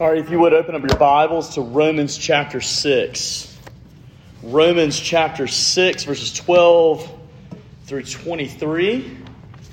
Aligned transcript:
All 0.00 0.08
right, 0.08 0.16
if 0.16 0.30
you 0.30 0.38
would 0.38 0.54
open 0.54 0.74
up 0.74 0.80
your 0.80 0.96
Bibles 0.96 1.56
to 1.56 1.60
Romans 1.60 2.16
chapter 2.16 2.62
6. 2.62 3.58
Romans 4.42 4.98
chapter 4.98 5.46
6, 5.46 6.04
verses 6.04 6.32
12 6.32 7.20
through 7.84 8.04
23. 8.04 9.18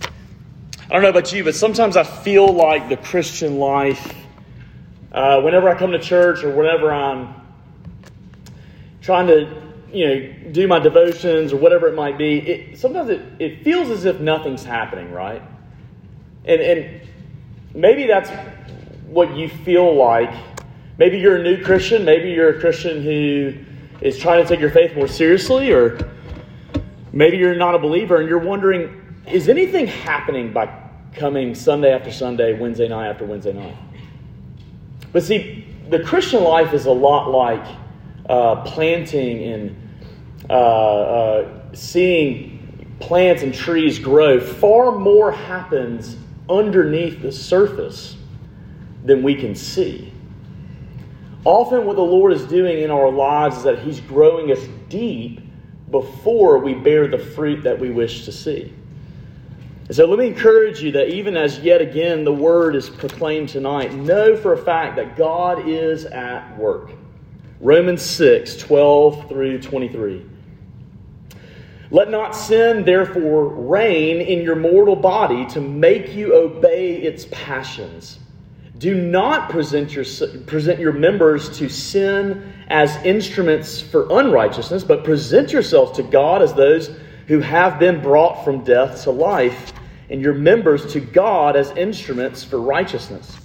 I 0.01 0.89
don't 0.89 1.01
know 1.01 1.07
about 1.07 1.31
you, 1.31 1.45
but 1.45 1.55
sometimes 1.55 1.95
I 1.95 2.03
feel 2.03 2.51
like 2.51 2.89
the 2.89 2.97
Christian 2.97 3.57
life, 3.57 4.13
uh, 5.13 5.39
whenever 5.43 5.69
I 5.69 5.79
come 5.79 5.93
to 5.93 5.99
church 5.99 6.43
or 6.43 6.53
whenever 6.53 6.91
I'm 6.91 7.33
trying 9.01 9.27
to 9.27 9.63
you 9.93 10.07
know, 10.09 10.51
do 10.51 10.67
my 10.67 10.79
devotions 10.79 11.53
or 11.53 11.55
whatever 11.55 11.87
it 11.87 11.95
might 11.95 12.17
be, 12.17 12.39
it, 12.39 12.77
sometimes 12.77 13.11
it, 13.11 13.21
it 13.39 13.63
feels 13.63 13.89
as 13.89 14.03
if 14.03 14.19
nothing's 14.19 14.65
happening, 14.65 15.09
right? 15.09 15.41
And, 16.43 16.61
and 16.61 17.01
maybe 17.73 18.07
that's 18.07 18.29
what 19.07 19.35
you 19.35 19.49
feel 19.49 19.95
like. 19.95 20.33
Maybe 20.97 21.19
you're 21.19 21.37
a 21.37 21.43
new 21.43 21.63
Christian. 21.63 22.05
Maybe 22.05 22.31
you're 22.31 22.57
a 22.57 22.59
Christian 22.59 23.01
who 23.01 23.53
is 24.01 24.17
trying 24.17 24.43
to 24.43 24.47
take 24.47 24.59
your 24.59 24.69
faith 24.69 24.95
more 24.95 25.07
seriously, 25.07 25.71
or 25.71 26.11
maybe 27.11 27.37
you're 27.37 27.55
not 27.55 27.75
a 27.75 27.79
believer 27.79 28.17
and 28.17 28.27
you're 28.27 28.37
wondering, 28.37 29.01
is 29.25 29.49
anything 29.49 29.87
happening 29.87 30.53
by 30.53 30.71
coming 31.13 31.55
Sunday 31.55 31.91
after 31.91 32.11
Sunday, 32.11 32.59
Wednesday 32.59 32.87
night 32.87 33.09
after 33.09 33.25
Wednesday 33.25 33.53
night? 33.53 33.75
But 35.11 35.23
see, 35.23 35.65
the 35.89 36.03
Christian 36.03 36.43
life 36.43 36.73
is 36.73 36.85
a 36.85 36.91
lot 36.91 37.31
like 37.31 37.65
uh, 38.29 38.63
planting 38.63 39.43
and 39.43 39.89
uh, 40.49 40.53
uh, 40.53 41.73
seeing 41.73 42.95
plants 42.99 43.41
and 43.41 43.53
trees 43.53 43.99
grow. 43.99 44.39
Far 44.39 44.97
more 44.97 45.31
happens 45.31 46.17
underneath 46.49 47.21
the 47.21 47.31
surface 47.31 48.16
than 49.07 49.23
we 49.23 49.35
can 49.35 49.55
see. 49.55 50.13
Often, 51.45 51.85
what 51.85 51.95
the 51.95 52.01
Lord 52.01 52.33
is 52.33 52.43
doing 52.45 52.79
in 52.79 52.91
our 52.91 53.09
lives 53.09 53.57
is 53.57 53.63
that 53.63 53.79
He's 53.79 54.01
growing 54.01 54.51
us 54.51 54.59
deep 54.89 55.39
before 55.89 56.59
we 56.59 56.73
bear 56.73 57.07
the 57.07 57.17
fruit 57.17 57.63
that 57.63 57.79
we 57.79 57.89
wish 57.89 58.25
to 58.25 58.31
see. 58.31 58.73
And 59.87 59.95
so, 59.95 60.05
let 60.05 60.19
me 60.19 60.27
encourage 60.27 60.81
you 60.81 60.91
that 60.91 61.07
even 61.07 61.37
as 61.37 61.59
yet 61.59 61.81
again 61.81 62.25
the 62.25 62.33
word 62.33 62.75
is 62.75 62.89
proclaimed 62.89 63.49
tonight, 63.49 63.93
know 63.93 64.35
for 64.35 64.53
a 64.53 64.57
fact 64.57 64.97
that 64.97 65.15
God 65.15 65.69
is 65.69 66.03
at 66.05 66.57
work. 66.57 66.91
Romans 67.61 68.01
6 68.01 68.57
12 68.57 69.29
through 69.29 69.61
23. 69.61 70.25
Let 71.89 72.11
not 72.11 72.35
sin, 72.35 72.83
therefore, 72.83 73.47
reign 73.47 74.19
in 74.19 74.41
your 74.41 74.57
mortal 74.57 74.97
body 74.97 75.45
to 75.47 75.61
make 75.61 76.13
you 76.13 76.35
obey 76.35 76.97
its 76.97 77.25
passions. 77.31 78.19
Do 78.77 78.93
not 78.93 79.49
present 79.49 79.93
your, 79.93 80.05
present 80.45 80.79
your 80.79 80.93
members 80.93 81.57
to 81.57 81.67
sin 81.67 82.53
as 82.67 82.95
instruments 82.97 83.81
for 83.81 84.07
unrighteousness, 84.09 84.83
but 84.83 85.03
present 85.03 85.51
yourselves 85.51 85.97
to 85.97 86.03
God 86.03 86.41
as 86.41 86.53
those 86.53 86.91
who 87.27 87.39
have 87.39 87.79
been 87.79 88.01
brought 88.01 88.43
from 88.43 88.63
death 88.63 89.03
to 89.03 89.11
life, 89.11 89.73
and 90.09 90.21
your 90.21 90.33
members 90.33 90.93
to 90.93 90.99
God 90.99 91.55
as 91.55 91.71
instruments 91.71 92.43
for 92.43 92.61
righteousness. 92.61 93.37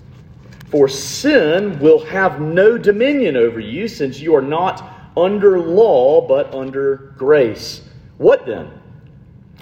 For 0.71 0.89
sin 0.89 1.79
will 1.81 2.05
have 2.07 2.41
no 2.41 2.79
dominion 2.79 3.37
over 3.37 3.59
you, 3.59 3.89
since 3.89 4.21
you 4.21 4.35
are 4.37 4.43
not 4.43 4.89
under 5.17 5.59
law, 5.59 6.27
but 6.27 6.55
under 6.55 7.15
grace. 7.17 7.83
What 8.19 8.47
then? 8.47 8.71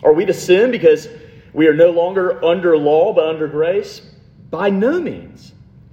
Are 0.02 0.12
we 0.12 0.24
to 0.26 0.34
sin 0.34 0.70
because 0.70 1.08
we 1.52 1.66
are 1.66 1.74
no 1.74 1.90
longer 1.90 2.44
under 2.44 2.76
law, 2.76 3.12
but 3.12 3.28
under 3.28 3.48
grace? 3.48 4.02
By 4.50 4.70
no 4.70 5.00
means. 5.00 5.52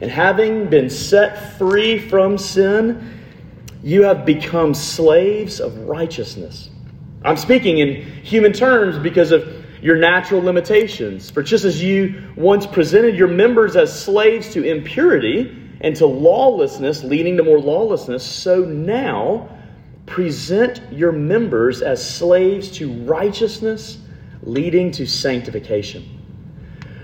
And 0.00 0.10
having 0.10 0.68
been 0.68 0.88
set 0.88 1.58
free 1.58 1.98
from 1.98 2.38
sin, 2.38 3.20
you 3.82 4.02
have 4.04 4.24
become 4.24 4.74
slaves 4.74 5.60
of 5.60 5.76
righteousness. 5.80 6.70
I'm 7.22 7.36
speaking 7.36 7.78
in 7.78 8.02
human 8.22 8.52
terms 8.52 8.98
because 8.98 9.30
of 9.30 9.60
your 9.82 9.96
natural 9.96 10.42
limitations. 10.42 11.30
For 11.30 11.42
just 11.42 11.64
as 11.64 11.82
you 11.82 12.32
once 12.36 12.66
presented 12.66 13.16
your 13.16 13.28
members 13.28 13.76
as 13.76 14.04
slaves 14.04 14.52
to 14.54 14.62
impurity 14.62 15.56
and 15.80 15.96
to 15.96 16.06
lawlessness, 16.06 17.02
leading 17.02 17.36
to 17.38 17.42
more 17.42 17.58
lawlessness, 17.58 18.24
so 18.24 18.64
now 18.64 19.48
present 20.06 20.80
your 20.92 21.12
members 21.12 21.82
as 21.82 22.06
slaves 22.06 22.70
to 22.72 22.92
righteousness, 23.04 23.98
leading 24.42 24.90
to 24.92 25.06
sanctification. 25.06 26.19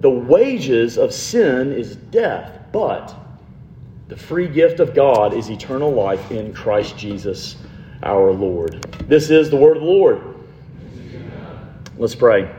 the 0.00 0.10
wages 0.10 0.98
of 0.98 1.12
sin 1.12 1.72
is 1.72 1.96
death, 1.96 2.66
but 2.72 3.14
the 4.08 4.16
free 4.16 4.48
gift 4.48 4.80
of 4.80 4.94
God 4.94 5.34
is 5.34 5.50
eternal 5.50 5.92
life 5.92 6.30
in 6.30 6.52
Christ 6.52 6.96
Jesus 6.96 7.56
our 8.02 8.30
Lord. 8.30 8.82
This 9.08 9.30
is 9.30 9.50
the 9.50 9.56
word 9.56 9.78
of 9.78 9.82
the 9.82 9.88
Lord. 9.88 10.22
Let's 11.96 12.14
pray. 12.14 12.54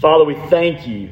Father, 0.00 0.24
we 0.24 0.36
thank 0.48 0.86
you 0.86 1.10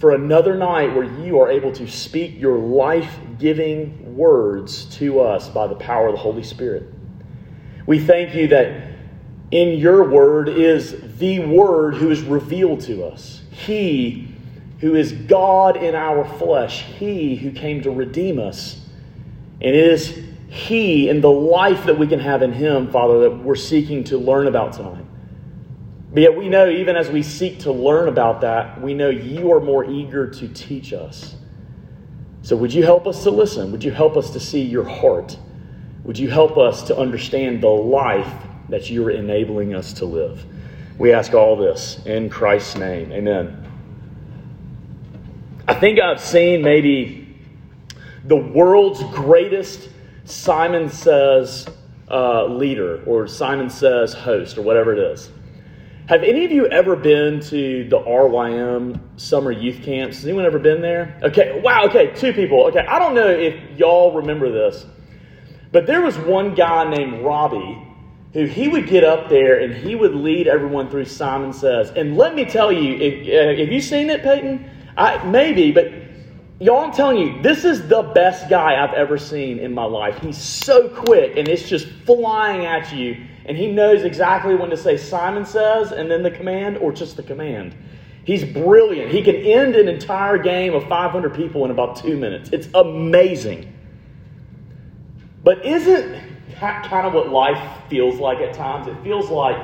for 0.00 0.10
another 0.10 0.56
night 0.56 0.92
where 0.92 1.04
you 1.04 1.38
are 1.38 1.48
able 1.48 1.70
to 1.70 1.88
speak 1.88 2.40
your 2.40 2.58
life 2.58 3.16
giving 3.38 4.16
words 4.16 4.86
to 4.96 5.20
us 5.20 5.48
by 5.48 5.68
the 5.68 5.76
power 5.76 6.08
of 6.08 6.14
the 6.14 6.20
Holy 6.20 6.42
Spirit. 6.42 6.92
We 7.86 8.00
thank 8.00 8.34
you 8.34 8.48
that 8.48 8.90
in 9.52 9.78
your 9.78 10.10
word 10.10 10.48
is 10.48 11.18
the 11.18 11.40
word 11.40 11.94
who 11.94 12.10
is 12.10 12.22
revealed 12.22 12.80
to 12.82 13.04
us. 13.04 13.41
He 13.52 14.28
who 14.80 14.96
is 14.96 15.12
God 15.12 15.76
in 15.76 15.94
our 15.94 16.24
flesh, 16.38 16.82
He 16.82 17.36
who 17.36 17.52
came 17.52 17.82
to 17.82 17.90
redeem 17.90 18.40
us. 18.40 18.80
And 19.60 19.76
it 19.76 19.86
is 19.86 20.18
He 20.48 21.08
and 21.08 21.22
the 21.22 21.30
life 21.30 21.84
that 21.84 21.96
we 21.96 22.08
can 22.08 22.18
have 22.18 22.42
in 22.42 22.52
Him, 22.52 22.90
Father, 22.90 23.20
that 23.20 23.30
we're 23.30 23.54
seeking 23.54 24.02
to 24.04 24.18
learn 24.18 24.48
about 24.48 24.72
tonight. 24.72 25.04
But 26.12 26.22
yet 26.22 26.36
we 26.36 26.48
know, 26.48 26.68
even 26.68 26.96
as 26.96 27.08
we 27.08 27.22
seek 27.22 27.60
to 27.60 27.72
learn 27.72 28.08
about 28.08 28.40
that, 28.40 28.82
we 28.82 28.92
know 28.92 29.08
you 29.08 29.52
are 29.52 29.60
more 29.60 29.84
eager 29.84 30.28
to 30.28 30.48
teach 30.48 30.92
us. 30.92 31.36
So 32.42 32.56
would 32.56 32.74
you 32.74 32.82
help 32.82 33.06
us 33.06 33.22
to 33.22 33.30
listen? 33.30 33.70
Would 33.70 33.84
you 33.84 33.92
help 33.92 34.16
us 34.16 34.30
to 34.30 34.40
see 34.40 34.62
your 34.62 34.84
heart? 34.84 35.38
Would 36.04 36.18
you 36.18 36.28
help 36.28 36.58
us 36.58 36.82
to 36.84 36.98
understand 36.98 37.62
the 37.62 37.68
life 37.68 38.30
that 38.68 38.90
you 38.90 39.06
are 39.06 39.10
enabling 39.10 39.74
us 39.74 39.92
to 39.94 40.04
live? 40.04 40.44
We 40.98 41.12
ask 41.12 41.34
all 41.34 41.56
this 41.56 42.04
in 42.06 42.28
Christ's 42.28 42.76
name. 42.76 43.12
Amen. 43.12 43.58
I 45.66 45.74
think 45.74 46.00
I've 46.00 46.20
seen 46.20 46.62
maybe 46.62 47.36
the 48.24 48.36
world's 48.36 49.02
greatest 49.14 49.88
Simon 50.24 50.88
Says 50.88 51.66
uh, 52.10 52.46
leader 52.46 53.02
or 53.04 53.26
Simon 53.26 53.70
Says 53.70 54.12
host 54.12 54.58
or 54.58 54.62
whatever 54.62 54.92
it 54.92 54.98
is. 54.98 55.30
Have 56.08 56.24
any 56.24 56.44
of 56.44 56.50
you 56.50 56.66
ever 56.66 56.96
been 56.96 57.40
to 57.40 57.88
the 57.88 57.98
RYM 57.98 59.00
summer 59.16 59.52
youth 59.52 59.82
camps? 59.82 60.16
Has 60.16 60.26
anyone 60.26 60.44
ever 60.44 60.58
been 60.58 60.82
there? 60.82 61.18
Okay, 61.22 61.60
wow, 61.62 61.86
okay, 61.86 62.12
two 62.14 62.32
people. 62.32 62.66
Okay, 62.66 62.80
I 62.80 62.98
don't 62.98 63.14
know 63.14 63.28
if 63.28 63.54
y'all 63.78 64.12
remember 64.12 64.50
this, 64.50 64.84
but 65.70 65.86
there 65.86 66.02
was 66.02 66.18
one 66.18 66.54
guy 66.54 66.88
named 66.90 67.24
Robbie 67.24 67.91
who 68.32 68.46
he 68.46 68.68
would 68.68 68.86
get 68.86 69.04
up 69.04 69.28
there 69.28 69.60
and 69.60 69.74
he 69.74 69.94
would 69.94 70.14
lead 70.14 70.48
everyone 70.48 70.88
through 70.88 71.04
Simon 71.04 71.52
Says. 71.52 71.90
And 71.90 72.16
let 72.16 72.34
me 72.34 72.44
tell 72.44 72.72
you, 72.72 72.94
if, 72.94 73.28
uh, 73.28 73.60
have 73.60 73.72
you 73.72 73.80
seen 73.80 74.08
it, 74.10 74.22
Peyton? 74.22 74.68
I, 74.96 75.22
maybe, 75.24 75.72
but 75.72 75.92
Y'all, 76.62 76.84
I'm 76.84 76.92
telling 76.92 77.18
you, 77.18 77.42
this 77.42 77.64
is 77.64 77.88
the 77.88 78.02
best 78.02 78.48
guy 78.48 78.80
I've 78.80 78.94
ever 78.94 79.18
seen 79.18 79.58
in 79.58 79.74
my 79.74 79.82
life. 79.82 80.16
He's 80.20 80.38
so 80.38 80.88
quick 80.88 81.36
and 81.36 81.48
it's 81.48 81.68
just 81.68 81.88
flying 82.06 82.66
at 82.66 82.92
you. 82.92 83.20
And 83.46 83.56
he 83.56 83.72
knows 83.72 84.04
exactly 84.04 84.54
when 84.54 84.70
to 84.70 84.76
say 84.76 84.96
Simon 84.96 85.44
says 85.44 85.90
and 85.90 86.08
then 86.08 86.22
the 86.22 86.30
command 86.30 86.78
or 86.78 86.92
just 86.92 87.16
the 87.16 87.24
command. 87.24 87.74
He's 88.24 88.44
brilliant. 88.44 89.10
He 89.10 89.24
can 89.24 89.34
end 89.34 89.74
an 89.74 89.88
entire 89.88 90.38
game 90.38 90.72
of 90.74 90.86
500 90.88 91.34
people 91.34 91.64
in 91.64 91.72
about 91.72 91.96
two 91.96 92.16
minutes. 92.16 92.50
It's 92.52 92.68
amazing. 92.74 93.74
But 95.42 95.66
isn't 95.66 96.31
kind 96.62 97.06
of 97.06 97.12
what 97.12 97.28
life 97.30 97.60
feels 97.88 98.18
like 98.18 98.38
at 98.38 98.54
times? 98.54 98.86
It 98.86 98.96
feels 99.02 99.30
like 99.30 99.56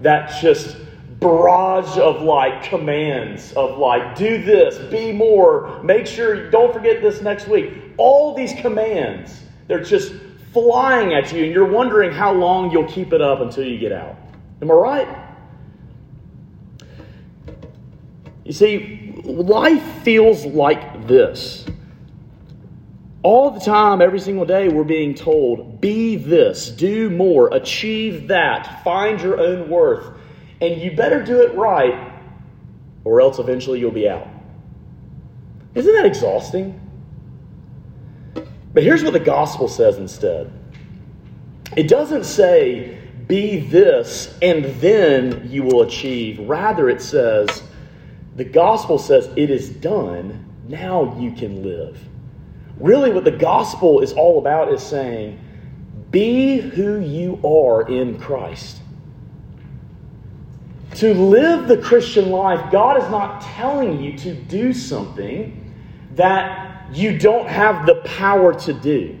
that 0.00 0.40
just 0.40 0.76
barrage 1.20 1.98
of 1.98 2.22
like 2.22 2.62
commands 2.64 3.52
of 3.54 3.78
like 3.78 4.16
do 4.16 4.42
this 4.42 4.76
be 4.90 5.12
more 5.12 5.82
make 5.82 6.06
sure 6.06 6.50
don't 6.50 6.72
forget 6.72 7.00
this 7.00 7.22
next 7.22 7.48
week. 7.48 7.72
All 7.96 8.34
these 8.34 8.52
commands 8.54 9.42
they're 9.66 9.82
just 9.82 10.12
flying 10.52 11.14
at 11.14 11.32
you 11.32 11.44
and 11.44 11.52
you're 11.52 11.70
wondering 11.70 12.12
how 12.12 12.32
long 12.32 12.70
you'll 12.70 12.88
keep 12.88 13.12
it 13.12 13.20
up 13.20 13.40
until 13.40 13.64
you 13.64 13.78
get 13.78 13.92
out. 13.92 14.16
Am 14.60 14.70
i 14.70 14.74
right? 14.74 15.08
You 18.44 18.52
see 18.52 19.20
life 19.24 19.82
feels 20.02 20.44
like 20.44 21.06
this 21.06 21.64
all 23.24 23.50
the 23.50 23.58
time 23.58 24.00
every 24.00 24.20
single 24.20 24.44
day 24.44 24.68
we're 24.68 24.84
being 24.84 25.14
told 25.14 25.80
be 25.80 26.14
this 26.14 26.68
do 26.70 27.10
more 27.10 27.48
achieve 27.52 28.28
that 28.28 28.84
find 28.84 29.20
your 29.20 29.40
own 29.40 29.68
worth 29.68 30.14
and 30.60 30.80
you 30.80 30.92
better 30.92 31.22
do 31.22 31.42
it 31.42 31.54
right, 31.54 32.12
or 33.04 33.20
else 33.20 33.38
eventually 33.38 33.80
you'll 33.80 33.90
be 33.90 34.08
out. 34.08 34.26
Isn't 35.74 35.92
that 35.94 36.06
exhausting? 36.06 36.80
But 38.72 38.82
here's 38.82 39.02
what 39.02 39.12
the 39.12 39.20
gospel 39.20 39.68
says 39.68 39.98
instead 39.98 40.52
it 41.76 41.88
doesn't 41.88 42.24
say, 42.24 43.00
be 43.26 43.58
this, 43.58 44.36
and 44.42 44.64
then 44.80 45.48
you 45.50 45.62
will 45.62 45.82
achieve. 45.82 46.38
Rather, 46.40 46.88
it 46.88 47.00
says, 47.00 47.62
the 48.36 48.44
gospel 48.44 48.98
says, 48.98 49.28
it 49.34 49.50
is 49.50 49.70
done, 49.70 50.44
now 50.68 51.18
you 51.18 51.32
can 51.32 51.62
live. 51.62 51.98
Really, 52.78 53.12
what 53.12 53.24
the 53.24 53.30
gospel 53.30 54.00
is 54.00 54.12
all 54.12 54.38
about 54.38 54.72
is 54.72 54.82
saying, 54.82 55.38
be 56.10 56.58
who 56.60 57.00
you 57.00 57.40
are 57.44 57.88
in 57.88 58.18
Christ. 58.18 58.80
To 60.96 61.12
live 61.12 61.66
the 61.66 61.78
Christian 61.78 62.30
life, 62.30 62.70
God 62.70 63.02
is 63.02 63.10
not 63.10 63.40
telling 63.40 64.00
you 64.00 64.16
to 64.18 64.34
do 64.34 64.72
something 64.72 65.74
that 66.14 66.86
you 66.92 67.18
don't 67.18 67.48
have 67.48 67.86
the 67.86 67.96
power 68.04 68.54
to 68.60 68.72
do. 68.72 69.18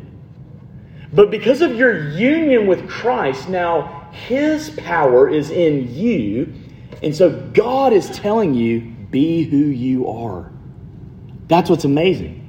But 1.12 1.30
because 1.30 1.62
of 1.62 1.74
your 1.74 2.10
union 2.10 2.66
with 2.66 2.88
Christ, 2.88 3.48
now 3.48 4.08
His 4.12 4.70
power 4.70 5.28
is 5.28 5.50
in 5.50 5.92
you. 5.92 6.52
And 7.02 7.14
so 7.14 7.50
God 7.52 7.92
is 7.92 8.08
telling 8.10 8.54
you, 8.54 8.80
be 9.10 9.42
who 9.44 9.56
you 9.56 10.08
are. 10.08 10.50
That's 11.48 11.70
what's 11.70 11.84
amazing. 11.84 12.43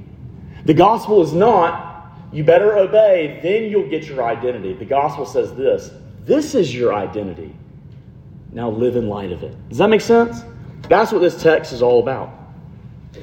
The 0.66 0.74
gospel 0.74 1.22
is 1.22 1.32
not, 1.32 2.10
you 2.32 2.42
better 2.42 2.76
obey, 2.76 3.38
then 3.40 3.70
you'll 3.70 3.88
get 3.88 4.06
your 4.06 4.24
identity. 4.24 4.72
The 4.72 4.84
gospel 4.84 5.24
says 5.24 5.54
this 5.54 5.92
this 6.24 6.56
is 6.56 6.74
your 6.74 6.92
identity. 6.92 7.54
Now 8.50 8.68
live 8.68 8.96
in 8.96 9.08
light 9.08 9.30
of 9.30 9.44
it. 9.44 9.56
Does 9.68 9.78
that 9.78 9.88
make 9.88 10.00
sense? 10.00 10.42
That's 10.88 11.12
what 11.12 11.20
this 11.20 11.40
text 11.40 11.72
is 11.72 11.82
all 11.82 12.02
about. 12.02 12.32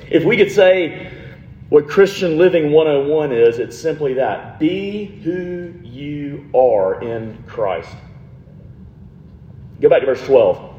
If 0.09 0.23
we 0.23 0.37
could 0.37 0.51
say 0.51 1.11
what 1.67 1.89
Christian 1.89 2.37
Living 2.37 2.71
101 2.71 3.33
is, 3.33 3.59
it's 3.59 3.77
simply 3.77 4.13
that 4.13 4.57
be 4.57 5.05
who 5.23 5.73
you 5.83 6.49
are 6.55 7.03
in 7.03 7.43
Christ. 7.45 7.93
Go 9.81 9.89
back 9.89 9.99
to 9.99 10.05
verse 10.05 10.25
12. 10.25 10.69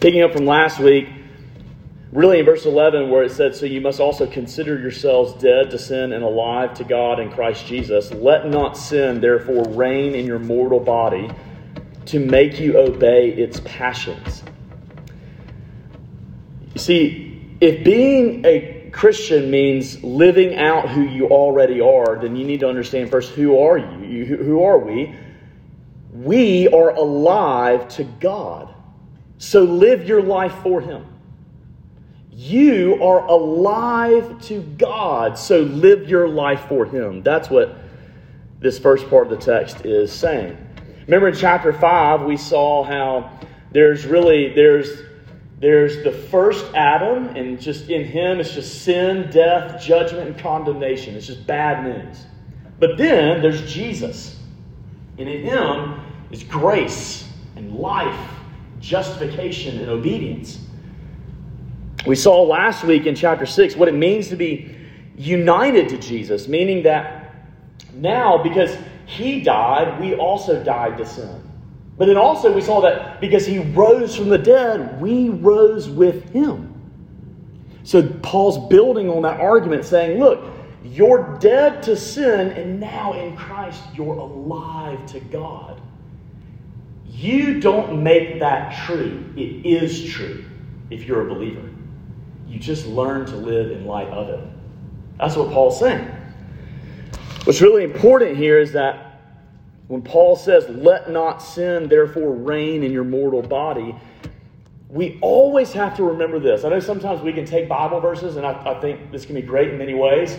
Picking 0.00 0.22
up 0.22 0.32
from 0.32 0.44
last 0.44 0.80
week, 0.80 1.08
really 2.12 2.40
in 2.40 2.44
verse 2.44 2.64
11, 2.64 3.10
where 3.10 3.22
it 3.22 3.32
said, 3.32 3.54
So 3.54 3.66
you 3.66 3.80
must 3.80 4.00
also 4.00 4.26
consider 4.26 4.78
yourselves 4.78 5.34
dead 5.42 5.70
to 5.70 5.78
sin 5.78 6.12
and 6.12 6.24
alive 6.24 6.74
to 6.74 6.84
God 6.84 7.20
in 7.20 7.30
Christ 7.30 7.66
Jesus. 7.66 8.12
Let 8.12 8.48
not 8.48 8.76
sin, 8.76 9.20
therefore, 9.20 9.64
reign 9.68 10.14
in 10.14 10.26
your 10.26 10.38
mortal 10.38 10.80
body 10.80 11.30
to 12.06 12.18
make 12.18 12.58
you 12.58 12.78
obey 12.78 13.30
its 13.30 13.60
passions. 13.64 14.42
You 16.74 16.80
see, 16.80 17.56
if 17.60 17.84
being 17.84 18.44
a 18.46 18.90
Christian 18.92 19.50
means 19.50 20.02
living 20.02 20.56
out 20.56 20.88
who 20.88 21.02
you 21.02 21.26
already 21.28 21.80
are, 21.80 22.18
then 22.18 22.36
you 22.36 22.46
need 22.46 22.60
to 22.60 22.68
understand 22.68 23.10
first 23.10 23.32
who 23.32 23.58
are 23.58 23.76
you? 23.76 24.06
you 24.06 24.24
who 24.36 24.62
are 24.62 24.78
we? 24.78 25.14
We 26.12 26.68
are 26.68 26.90
alive 26.90 27.88
to 27.90 28.04
God. 28.04 28.74
So 29.38 29.62
live 29.62 30.08
your 30.08 30.22
life 30.22 30.54
for 30.62 30.80
Him. 30.80 31.04
You 32.40 33.02
are 33.02 33.26
alive 33.26 34.40
to 34.42 34.62
God, 34.62 35.36
so 35.36 35.62
live 35.62 36.08
your 36.08 36.28
life 36.28 36.66
for 36.68 36.86
Him. 36.86 37.24
That's 37.24 37.50
what 37.50 37.76
this 38.60 38.78
first 38.78 39.10
part 39.10 39.26
of 39.26 39.36
the 39.36 39.44
text 39.44 39.84
is 39.84 40.12
saying. 40.12 40.56
Remember 41.06 41.26
in 41.26 41.34
chapter 41.34 41.72
5, 41.72 42.22
we 42.22 42.36
saw 42.36 42.84
how 42.84 43.40
there's 43.72 44.06
really, 44.06 44.54
there's, 44.54 45.02
there's 45.58 46.04
the 46.04 46.12
first 46.12 46.64
Adam, 46.76 47.26
and 47.34 47.60
just 47.60 47.90
in 47.90 48.04
him, 48.04 48.38
it's 48.38 48.54
just 48.54 48.84
sin, 48.84 49.28
death, 49.32 49.82
judgment, 49.82 50.28
and 50.28 50.38
condemnation. 50.38 51.16
It's 51.16 51.26
just 51.26 51.44
bad 51.44 51.82
news. 51.82 52.24
But 52.78 52.98
then 52.98 53.42
there's 53.42 53.68
Jesus. 53.68 54.38
And 55.18 55.28
in 55.28 55.42
him 55.42 56.00
is 56.30 56.44
grace 56.44 57.28
and 57.56 57.74
life, 57.74 58.30
justification, 58.78 59.80
and 59.80 59.88
obedience. 59.90 60.67
We 62.08 62.16
saw 62.16 62.40
last 62.40 62.84
week 62.84 63.04
in 63.04 63.14
chapter 63.14 63.44
6 63.44 63.76
what 63.76 63.86
it 63.86 63.94
means 63.94 64.28
to 64.28 64.36
be 64.36 64.74
united 65.18 65.90
to 65.90 65.98
Jesus, 65.98 66.48
meaning 66.48 66.84
that 66.84 67.34
now, 67.92 68.42
because 68.42 68.74
he 69.04 69.42
died, 69.42 70.00
we 70.00 70.14
also 70.14 70.64
died 70.64 70.96
to 70.96 71.04
sin. 71.04 71.42
But 71.98 72.06
then 72.06 72.16
also 72.16 72.50
we 72.50 72.62
saw 72.62 72.80
that 72.80 73.20
because 73.20 73.44
he 73.44 73.58
rose 73.58 74.16
from 74.16 74.30
the 74.30 74.38
dead, 74.38 74.98
we 75.02 75.28
rose 75.28 75.90
with 75.90 76.30
him. 76.30 76.74
So 77.82 78.02
Paul's 78.22 78.70
building 78.70 79.10
on 79.10 79.20
that 79.22 79.38
argument, 79.38 79.84
saying, 79.84 80.18
look, 80.18 80.42
you're 80.82 81.36
dead 81.40 81.82
to 81.82 81.94
sin, 81.94 82.52
and 82.52 82.80
now 82.80 83.12
in 83.12 83.36
Christ 83.36 83.82
you're 83.94 84.14
alive 84.14 85.04
to 85.08 85.20
God. 85.20 85.78
You 87.06 87.60
don't 87.60 88.02
make 88.02 88.40
that 88.40 88.86
true. 88.86 89.30
It 89.36 89.66
is 89.66 90.10
true 90.10 90.46
if 90.88 91.04
you're 91.04 91.28
a 91.28 91.34
believer. 91.34 91.67
You 92.58 92.64
just 92.64 92.86
learn 92.86 93.24
to 93.26 93.36
live 93.36 93.70
in 93.70 93.86
light 93.86 94.08
of 94.08 94.30
it. 94.30 94.40
That's 95.16 95.36
what 95.36 95.52
Paul's 95.52 95.78
saying. 95.78 96.04
What's 97.44 97.60
really 97.60 97.84
important 97.84 98.36
here 98.36 98.58
is 98.58 98.72
that 98.72 99.20
when 99.86 100.02
Paul 100.02 100.34
says, 100.34 100.68
let 100.68 101.08
not 101.08 101.38
sin 101.38 101.86
therefore 101.86 102.34
reign 102.34 102.82
in 102.82 102.90
your 102.90 103.04
mortal 103.04 103.42
body, 103.42 103.94
we 104.88 105.20
always 105.20 105.72
have 105.72 105.96
to 105.98 106.02
remember 106.02 106.40
this. 106.40 106.64
I 106.64 106.70
know 106.70 106.80
sometimes 106.80 107.22
we 107.22 107.32
can 107.32 107.44
take 107.44 107.68
Bible 107.68 108.00
verses, 108.00 108.34
and 108.34 108.44
I, 108.44 108.60
I, 108.74 108.80
think 108.80 109.12
this 109.12 109.24
can 109.24 109.36
be 109.36 109.42
great 109.42 109.68
in 109.68 109.78
many 109.78 109.94
ways. 109.94 110.36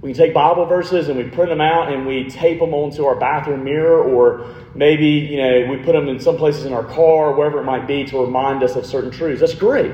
We 0.00 0.12
can 0.12 0.18
take 0.18 0.34
Bible 0.34 0.66
verses 0.66 1.10
and 1.10 1.16
we 1.16 1.30
print 1.30 1.48
them 1.48 1.60
out 1.60 1.92
and 1.92 2.08
we 2.08 2.28
tape 2.28 2.58
them 2.58 2.74
onto 2.74 3.04
our 3.04 3.14
bathroom 3.14 3.62
mirror, 3.62 4.02
or 4.02 4.52
maybe 4.74 5.06
you 5.06 5.36
know 5.36 5.70
we 5.70 5.76
put 5.76 5.92
them 5.92 6.08
in 6.08 6.18
some 6.18 6.36
places 6.36 6.64
in 6.64 6.72
our 6.72 6.82
car, 6.82 7.32
wherever 7.34 7.60
it 7.60 7.64
might 7.64 7.86
be, 7.86 8.04
to 8.06 8.18
remind 8.20 8.64
us 8.64 8.74
of 8.74 8.84
certain 8.84 9.12
truths. 9.12 9.40
That's 9.40 9.54
great. 9.54 9.92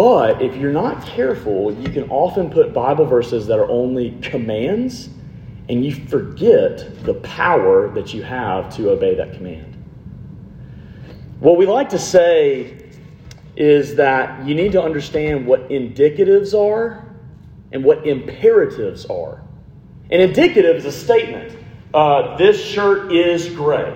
But 0.00 0.40
if 0.40 0.56
you're 0.56 0.72
not 0.72 1.04
careful, 1.04 1.74
you 1.74 1.90
can 1.90 2.08
often 2.08 2.48
put 2.48 2.72
Bible 2.72 3.04
verses 3.04 3.46
that 3.48 3.58
are 3.58 3.68
only 3.68 4.18
commands, 4.22 5.10
and 5.68 5.84
you 5.84 5.94
forget 5.94 7.04
the 7.04 7.12
power 7.16 7.90
that 7.90 8.14
you 8.14 8.22
have 8.22 8.74
to 8.76 8.92
obey 8.92 9.14
that 9.16 9.34
command. 9.34 9.76
What 11.40 11.58
we 11.58 11.66
like 11.66 11.90
to 11.90 11.98
say 11.98 12.88
is 13.56 13.94
that 13.96 14.46
you 14.46 14.54
need 14.54 14.72
to 14.72 14.82
understand 14.82 15.46
what 15.46 15.68
indicatives 15.68 16.58
are 16.58 17.04
and 17.70 17.84
what 17.84 18.06
imperatives 18.06 19.04
are. 19.04 19.42
An 20.10 20.22
indicative 20.22 20.76
is 20.76 20.86
a 20.86 20.92
statement 20.92 21.58
uh, 21.92 22.38
this 22.38 22.58
shirt 22.58 23.12
is 23.12 23.50
gray. 23.50 23.94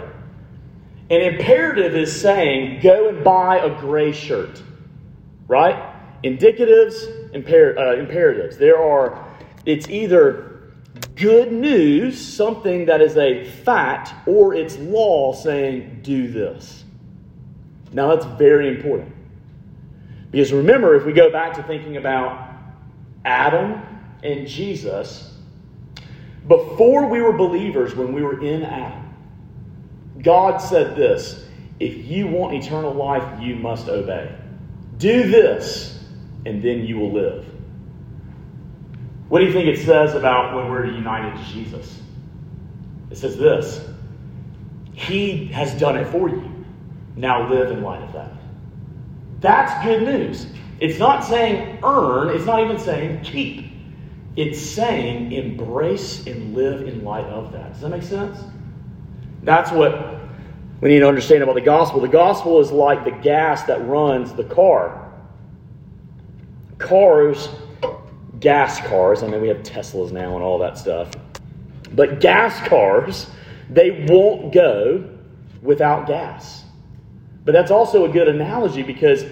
An 1.09 1.23
imperative 1.23 1.95
is 1.95 2.21
saying, 2.21 2.83
go 2.83 3.09
and 3.09 3.25
buy 3.25 3.57
a 3.57 3.81
gray 3.81 4.13
shirt 4.13 4.61
right? 5.49 5.94
Indicatives, 6.25 7.33
imper- 7.33 7.77
uh, 7.77 7.97
imperatives. 7.97 8.57
There 8.57 8.83
are, 8.83 9.25
it's 9.67 9.89
either 9.89 10.73
good 11.17 11.53
news, 11.53 12.19
something 12.21 12.87
that 12.87 13.03
is 13.03 13.17
a 13.17 13.45
fact, 13.45 14.15
or 14.27 14.55
it's 14.55 14.79
law 14.79 15.35
saying, 15.35 16.01
do 16.03 16.27
this. 16.29 16.85
Now 17.93 18.15
that's 18.15 18.27
very 18.39 18.69
important. 18.69 19.15
Because 20.31 20.53
remember, 20.53 20.97
if 20.97 21.05
we 21.05 21.13
go 21.13 21.31
back 21.31 21.55
to 21.55 21.63
thinking 21.63 21.99
about 21.99 22.49
Adam 23.25 23.81
and 24.23 24.49
Jesus, 24.49 25.39
before 26.49 27.07
we 27.07 27.21
were 27.21 27.33
believers, 27.33 27.95
when 27.95 28.13
we 28.13 28.23
were 28.23 28.45
in 28.45 28.63
Adam, 28.63 29.15
God 30.23 30.59
said 30.59 30.97
this 30.97 31.45
If 31.79 32.07
you 32.07 32.27
want 32.27 32.55
eternal 32.55 32.93
life, 32.93 33.41
you 33.41 33.57
must 33.57 33.89
obey. 33.89 34.35
Do 34.99 35.29
this, 35.29 36.04
and 36.47 36.63
then 36.63 36.85
you 36.85 36.99
will 36.99 37.13
live. 37.13 37.47
What 39.29 39.41
do 39.41 39.47
you 39.47 39.53
think 39.53 39.67
it 39.67 39.85
says 39.85 40.15
about 40.15 40.55
when 40.55 40.71
we're 40.71 40.87
united 40.87 41.37
to 41.37 41.53
Jesus? 41.53 42.01
It 43.11 43.17
says 43.17 43.37
this 43.37 43.89
He 44.93 45.47
has 45.47 45.79
done 45.79 45.97
it 45.97 46.09
for 46.09 46.29
you. 46.29 46.51
Now 47.17 47.49
live 47.49 47.71
in 47.71 47.83
light 47.83 48.03
of 48.03 48.13
that. 48.13 48.33
That's 49.41 49.85
good 49.85 50.03
news. 50.03 50.47
It's 50.81 50.99
not 50.99 51.25
saying 51.25 51.79
earn, 51.85 52.31
it's 52.31 52.45
not 52.45 52.61
even 52.61 52.79
saying 52.79 53.23
keep. 53.23 53.73
It's 54.37 54.61
saying 54.61 55.31
embrace 55.33 56.27
and 56.27 56.55
live 56.55 56.89
in 56.89 57.05
light 57.05 57.27
of 57.27 57.53
that. 57.53 57.73
Does 57.73 57.83
that 57.83 57.91
make 57.91 58.03
sense? 58.03 58.39
That's 59.45 59.71
what 59.71 60.19
we 60.81 60.89
need 60.89 61.01
to 61.01 61.09
understand 61.09 61.43
about 61.43 61.55
the 61.55 61.61
gospel. 61.61 62.01
The 62.01 62.09
gospel 62.09 62.61
is 62.61 62.73
like 62.73 63.05
the 63.05 63.13
gas 63.13 63.63
that 63.65 63.87
runs 63.87 64.33
the 64.33 64.45
car. 64.45 65.04
Cars, 66.79 67.49
gas 68.41 68.81
cars, 68.87 69.23
I 69.23 69.29
mean, 69.29 69.41
we 69.41 69.49
have 69.49 69.59
Teslas 69.59 70.13
now 70.13 70.35
and 70.35 70.43
all 70.43 70.59
that 70.59 70.77
stuff. 70.79 71.11
But 71.93 72.21
gas 72.21 72.67
cars, 72.69 73.29
they 73.71 74.07
won't 74.09 74.53
go 74.53 75.09
without 75.63 76.07
gas. 76.07 76.65
But 77.45 77.53
that's 77.53 77.71
also 77.71 78.05
a 78.05 78.09
good 78.09 78.29
analogy 78.29 78.83
because 78.83 79.25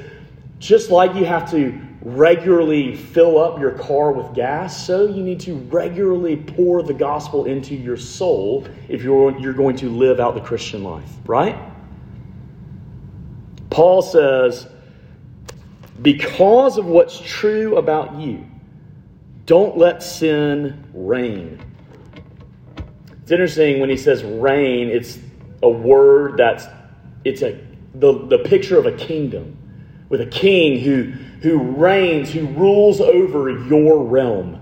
just 0.58 0.90
like 0.90 1.14
you 1.14 1.25
have 1.25 1.50
to 1.50 1.78
regularly 2.02 2.94
fill 2.94 3.38
up 3.38 3.58
your 3.58 3.72
car 3.72 4.12
with 4.12 4.34
gas, 4.34 4.87
so 4.87 5.06
you 5.06 5.22
need 5.22 5.40
to 5.40 5.54
regularly 5.54 6.37
pour 6.37 6.82
the 6.82 6.94
gospel 6.94 7.46
into 7.46 7.75
your 7.75 7.96
soul 7.96 8.66
if 8.88 9.02
you're, 9.02 9.37
you're 9.38 9.52
going 9.52 9.76
to 9.76 9.88
live 9.88 10.20
out 10.20 10.34
the 10.34 10.40
Christian 10.40 10.82
life, 10.82 11.11
right? 11.26 11.56
Paul 13.70 14.02
says, 14.02 14.66
because 16.02 16.78
of 16.78 16.87
what's 16.87 17.21
true 17.21 17.76
about 17.76 18.16
you, 18.16 18.44
don't 19.47 19.76
let 19.78 20.02
sin 20.02 20.85
reign. 20.92 21.61
It's 23.23 23.30
interesting 23.30 23.80
when 23.80 23.88
he 23.88 23.97
says 23.97 24.23
reign, 24.25 24.88
it's 24.88 25.18
a 25.62 25.68
word 25.68 26.37
that's 26.37 26.66
it's 27.25 27.42
a 27.42 27.61
the, 27.94 28.26
the 28.26 28.38
picture 28.38 28.78
of 28.78 28.87
a 28.87 28.92
kingdom 28.92 29.56
with 30.09 30.21
a 30.21 30.26
king 30.26 30.78
who, 30.78 31.04
who 31.40 31.59
reigns, 31.59 32.30
who 32.30 32.47
rules 32.49 33.00
over 33.00 33.49
your 33.50 34.04
realm. 34.04 34.61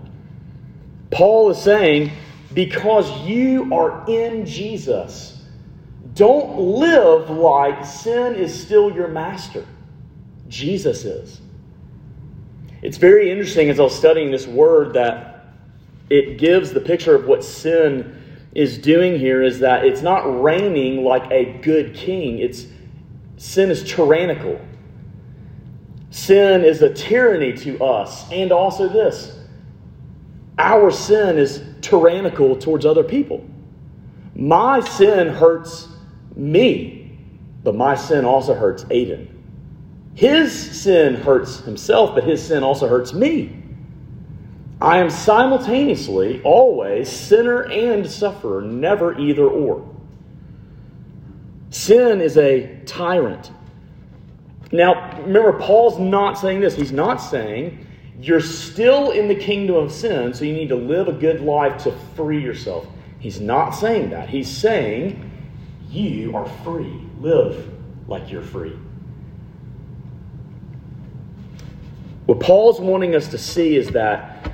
Paul 1.11 1.51
is 1.51 1.61
saying, 1.61 2.13
because 2.55 3.11
you 3.23 3.75
are 3.75 4.09
in 4.09 4.47
Jesus, 4.47 5.43
don't 6.15 6.57
live 6.57 7.31
like 7.31 7.85
sin 7.85 8.37
is 8.37 8.63
still 8.63 8.95
your 8.95 9.09
master. 9.09 9.67
Jesus 10.51 11.05
is. 11.05 11.41
It's 12.83 12.99
very 12.99 13.31
interesting 13.31 13.71
as 13.71 13.81
I 13.81 13.85
was 13.85 13.97
studying 13.97 14.31
this 14.31 14.47
word 14.47 14.95
that 14.95 15.47
it 16.11 16.39
gives 16.39 16.73
the 16.73 16.81
picture 16.81 17.15
of 17.15 17.27
what 17.27 17.45
sin 17.45 18.17
is 18.55 18.79
doing 18.79 19.19
here 19.19 19.43
is 19.43 19.61
that 19.61 19.85
it's 19.87 20.03
not 20.03 20.43
reigning 20.43 21.05
like 21.05 21.31
a 21.31 21.59
good 21.63 21.95
king. 21.95 22.41
It's 22.41 22.67
sin 23.37 23.71
is 23.71 23.85
tyrannical. 23.85 24.61
Sin 26.11 26.65
is 26.65 26.83
a 26.83 26.93
tyranny 26.93 27.53
to 27.59 27.83
us. 27.83 28.31
And 28.33 28.51
also 28.51 28.89
this 28.89 29.39
our 30.59 30.91
sin 30.91 31.39
is 31.39 31.63
tyrannical 31.81 32.57
towards 32.57 32.85
other 32.85 33.03
people. 33.03 33.47
My 34.35 34.81
sin 34.81 35.29
hurts 35.29 35.89
me, 36.37 37.19
but 37.63 37.75
my 37.75 37.95
sin 37.95 38.25
also 38.25 38.55
hurts 38.55 38.85
Aiden. 38.85 39.30
His 40.15 40.53
sin 40.53 41.15
hurts 41.15 41.61
himself, 41.61 42.15
but 42.15 42.25
his 42.25 42.43
sin 42.43 42.63
also 42.63 42.89
hurts 42.89 43.13
me. 43.13 43.57
I 44.81 44.99
am 44.99 45.11
simultaneously, 45.11 46.41
always, 46.43 47.11
sinner 47.11 47.65
and 47.65 48.09
sufferer, 48.11 48.63
never 48.63 49.19
either 49.19 49.47
or. 49.47 49.87
Sin 51.71 52.21
is 52.21 52.37
a 52.39 52.81
tyrant. 52.87 53.53
Now, 54.73 55.19
remember, 55.21 55.53
Paul's 55.59 55.99
not 55.99 56.39
saying 56.39 56.61
this. 56.61 56.75
He's 56.75 56.93
not 56.93 57.19
saying 57.19 57.87
you're 58.21 58.41
still 58.41 59.11
in 59.11 59.29
the 59.29 59.35
kingdom 59.35 59.77
of 59.77 59.93
sin, 59.93 60.35
so 60.35 60.45
you 60.45 60.53
need 60.53 60.69
to 60.69 60.77
live 60.77 61.09
a 61.09 61.13
good 61.13 61.41
life 61.41 61.83
to 61.85 61.93
free 62.15 62.43
yourself. 62.43 62.87
He's 63.19 63.41
not 63.41 63.71
saying 63.71 64.11
that. 64.11 64.29
He's 64.29 64.49
saying 64.49 65.31
you 65.89 66.37
are 66.37 66.49
free. 66.65 67.01
Live 67.21 67.71
like 68.09 68.31
you're 68.31 68.43
free. 68.43 68.77
What 72.31 72.39
Paul's 72.39 72.79
wanting 72.79 73.17
us 73.17 73.27
to 73.31 73.39
see 73.39 73.75
is 73.75 73.89
that 73.89 74.53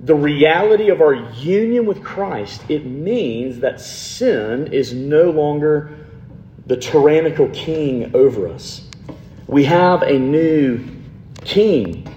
the 0.00 0.14
reality 0.14 0.88
of 0.88 1.02
our 1.02 1.12
union 1.12 1.84
with 1.84 2.02
Christ, 2.02 2.64
it 2.70 2.86
means 2.86 3.60
that 3.60 3.78
sin 3.78 4.72
is 4.72 4.94
no 4.94 5.28
longer 5.28 5.98
the 6.64 6.78
tyrannical 6.78 7.50
king 7.50 8.16
over 8.16 8.48
us. 8.48 8.88
We 9.48 9.64
have 9.64 10.00
a 10.00 10.18
new 10.18 10.82
king. 11.44 12.08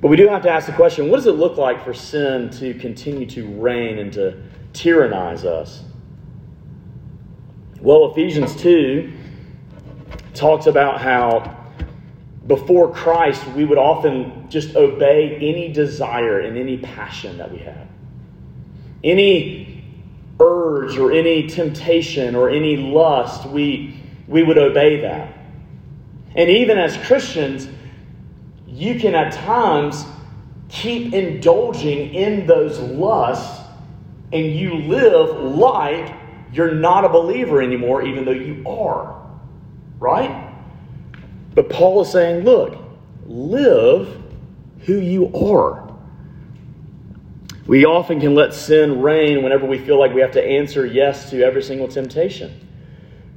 But 0.00 0.08
we 0.08 0.16
do 0.16 0.26
have 0.26 0.42
to 0.42 0.50
ask 0.50 0.66
the 0.66 0.72
question 0.72 1.08
what 1.08 1.18
does 1.18 1.26
it 1.26 1.36
look 1.36 1.56
like 1.56 1.84
for 1.84 1.94
sin 1.94 2.50
to 2.58 2.74
continue 2.74 3.26
to 3.26 3.46
reign 3.46 4.00
and 4.00 4.12
to 4.14 4.42
tyrannize 4.72 5.44
us? 5.44 5.84
Well, 7.80 8.10
Ephesians 8.10 8.56
2 8.56 9.12
talks 10.34 10.66
about 10.66 11.00
how 11.00 11.61
before 12.46 12.92
Christ 12.92 13.46
we 13.48 13.64
would 13.64 13.78
often 13.78 14.48
just 14.48 14.74
obey 14.74 15.36
any 15.36 15.72
desire 15.72 16.40
and 16.40 16.56
any 16.56 16.78
passion 16.78 17.38
that 17.38 17.50
we 17.50 17.58
have. 17.58 17.86
Any 19.04 19.84
urge 20.40 20.98
or 20.98 21.12
any 21.12 21.46
temptation 21.46 22.34
or 22.34 22.50
any 22.50 22.76
lust, 22.76 23.48
we, 23.48 24.00
we 24.26 24.42
would 24.42 24.58
obey 24.58 25.00
that. 25.02 25.38
And 26.34 26.50
even 26.50 26.78
as 26.78 26.96
Christians, 27.06 27.68
you 28.66 28.98
can 28.98 29.14
at 29.14 29.32
times 29.32 30.04
keep 30.68 31.12
indulging 31.12 32.14
in 32.14 32.46
those 32.46 32.78
lusts 32.78 33.60
and 34.32 34.46
you 34.46 34.74
live 34.74 35.36
like 35.54 36.14
you're 36.52 36.74
not 36.74 37.04
a 37.04 37.08
believer 37.08 37.62
anymore, 37.62 38.02
even 38.02 38.24
though 38.24 38.30
you 38.30 38.62
are. 38.66 39.20
Right? 39.98 40.51
But 41.54 41.68
Paul 41.68 42.02
is 42.02 42.10
saying, 42.10 42.44
look, 42.44 42.78
live 43.26 44.22
who 44.80 44.98
you 44.98 45.34
are. 45.34 45.92
We 47.66 47.84
often 47.84 48.20
can 48.20 48.34
let 48.34 48.54
sin 48.54 49.00
reign 49.00 49.42
whenever 49.42 49.66
we 49.66 49.78
feel 49.78 49.98
like 49.98 50.12
we 50.12 50.20
have 50.20 50.32
to 50.32 50.44
answer 50.44 50.84
yes 50.84 51.30
to 51.30 51.42
every 51.44 51.62
single 51.62 51.88
temptation 51.88 52.68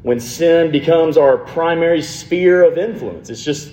when 0.05 0.19
sin 0.19 0.71
becomes 0.71 1.17
our 1.17 1.35
primary 1.35 1.99
sphere 1.99 2.63
of 2.63 2.77
influence. 2.77 3.31
It's 3.31 3.43
just 3.43 3.71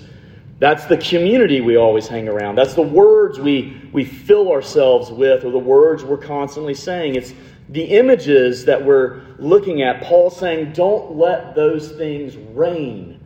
that's 0.57 0.85
the 0.85 0.97
community 0.97 1.61
we 1.61 1.75
always 1.75 2.07
hang 2.07 2.27
around. 2.27 2.55
That's 2.55 2.73
the 2.73 2.81
words 2.81 3.39
we, 3.39 3.79
we 3.91 4.03
fill 4.03 4.51
ourselves 4.51 5.11
with, 5.11 5.43
or 5.43 5.51
the 5.51 5.59
words 5.59 6.03
we're 6.03 6.17
constantly 6.17 6.73
saying. 6.73 7.15
It's 7.15 7.33
the 7.69 7.83
images 7.83 8.65
that 8.65 8.83
we're 8.83 9.21
looking 9.37 9.83
at. 9.83 10.01
Paul 10.01 10.31
saying, 10.31 10.73
don't 10.73 11.15
let 11.15 11.53
those 11.53 11.91
things 11.91 12.35
reign. 12.35 13.19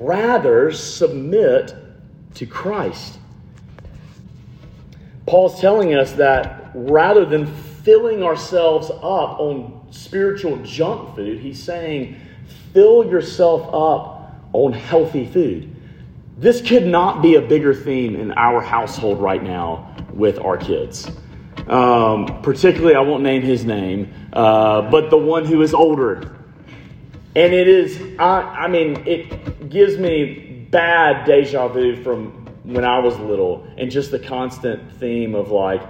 Rather, 0.00 0.70
submit 0.70 1.74
to 2.34 2.46
Christ. 2.46 3.18
Paul's 5.26 5.60
telling 5.60 5.94
us 5.94 6.12
that 6.12 6.70
rather 6.72 7.24
than 7.24 7.46
filling 7.82 8.22
ourselves 8.22 8.90
up 8.90 9.40
on 9.40 9.88
spiritual 9.90 10.56
junk 10.58 11.16
food, 11.16 11.40
he's 11.40 11.60
saying, 11.60 12.16
fill 12.72 13.10
yourself 13.10 13.62
up 13.74 14.32
on 14.52 14.72
healthy 14.72 15.26
food. 15.26 15.74
This 16.36 16.62
could 16.62 16.86
not 16.86 17.20
be 17.20 17.34
a 17.34 17.42
bigger 17.42 17.74
theme 17.74 18.14
in 18.14 18.30
our 18.32 18.60
household 18.60 19.20
right 19.20 19.42
now 19.42 19.96
with 20.12 20.38
our 20.38 20.56
kids. 20.56 21.10
Um, 21.66 22.40
particularly, 22.42 22.94
I 22.94 23.00
won't 23.00 23.24
name 23.24 23.42
his 23.42 23.64
name, 23.64 24.14
uh, 24.32 24.82
but 24.92 25.10
the 25.10 25.18
one 25.18 25.44
who 25.44 25.60
is 25.62 25.74
older. 25.74 26.37
And 27.38 27.54
it 27.54 27.68
is, 27.68 28.02
I, 28.18 28.40
I 28.64 28.66
mean, 28.66 29.00
it 29.06 29.70
gives 29.70 29.96
me 29.96 30.66
bad 30.72 31.24
deja 31.24 31.68
vu 31.68 32.02
from 32.02 32.32
when 32.64 32.84
I 32.84 32.98
was 32.98 33.16
little 33.20 33.64
and 33.76 33.92
just 33.92 34.10
the 34.10 34.18
constant 34.18 34.92
theme 34.94 35.36
of 35.36 35.52
like, 35.52 35.80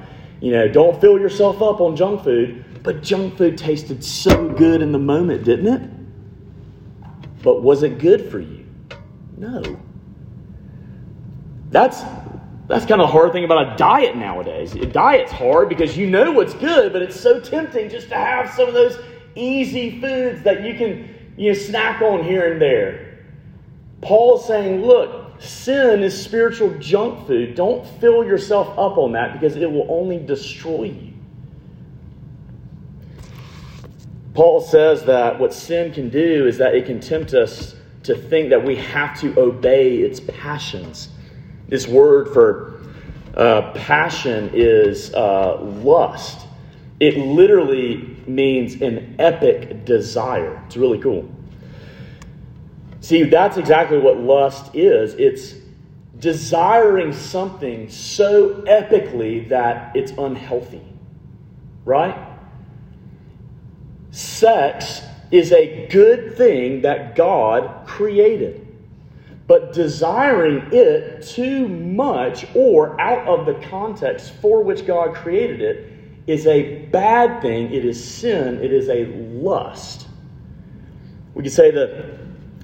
you 0.42 0.52
know, 0.52 0.68
don't 0.68 1.00
fill 1.00 1.18
yourself 1.18 1.62
up 1.62 1.80
on 1.80 1.96
junk 1.96 2.22
food. 2.22 2.82
But 2.82 3.02
junk 3.02 3.38
food 3.38 3.56
tasted 3.56 4.04
so 4.04 4.50
good 4.50 4.82
in 4.82 4.92
the 4.92 4.98
moment, 4.98 5.44
didn't 5.44 5.68
it? 5.68 5.90
But 7.42 7.62
was 7.62 7.82
it 7.82 7.98
good 7.98 8.30
for 8.30 8.40
you? 8.40 8.66
No. 9.38 9.80
That's 11.70 12.02
that's 12.66 12.84
kind 12.84 13.00
of 13.00 13.08
a 13.08 13.12
hard 13.12 13.32
thing 13.32 13.44
about 13.44 13.72
a 13.72 13.76
diet 13.78 14.16
nowadays. 14.16 14.74
A 14.74 14.84
diet's 14.84 15.32
hard 15.32 15.70
because 15.70 15.96
you 15.96 16.10
know 16.10 16.30
what's 16.30 16.52
good, 16.52 16.92
but 16.92 17.00
it's 17.00 17.18
so 17.18 17.40
tempting 17.40 17.88
just 17.88 18.10
to 18.10 18.16
have 18.16 18.50
some 18.50 18.68
of 18.68 18.74
those 18.74 18.98
easy 19.34 19.98
foods 19.98 20.42
that 20.42 20.62
you 20.62 20.74
can 20.74 21.14
you 21.38 21.54
snack 21.54 22.02
on 22.02 22.24
here 22.24 22.52
and 22.52 22.60
there. 22.60 23.18
Paul's 24.00 24.46
saying, 24.46 24.82
look, 24.82 25.40
sin 25.40 26.02
is 26.02 26.20
spiritual 26.20 26.76
junk 26.78 27.26
food. 27.26 27.54
Don't 27.54 27.86
fill 28.00 28.24
yourself 28.24 28.68
up 28.78 28.98
on 28.98 29.12
that 29.12 29.32
because 29.32 29.56
it 29.56 29.70
will 29.70 29.86
only 29.88 30.18
destroy 30.18 30.84
you. 30.84 31.12
Paul 34.34 34.60
says 34.60 35.04
that 35.04 35.38
what 35.38 35.52
sin 35.52 35.92
can 35.92 36.10
do 36.10 36.46
is 36.46 36.58
that 36.58 36.74
it 36.74 36.86
can 36.86 37.00
tempt 37.00 37.34
us 37.34 37.74
to 38.04 38.16
think 38.16 38.50
that 38.50 38.64
we 38.64 38.76
have 38.76 39.18
to 39.20 39.38
obey 39.38 39.98
its 39.98 40.20
passions. 40.20 41.08
This 41.68 41.88
word 41.88 42.32
for 42.32 42.80
uh, 43.36 43.72
passion 43.72 44.50
is 44.54 45.12
uh, 45.12 45.60
lust. 45.60 46.46
It 47.00 47.16
literally 47.16 48.17
means 48.28 48.80
an 48.82 49.16
epic 49.18 49.84
desire. 49.84 50.62
It's 50.66 50.76
really 50.76 50.98
cool. 50.98 51.28
See, 53.00 53.24
that's 53.24 53.56
exactly 53.56 53.98
what 53.98 54.18
lust 54.18 54.74
is 54.74 55.14
it's 55.14 55.54
desiring 56.18 57.12
something 57.12 57.88
so 57.88 58.62
epically 58.62 59.48
that 59.48 59.94
it's 59.96 60.12
unhealthy. 60.12 60.82
Right? 61.84 62.16
Sex 64.10 65.02
is 65.30 65.52
a 65.52 65.86
good 65.88 66.36
thing 66.36 66.82
that 66.82 67.14
God 67.14 67.86
created. 67.86 68.66
But 69.46 69.72
desiring 69.72 70.68
it 70.72 71.22
too 71.22 71.68
much 71.68 72.46
or 72.54 73.00
out 73.00 73.26
of 73.26 73.46
the 73.46 73.54
context 73.68 74.34
for 74.42 74.62
which 74.62 74.86
God 74.86 75.14
created 75.14 75.62
it 75.62 75.97
is 76.28 76.46
a 76.46 76.84
bad 76.86 77.40
thing. 77.40 77.72
It 77.72 77.84
is 77.84 78.02
sin. 78.02 78.62
It 78.62 78.72
is 78.72 78.88
a 78.88 79.06
lust. 79.06 80.06
We 81.34 81.42
could 81.42 81.52
say 81.52 81.70
the 81.70 82.18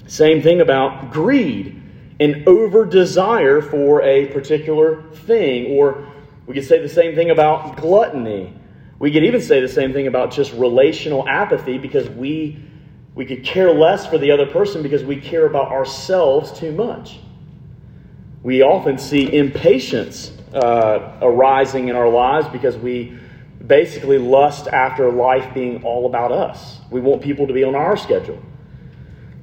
same 0.07 0.41
thing 0.41 0.61
about 0.61 1.11
greed 1.11 1.81
an 2.19 2.43
over 2.47 2.85
desire 2.85 3.61
for 3.61 4.01
a 4.03 4.27
particular 4.27 5.01
thing. 5.11 5.77
Or 5.77 6.07
we 6.45 6.53
could 6.53 6.65
say 6.65 6.79
the 6.79 6.87
same 6.87 7.15
thing 7.15 7.31
about 7.31 7.77
gluttony. 7.77 8.53
We 8.99 9.11
could 9.11 9.23
even 9.23 9.41
say 9.41 9.59
the 9.59 9.67
same 9.67 9.91
thing 9.93 10.07
about 10.07 10.31
just 10.31 10.53
relational 10.53 11.27
apathy 11.27 11.77
because 11.77 12.07
we, 12.09 12.57
we 13.15 13.25
could 13.25 13.43
care 13.43 13.73
less 13.73 14.05
for 14.05 14.17
the 14.17 14.31
other 14.31 14.45
person 14.45 14.83
because 14.83 15.03
we 15.03 15.19
care 15.19 15.47
about 15.47 15.71
ourselves 15.71 16.57
too 16.57 16.71
much. 16.71 17.19
We 18.43 18.61
often 18.61 18.97
see 18.99 19.35
impatience 19.35 20.31
uh, 20.53 21.17
arising 21.21 21.89
in 21.89 21.95
our 21.95 22.07
lives 22.07 22.47
because 22.47 22.77
we 22.77 23.17
basically 23.67 24.17
lust 24.17 24.67
after 24.67 25.11
life 25.11 25.53
being 25.53 25.83
all 25.83 26.05
about 26.05 26.31
us. 26.31 26.79
We 26.91 27.01
want 27.01 27.21
people 27.21 27.47
to 27.47 27.53
be 27.53 27.63
on 27.63 27.75
our 27.75 27.97
schedule. 27.97 28.41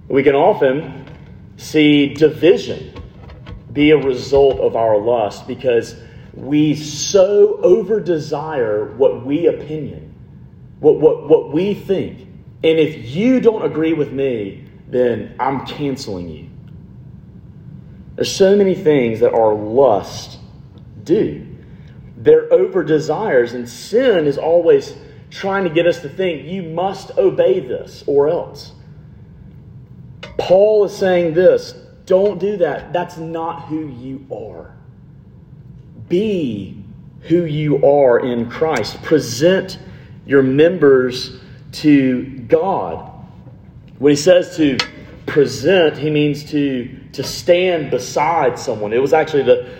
We 0.09 0.23
can 0.23 0.35
often 0.35 1.07
see 1.57 2.15
division 2.15 2.95
be 3.73 3.91
a 3.91 3.97
result 3.97 4.61
of 4.61 4.77
our 4.77 4.99
lust 4.99 5.47
because 5.47 5.97
we 6.35 6.75
so 6.75 7.59
over 7.63 8.01
desire 8.01 8.93
what 8.97 9.25
we 9.25 9.47
opinion, 9.47 10.15
what, 10.81 11.01
what, 11.01 11.29
what 11.29 11.53
we 11.53 11.75
think. 11.75 12.21
And 12.65 12.79
if 12.79 13.15
you 13.15 13.41
don't 13.41 13.65
agree 13.65 13.93
with 13.93 14.13
me, 14.13 14.67
then 14.89 15.35
I'm 15.41 15.67
canceling 15.67 16.29
you. 16.29 16.49
There's 18.17 18.35
so 18.35 18.57
many 18.57 18.75
things 18.75 19.21
that 19.21 19.33
our 19.33 19.55
lust 19.55 20.39
do 21.03 21.52
their 22.23 22.53
over 22.53 22.83
desires. 22.83 23.53
And 23.53 23.69
sin 23.69 24.27
is 24.27 24.39
always 24.39 24.95
trying 25.31 25.65
to 25.65 25.71
get 25.71 25.87
us 25.87 26.01
to 26.03 26.09
think, 26.09 26.47
you 26.47 26.63
must 26.63 27.11
obey 27.19 27.61
this 27.61 28.05
or 28.07 28.29
else. 28.29 28.73
Paul 30.39 30.85
is 30.85 30.97
saying 30.97 31.35
this 31.35 31.75
don't 32.05 32.39
do 32.39 32.57
that. 32.59 32.93
That's 32.93 33.17
not 33.17 33.65
who 33.67 33.89
you 33.89 34.27
are. 34.31 34.75
Be 36.09 36.83
who 37.23 37.45
you 37.45 37.85
are 37.87 38.19
in 38.21 38.51
Christ. 38.51 39.01
Present 39.03 39.79
your 40.27 40.43
members 40.43 41.41
to 41.73 42.25
God. 42.49 43.09
When 43.99 44.11
he 44.11 44.17
says 44.17 44.57
to 44.57 44.79
present, 45.27 45.97
he 45.97 46.11
means 46.11 46.45
to, 46.51 46.89
to 47.13 47.23
stand 47.23 47.91
beside 47.91 48.59
someone. 48.59 48.93
It 48.93 49.01
was 49.01 49.13
actually 49.13 49.45
the 49.45 49.73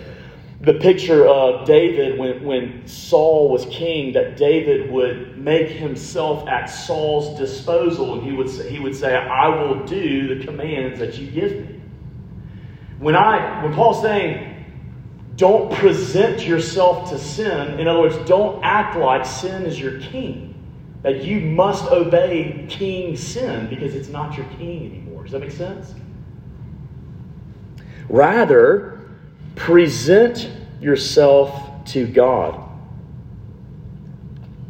the 0.63 0.75
picture 0.75 1.27
of 1.27 1.65
David 1.67 2.17
when, 2.17 2.41
when 2.45 2.87
Saul 2.87 3.49
was 3.49 3.65
king, 3.65 4.13
that 4.13 4.37
David 4.37 4.89
would 4.89 5.37
make 5.37 5.67
himself 5.67 6.47
at 6.47 6.67
Saul's 6.67 7.37
disposal, 7.37 8.13
and 8.13 8.23
he 8.23 8.31
would 8.31 8.49
say, 8.49 8.69
he 8.69 8.79
would 8.79 8.95
say, 8.95 9.13
"I 9.13 9.49
will 9.49 9.83
do 9.83 10.33
the 10.33 10.45
commands 10.45 10.99
that 10.99 11.17
you 11.19 11.29
give 11.29 11.51
me." 11.51 11.81
When 12.99 13.13
I 13.13 13.61
when 13.61 13.73
Paul's 13.73 14.01
saying, 14.01 14.65
"Don't 15.35 15.69
present 15.69 16.47
yourself 16.47 17.09
to 17.09 17.17
sin," 17.17 17.77
in 17.77 17.89
other 17.89 17.99
words, 17.99 18.15
don't 18.25 18.63
act 18.63 18.97
like 18.97 19.25
sin 19.25 19.65
is 19.65 19.77
your 19.77 19.99
king. 19.99 20.55
That 21.01 21.25
you 21.25 21.41
must 21.41 21.91
obey 21.91 22.65
King 22.69 23.17
Sin 23.17 23.67
because 23.67 23.93
it's 23.93 24.07
not 24.07 24.37
your 24.37 24.45
king 24.57 24.85
anymore. 24.85 25.23
Does 25.23 25.33
that 25.33 25.41
make 25.41 25.51
sense? 25.51 25.93
Rather, 28.07 28.92
Present 29.55 30.49
yourself 30.81 31.85
to 31.85 32.07
God. 32.07 32.59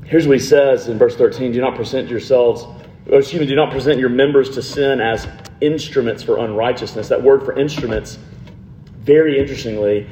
Here's 0.05 0.27
what 0.27 0.37
he 0.37 0.43
says 0.43 0.89
in 0.89 0.97
verse 0.97 1.15
13 1.15 1.51
Do 1.51 1.61
not 1.61 1.75
present 1.75 2.09
yourselves, 2.09 2.65
or 3.09 3.19
excuse 3.19 3.39
me, 3.39 3.45
do 3.47 3.55
not 3.55 3.71
present 3.71 3.99
your 3.99 4.09
members 4.09 4.49
to 4.51 4.61
sin 4.61 5.01
as 5.01 5.27
instruments 5.61 6.21
for 6.21 6.37
unrighteousness. 6.39 7.07
That 7.07 7.21
word 7.21 7.43
for 7.43 7.57
instruments, 7.57 8.19
very 8.99 9.39
interestingly, 9.39 10.07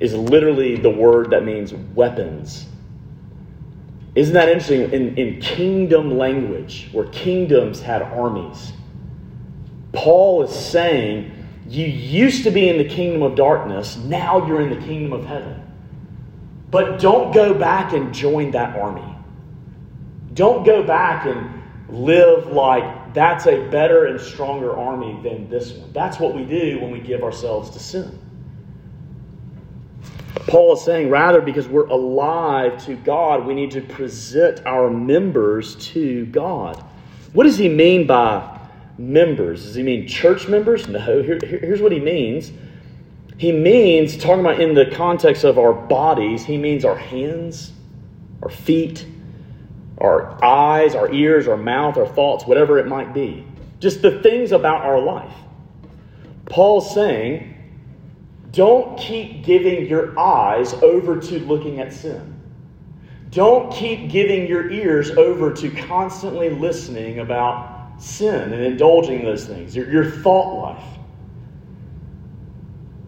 is 0.00 0.14
literally 0.14 0.76
the 0.76 0.90
word 0.90 1.30
that 1.30 1.44
means 1.44 1.74
weapons. 1.94 2.66
Isn't 4.14 4.34
that 4.34 4.48
interesting? 4.48 4.92
In, 4.92 5.16
in 5.16 5.40
kingdom 5.40 6.18
language, 6.18 6.88
where 6.92 7.06
kingdoms 7.06 7.80
had 7.80 8.02
armies, 8.02 8.72
Paul 9.92 10.42
is 10.42 10.54
saying 10.54 11.30
you 11.72 11.86
used 11.86 12.44
to 12.44 12.50
be 12.50 12.68
in 12.68 12.76
the 12.76 12.84
kingdom 12.84 13.22
of 13.22 13.34
darkness, 13.34 13.96
now 13.96 14.46
you're 14.46 14.60
in 14.60 14.68
the 14.68 14.84
kingdom 14.86 15.12
of 15.12 15.24
heaven. 15.24 15.58
But 16.70 17.00
don't 17.00 17.32
go 17.32 17.54
back 17.54 17.92
and 17.94 18.12
join 18.12 18.50
that 18.50 18.78
army. 18.78 19.16
Don't 20.34 20.64
go 20.64 20.82
back 20.82 21.26
and 21.26 21.62
live 21.88 22.48
like 22.48 23.14
that's 23.14 23.46
a 23.46 23.68
better 23.68 24.06
and 24.06 24.20
stronger 24.20 24.76
army 24.76 25.18
than 25.22 25.48
this 25.48 25.72
one. 25.72 25.92
That's 25.92 26.18
what 26.18 26.34
we 26.34 26.44
do 26.44 26.78
when 26.80 26.90
we 26.90 27.00
give 27.00 27.22
ourselves 27.22 27.70
to 27.70 27.78
sin. 27.78 28.18
Paul 30.46 30.74
is 30.74 30.82
saying, 30.82 31.08
rather, 31.08 31.40
because 31.40 31.68
we're 31.68 31.86
alive 31.86 32.84
to 32.86 32.96
God, 32.96 33.46
we 33.46 33.54
need 33.54 33.70
to 33.72 33.80
present 33.80 34.64
our 34.66 34.90
members 34.90 35.76
to 35.92 36.26
God. 36.26 36.82
What 37.32 37.44
does 37.44 37.56
he 37.56 37.68
mean 37.68 38.06
by 38.06 38.51
members. 38.98 39.64
Does 39.64 39.74
he 39.74 39.82
mean 39.82 40.06
church 40.06 40.48
members? 40.48 40.88
No. 40.88 41.22
Here, 41.22 41.38
here's 41.42 41.80
what 41.80 41.92
he 41.92 42.00
means. 42.00 42.52
He 43.38 43.52
means, 43.52 44.16
talking 44.16 44.40
about 44.40 44.60
in 44.60 44.74
the 44.74 44.86
context 44.86 45.44
of 45.44 45.58
our 45.58 45.72
bodies, 45.72 46.44
he 46.44 46.56
means 46.56 46.84
our 46.84 46.96
hands, 46.96 47.72
our 48.42 48.50
feet, 48.50 49.06
our 49.98 50.42
eyes, 50.44 50.94
our 50.94 51.12
ears, 51.12 51.48
our 51.48 51.56
mouth, 51.56 51.96
our 51.96 52.06
thoughts, 52.06 52.46
whatever 52.46 52.78
it 52.78 52.86
might 52.86 53.12
be. 53.12 53.44
Just 53.80 54.02
the 54.02 54.22
things 54.22 54.52
about 54.52 54.82
our 54.84 55.00
life. 55.00 55.34
Paul's 56.46 56.92
saying, 56.94 57.48
don't 58.52 58.98
keep 58.98 59.44
giving 59.44 59.86
your 59.86 60.18
eyes 60.18 60.74
over 60.74 61.18
to 61.18 61.38
looking 61.40 61.80
at 61.80 61.92
sin. 61.92 62.40
Don't 63.30 63.72
keep 63.72 64.10
giving 64.10 64.46
your 64.46 64.70
ears 64.70 65.10
over 65.12 65.52
to 65.54 65.70
constantly 65.70 66.50
listening 66.50 67.20
about 67.20 67.71
sin 68.02 68.52
and 68.52 68.62
indulging 68.62 69.24
those 69.24 69.46
things, 69.46 69.76
your, 69.76 69.88
your 69.90 70.04
thought 70.04 70.60
life. 70.60 70.84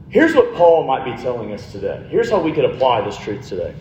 Here's 0.08 0.34
what 0.34 0.54
Paul 0.54 0.84
might 0.84 1.04
be 1.04 1.20
telling 1.20 1.52
us 1.52 1.72
today. 1.72 2.06
Here's 2.08 2.30
how 2.30 2.40
we 2.40 2.52
could 2.52 2.64
apply 2.64 3.04
this 3.04 3.16
truth 3.16 3.48
today. 3.48 3.74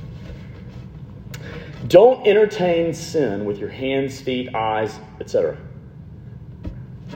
Don't 1.87 2.25
entertain 2.25 2.93
sin 2.93 3.45
with 3.45 3.59
your 3.59 3.69
hands, 3.69 4.19
feet, 4.19 4.55
eyes, 4.55 4.99
etc. 5.19 5.57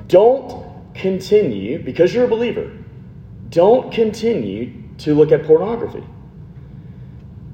Don't 0.07 0.93
continue, 0.93 1.81
because 1.81 2.13
you're 2.13 2.25
a 2.25 2.27
believer, 2.27 2.71
don't 3.49 3.91
continue 3.91 4.83
to 4.99 5.15
look 5.15 5.31
at 5.31 5.45
pornography. 5.45 6.03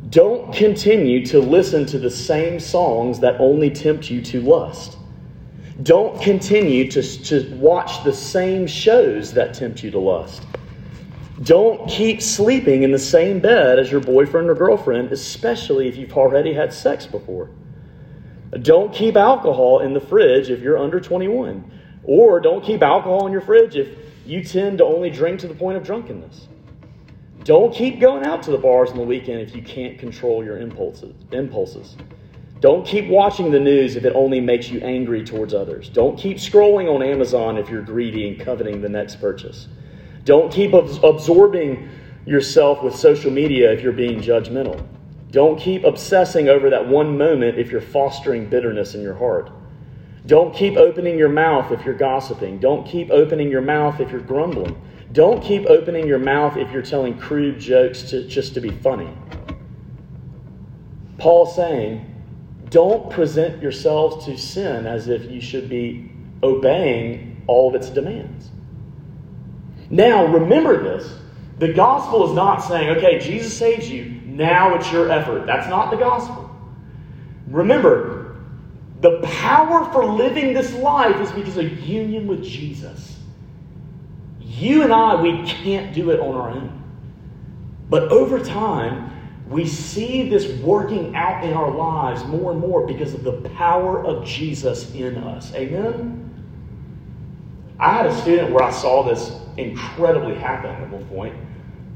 Don't 0.09 0.53
continue 0.53 1.25
to 1.27 1.39
listen 1.39 1.85
to 1.87 1.97
the 1.99 2.09
same 2.09 2.59
songs 2.59 3.19
that 3.21 3.39
only 3.39 3.69
tempt 3.69 4.11
you 4.11 4.21
to 4.23 4.41
lust. 4.41 4.97
Don't 5.81 6.21
continue 6.21 6.89
to, 6.91 7.01
to 7.01 7.55
watch 7.55 8.03
the 8.03 8.13
same 8.13 8.67
shows 8.67 9.33
that 9.33 9.55
tempt 9.55 9.83
you 9.83 9.89
to 9.91 9.99
lust. 9.99 10.45
Don't 11.41 11.89
keep 11.89 12.21
sleeping 12.21 12.83
in 12.83 12.91
the 12.91 12.99
same 12.99 13.39
bed 13.39 13.79
as 13.79 13.91
your 13.91 13.99
boyfriend 13.99 14.49
or 14.49 14.55
girlfriend, 14.55 15.11
especially 15.11 15.87
if 15.87 15.97
you've 15.97 16.15
already 16.15 16.53
had 16.53 16.71
sex 16.71 17.07
before. 17.07 17.49
Don't 18.61 18.93
keep 18.93 19.15
alcohol 19.15 19.79
in 19.79 19.93
the 19.93 19.99
fridge 19.99 20.51
if 20.51 20.61
you're 20.61 20.77
under 20.77 20.99
21. 20.99 21.71
Or 22.03 22.39
don't 22.39 22.63
keep 22.63 22.83
alcohol 22.83 23.25
in 23.25 23.31
your 23.31 23.41
fridge 23.41 23.75
if 23.75 23.97
you 24.25 24.43
tend 24.43 24.77
to 24.77 24.85
only 24.85 25.09
drink 25.09 25.39
to 25.39 25.47
the 25.47 25.55
point 25.55 25.77
of 25.77 25.83
drunkenness. 25.83 26.47
Don't 27.43 27.73
keep 27.73 27.99
going 27.99 28.23
out 28.25 28.43
to 28.43 28.51
the 28.51 28.57
bars 28.57 28.91
on 28.91 28.97
the 28.97 29.03
weekend 29.03 29.41
if 29.41 29.55
you 29.55 29.63
can't 29.63 29.97
control 29.97 30.45
your 30.45 30.59
impulses. 30.59 31.15
impulses. 31.31 31.97
Don't 32.63 32.87
keep 32.87 33.09
watching 33.09 33.51
the 33.51 33.59
news 33.59 33.97
if 33.97 34.05
it 34.05 34.13
only 34.15 34.39
makes 34.39 34.69
you 34.69 34.79
angry 34.79 35.21
towards 35.21 35.53
others. 35.53 35.89
Don't 35.89 36.17
keep 36.17 36.37
scrolling 36.37 36.89
on 36.89 37.03
Amazon 37.03 37.57
if 37.57 37.69
you're 37.69 37.81
greedy 37.81 38.25
and 38.25 38.39
coveting 38.39 38.79
the 38.79 38.87
next 38.87 39.17
purchase. 39.17 39.67
Don't 40.23 40.49
keep 40.49 40.71
absorbing 40.71 41.89
yourself 42.25 42.81
with 42.81 42.95
social 42.95 43.31
media 43.31 43.69
if 43.73 43.81
you're 43.81 43.91
being 43.91 44.21
judgmental. 44.21 44.81
Don't 45.31 45.59
keep 45.59 45.83
obsessing 45.83 46.47
over 46.47 46.69
that 46.69 46.87
one 46.87 47.17
moment 47.17 47.59
if 47.59 47.69
you're 47.69 47.81
fostering 47.81 48.47
bitterness 48.47 48.95
in 48.95 49.01
your 49.01 49.15
heart. 49.15 49.51
Don't 50.25 50.55
keep 50.55 50.77
opening 50.77 51.17
your 51.17 51.27
mouth 51.27 51.69
if 51.73 51.83
you're 51.83 51.93
gossiping. 51.93 52.59
Don't 52.59 52.87
keep 52.87 53.11
opening 53.11 53.51
your 53.51 53.59
mouth 53.59 53.99
if 53.99 54.09
you're 54.09 54.21
grumbling. 54.21 54.81
Don't 55.11 55.43
keep 55.43 55.65
opening 55.65 56.07
your 56.07 56.17
mouth 56.17 56.55
if 56.55 56.71
you're 56.71 56.81
telling 56.81 57.19
crude 57.19 57.59
jokes 57.59 58.03
to, 58.03 58.25
just 58.25 58.53
to 58.53 58.61
be 58.61 58.71
funny. 58.71 59.09
Paul's 61.17 61.57
saying, 61.57 62.09
don't 62.73 63.11
present 63.11 63.61
yourselves 63.61 64.25
to 64.25 64.35
sin 64.35 64.87
as 64.87 65.07
if 65.07 65.29
you 65.29 65.39
should 65.39 65.69
be 65.69 66.11
obeying 66.41 67.43
all 67.45 67.69
of 67.69 67.75
its 67.75 67.89
demands. 67.89 68.49
Now, 69.91 70.25
remember 70.25 70.81
this. 70.81 71.19
The 71.59 71.71
gospel 71.71 72.27
is 72.27 72.35
not 72.35 72.57
saying, 72.57 72.97
okay, 72.97 73.19
Jesus 73.19 73.55
saves 73.55 73.87
you, 73.89 74.05
now 74.25 74.73
it's 74.73 74.91
your 74.91 75.11
effort. 75.11 75.45
That's 75.45 75.69
not 75.69 75.91
the 75.91 75.97
gospel. 75.97 76.49
Remember, 77.47 78.37
the 79.01 79.21
power 79.21 79.85
for 79.93 80.03
living 80.05 80.55
this 80.55 80.73
life 80.73 81.21
is 81.21 81.31
because 81.31 81.57
of 81.57 81.79
union 81.81 82.25
with 82.25 82.43
Jesus. 82.43 83.19
You 84.39 84.81
and 84.81 84.91
I, 84.91 85.21
we 85.21 85.43
can't 85.45 85.93
do 85.93 86.09
it 86.09 86.19
on 86.19 86.35
our 86.35 86.49
own. 86.49 86.83
But 87.87 88.11
over 88.11 88.39
time, 88.39 89.12
we 89.53 89.67
see 89.67 90.27
this 90.27 90.47
working 90.61 91.15
out 91.15 91.43
in 91.43 91.53
our 91.53 91.69
lives 91.69 92.23
more 92.25 92.51
and 92.51 92.59
more 92.59 92.87
because 92.87 93.13
of 93.13 93.23
the 93.23 93.33
power 93.49 94.03
of 94.03 94.25
Jesus 94.25 94.91
in 94.95 95.15
us. 95.17 95.53
Amen? 95.53 96.19
I 97.79 97.93
had 97.93 98.07
a 98.07 98.21
student 98.21 98.51
where 98.51 98.63
I 98.63 98.71
saw 98.71 99.03
this 99.03 99.31
incredibly 99.57 100.33
happen 100.33 100.71
at 100.71 100.89
one 100.89 101.05
point. 101.05 101.35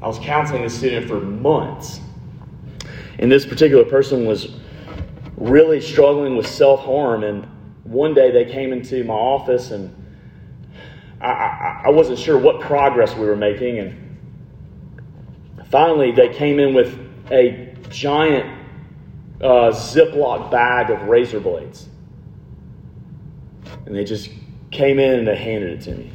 I 0.00 0.06
was 0.06 0.20
counseling 0.20 0.62
this 0.62 0.78
student 0.78 1.08
for 1.08 1.20
months. 1.20 2.00
And 3.18 3.30
this 3.30 3.44
particular 3.44 3.84
person 3.84 4.24
was 4.24 4.54
really 5.36 5.80
struggling 5.80 6.36
with 6.36 6.46
self 6.46 6.84
harm. 6.84 7.24
And 7.24 7.44
one 7.82 8.14
day 8.14 8.30
they 8.30 8.44
came 8.44 8.72
into 8.72 9.02
my 9.02 9.14
office, 9.14 9.72
and 9.72 9.92
I, 11.20 11.26
I, 11.26 11.82
I, 11.86 11.88
wasn't 11.90 12.20
sure 12.20 12.38
what 12.38 12.60
progress 12.60 13.16
we 13.16 13.26
were 13.26 13.34
making. 13.34 13.80
And 13.80 14.18
finally, 15.68 16.12
they 16.12 16.28
came 16.28 16.60
in 16.60 16.72
with 16.72 17.07
a 17.30 17.74
giant 17.90 18.46
uh, 19.40 19.70
Ziploc 19.70 20.50
bag 20.50 20.90
of 20.90 21.02
razor 21.02 21.40
blades. 21.40 21.88
And 23.86 23.94
they 23.94 24.04
just 24.04 24.30
came 24.70 24.98
in 24.98 25.20
and 25.20 25.28
they 25.28 25.36
handed 25.36 25.80
it 25.80 25.84
to 25.84 25.94
me. 25.94 26.10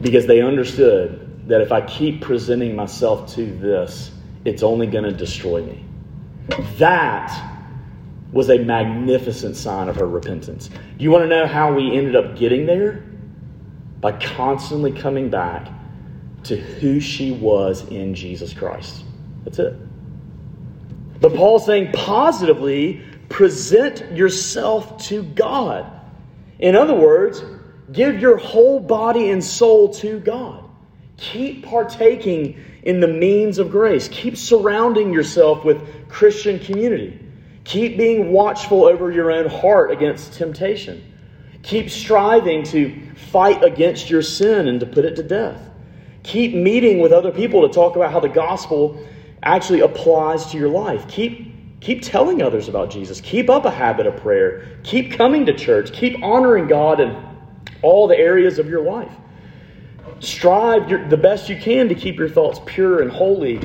Because 0.00 0.26
they 0.26 0.40
understood 0.40 1.48
that 1.48 1.60
if 1.60 1.72
I 1.72 1.80
keep 1.82 2.20
presenting 2.20 2.74
myself 2.74 3.32
to 3.34 3.46
this, 3.46 4.10
it's 4.44 4.62
only 4.62 4.86
going 4.86 5.04
to 5.04 5.12
destroy 5.12 5.62
me. 5.62 5.84
That 6.78 7.52
was 8.32 8.50
a 8.50 8.58
magnificent 8.58 9.56
sign 9.56 9.88
of 9.88 9.96
her 9.96 10.08
repentance. 10.08 10.68
You 10.98 11.10
want 11.10 11.22
to 11.22 11.28
know 11.28 11.46
how 11.46 11.72
we 11.72 11.96
ended 11.96 12.16
up 12.16 12.36
getting 12.36 12.66
there? 12.66 13.04
By 14.00 14.12
constantly 14.12 14.92
coming 14.92 15.30
back 15.30 15.68
to 16.44 16.56
who 16.56 17.00
she 17.00 17.32
was 17.32 17.88
in 17.88 18.14
Jesus 18.14 18.52
Christ. 18.52 19.03
That's 19.44 19.58
it. 19.58 19.76
But 21.20 21.34
Paul's 21.34 21.66
saying 21.66 21.92
positively, 21.92 23.02
present 23.28 24.12
yourself 24.16 25.04
to 25.06 25.22
God. 25.22 25.90
In 26.58 26.76
other 26.76 26.94
words, 26.94 27.42
give 27.92 28.20
your 28.20 28.36
whole 28.36 28.80
body 28.80 29.30
and 29.30 29.42
soul 29.42 29.92
to 29.94 30.20
God. 30.20 30.64
Keep 31.16 31.64
partaking 31.64 32.62
in 32.82 33.00
the 33.00 33.08
means 33.08 33.58
of 33.58 33.70
grace. 33.70 34.08
Keep 34.08 34.36
surrounding 34.36 35.12
yourself 35.12 35.64
with 35.64 36.08
Christian 36.08 36.58
community. 36.58 37.18
Keep 37.64 37.96
being 37.96 38.30
watchful 38.30 38.84
over 38.84 39.10
your 39.10 39.32
own 39.32 39.48
heart 39.48 39.90
against 39.90 40.34
temptation. 40.34 41.12
Keep 41.62 41.88
striving 41.88 42.62
to 42.64 43.00
fight 43.14 43.64
against 43.64 44.10
your 44.10 44.20
sin 44.20 44.68
and 44.68 44.80
to 44.80 44.86
put 44.86 45.04
it 45.04 45.16
to 45.16 45.22
death. 45.22 45.70
Keep 46.22 46.54
meeting 46.54 47.00
with 47.00 47.12
other 47.12 47.30
people 47.30 47.66
to 47.66 47.72
talk 47.72 47.96
about 47.96 48.12
how 48.12 48.20
the 48.20 48.28
gospel 48.28 49.02
actually 49.44 49.80
applies 49.80 50.46
to 50.46 50.58
your 50.58 50.68
life. 50.68 51.06
Keep, 51.06 51.80
keep 51.80 52.02
telling 52.02 52.42
others 52.42 52.68
about 52.68 52.90
Jesus. 52.90 53.20
Keep 53.20 53.50
up 53.50 53.64
a 53.64 53.70
habit 53.70 54.06
of 54.06 54.16
prayer. 54.16 54.78
Keep 54.82 55.12
coming 55.12 55.46
to 55.46 55.54
church. 55.54 55.92
Keep 55.92 56.22
honoring 56.22 56.66
God 56.66 57.00
in 57.00 57.16
all 57.82 58.08
the 58.08 58.16
areas 58.16 58.58
of 58.58 58.68
your 58.68 58.82
life. 58.82 59.12
Strive 60.20 60.88
your, 60.88 61.06
the 61.08 61.16
best 61.16 61.48
you 61.48 61.56
can 61.56 61.88
to 61.88 61.94
keep 61.94 62.16
your 62.16 62.28
thoughts 62.28 62.60
pure 62.64 63.02
and 63.02 63.10
holy. 63.10 63.60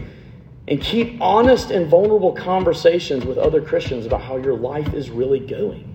And 0.67 0.79
keep 0.79 1.19
honest 1.19 1.71
and 1.71 1.87
vulnerable 1.87 2.33
conversations 2.33 3.25
with 3.25 3.39
other 3.39 3.59
Christians 3.59 4.05
about 4.05 4.21
how 4.21 4.37
your 4.37 4.55
life 4.55 4.93
is 4.93 5.09
really 5.09 5.39
going. 5.39 5.85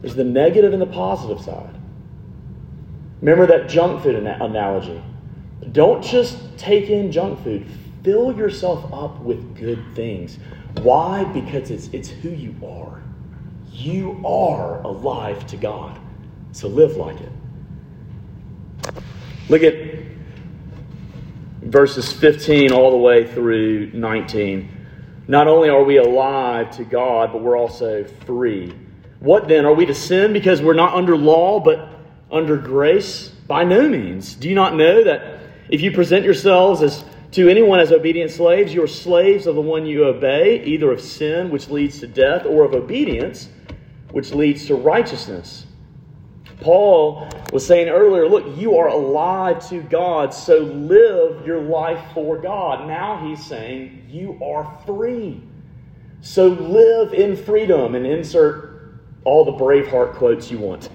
There's 0.00 0.14
the 0.14 0.24
negative 0.24 0.72
and 0.72 0.80
the 0.80 0.86
positive 0.86 1.44
side. 1.44 1.74
Remember 3.20 3.46
that 3.46 3.68
junk 3.68 4.02
food 4.02 4.14
analogy. 4.14 5.02
Don't 5.72 6.02
just 6.02 6.56
take 6.56 6.88
in 6.88 7.10
junk 7.12 7.42
food 7.42 7.66
fill 8.08 8.34
yourself 8.34 8.90
up 8.90 9.20
with 9.20 9.54
good 9.54 9.84
things. 9.94 10.38
Why? 10.80 11.24
Because 11.24 11.70
it's, 11.70 11.88
it's 11.88 12.08
who 12.08 12.30
you 12.30 12.54
are. 12.66 13.02
You 13.70 14.22
are 14.26 14.80
alive 14.80 15.46
to 15.48 15.58
God. 15.58 16.00
So 16.52 16.68
live 16.68 16.96
like 16.96 17.18
it. 17.20 17.32
Look 19.50 19.62
at 19.62 19.74
verses 21.60 22.10
15 22.10 22.72
all 22.72 22.90
the 22.90 22.96
way 22.96 23.30
through 23.30 23.92
19. 23.92 24.74
Not 25.28 25.46
only 25.46 25.68
are 25.68 25.84
we 25.84 25.98
alive 25.98 26.70
to 26.78 26.84
God, 26.84 27.30
but 27.30 27.42
we're 27.42 27.58
also 27.58 28.04
free. 28.24 28.74
What 29.20 29.48
then? 29.48 29.66
Are 29.66 29.74
we 29.74 29.84
to 29.84 29.94
sin 29.94 30.32
because 30.32 30.62
we're 30.62 30.72
not 30.72 30.94
under 30.94 31.14
law, 31.14 31.60
but 31.60 31.90
under 32.30 32.56
grace? 32.56 33.28
By 33.46 33.64
no 33.64 33.86
means. 33.86 34.34
Do 34.34 34.48
you 34.48 34.54
not 34.54 34.76
know 34.76 35.04
that 35.04 35.40
if 35.68 35.82
you 35.82 35.92
present 35.92 36.24
yourselves 36.24 36.80
as 36.80 37.04
to 37.32 37.48
anyone 37.48 37.78
as 37.78 37.92
obedient 37.92 38.30
slaves, 38.30 38.72
you 38.72 38.82
are 38.82 38.88
slaves 38.88 39.46
of 39.46 39.54
the 39.54 39.60
one 39.60 39.84
you 39.84 40.04
obey, 40.04 40.64
either 40.64 40.90
of 40.90 41.00
sin, 41.00 41.50
which 41.50 41.68
leads 41.68 42.00
to 42.00 42.06
death, 42.06 42.46
or 42.46 42.64
of 42.64 42.74
obedience, 42.74 43.48
which 44.12 44.32
leads 44.32 44.66
to 44.66 44.74
righteousness. 44.74 45.66
Paul 46.60 47.28
was 47.52 47.66
saying 47.66 47.88
earlier, 47.88 48.28
look, 48.28 48.56
you 48.56 48.76
are 48.78 48.88
alive 48.88 49.66
to 49.68 49.82
God, 49.82 50.34
so 50.34 50.58
live 50.58 51.46
your 51.46 51.60
life 51.60 52.02
for 52.14 52.38
God. 52.38 52.88
Now 52.88 53.24
he's 53.28 53.44
saying 53.44 54.06
you 54.08 54.38
are 54.42 54.80
free. 54.86 55.42
So 56.20 56.48
live 56.48 57.12
in 57.14 57.36
freedom 57.36 57.94
and 57.94 58.06
insert 58.06 58.98
all 59.24 59.44
the 59.44 59.52
Braveheart 59.52 60.14
quotes 60.14 60.50
you 60.50 60.58
want. 60.58 60.88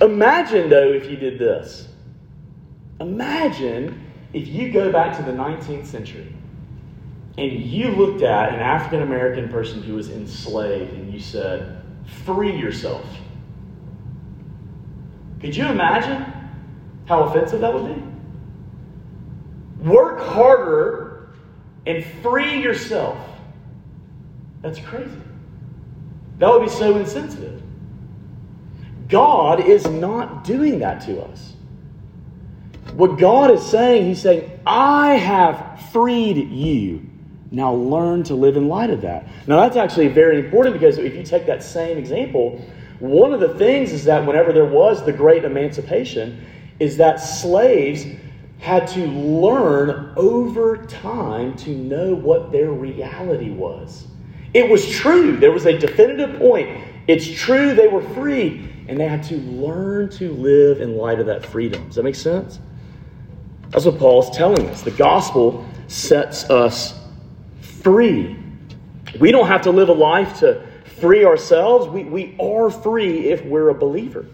Imagine, 0.00 0.68
though, 0.68 0.92
if 0.92 1.08
you 1.08 1.16
did 1.16 1.38
this. 1.38 1.88
Imagine 3.00 4.03
if 4.34 4.48
you 4.48 4.70
go 4.72 4.90
back 4.90 5.16
to 5.16 5.22
the 5.22 5.30
19th 5.30 5.86
century 5.86 6.34
and 7.38 7.52
you 7.52 7.90
looked 7.90 8.22
at 8.22 8.52
an 8.52 8.60
African 8.60 9.02
American 9.02 9.48
person 9.48 9.80
who 9.82 9.94
was 9.94 10.10
enslaved 10.10 10.92
and 10.92 11.14
you 11.14 11.20
said, 11.20 11.80
free 12.26 12.54
yourself, 12.54 13.06
could 15.40 15.56
you 15.56 15.66
imagine 15.66 16.26
how 17.06 17.22
offensive 17.22 17.60
that 17.60 17.72
would 17.72 17.94
be? 17.94 18.02
Work 19.88 20.20
harder 20.20 21.28
and 21.86 22.04
free 22.22 22.60
yourself. 22.60 23.16
That's 24.62 24.80
crazy. 24.80 25.20
That 26.38 26.50
would 26.50 26.62
be 26.62 26.70
so 26.70 26.96
insensitive. 26.96 27.62
God 29.08 29.60
is 29.60 29.86
not 29.86 30.42
doing 30.42 30.80
that 30.80 31.02
to 31.02 31.20
us. 31.22 31.52
What 32.92 33.18
God 33.18 33.50
is 33.50 33.62
saying, 33.62 34.06
He's 34.06 34.22
saying, 34.22 34.60
I 34.66 35.14
have 35.14 35.90
freed 35.90 36.36
you. 36.50 37.08
Now 37.50 37.72
learn 37.72 38.22
to 38.24 38.34
live 38.34 38.56
in 38.56 38.68
light 38.68 38.90
of 38.90 39.00
that. 39.02 39.26
Now, 39.46 39.60
that's 39.60 39.76
actually 39.76 40.08
very 40.08 40.38
important 40.38 40.74
because 40.74 40.98
if 40.98 41.14
you 41.14 41.22
take 41.22 41.46
that 41.46 41.62
same 41.62 41.98
example, 41.98 42.60
one 42.98 43.32
of 43.32 43.40
the 43.40 43.54
things 43.54 43.92
is 43.92 44.04
that 44.04 44.26
whenever 44.26 44.52
there 44.52 44.64
was 44.64 45.04
the 45.04 45.12
great 45.12 45.44
emancipation, 45.44 46.44
is 46.80 46.96
that 46.96 47.20
slaves 47.20 48.04
had 48.58 48.86
to 48.88 49.06
learn 49.06 50.12
over 50.16 50.78
time 50.86 51.54
to 51.58 51.70
know 51.70 52.14
what 52.14 52.50
their 52.50 52.70
reality 52.70 53.50
was. 53.50 54.06
It 54.54 54.68
was 54.68 54.88
true. 54.88 55.36
There 55.36 55.52
was 55.52 55.66
a 55.66 55.76
definitive 55.76 56.38
point. 56.38 56.80
It's 57.06 57.28
true 57.28 57.74
they 57.74 57.88
were 57.88 58.02
free, 58.14 58.68
and 58.88 58.98
they 58.98 59.06
had 59.06 59.22
to 59.24 59.36
learn 59.36 60.08
to 60.10 60.32
live 60.32 60.80
in 60.80 60.96
light 60.96 61.20
of 61.20 61.26
that 61.26 61.44
freedom. 61.44 61.86
Does 61.86 61.96
that 61.96 62.04
make 62.04 62.14
sense? 62.14 62.60
That's 63.70 63.84
what 63.84 63.98
Paul's 63.98 64.36
telling 64.36 64.68
us. 64.68 64.82
The 64.82 64.90
gospel 64.92 65.66
sets 65.88 66.48
us 66.50 66.98
free. 67.60 68.36
We 69.18 69.30
don't 69.30 69.46
have 69.46 69.62
to 69.62 69.70
live 69.70 69.88
a 69.88 69.92
life 69.92 70.38
to 70.40 70.66
free 71.00 71.24
ourselves. 71.24 71.88
We, 71.88 72.04
we 72.04 72.36
are 72.40 72.70
free 72.70 73.30
if 73.30 73.44
we're 73.44 73.70
a 73.70 73.74
believer. 73.74 74.26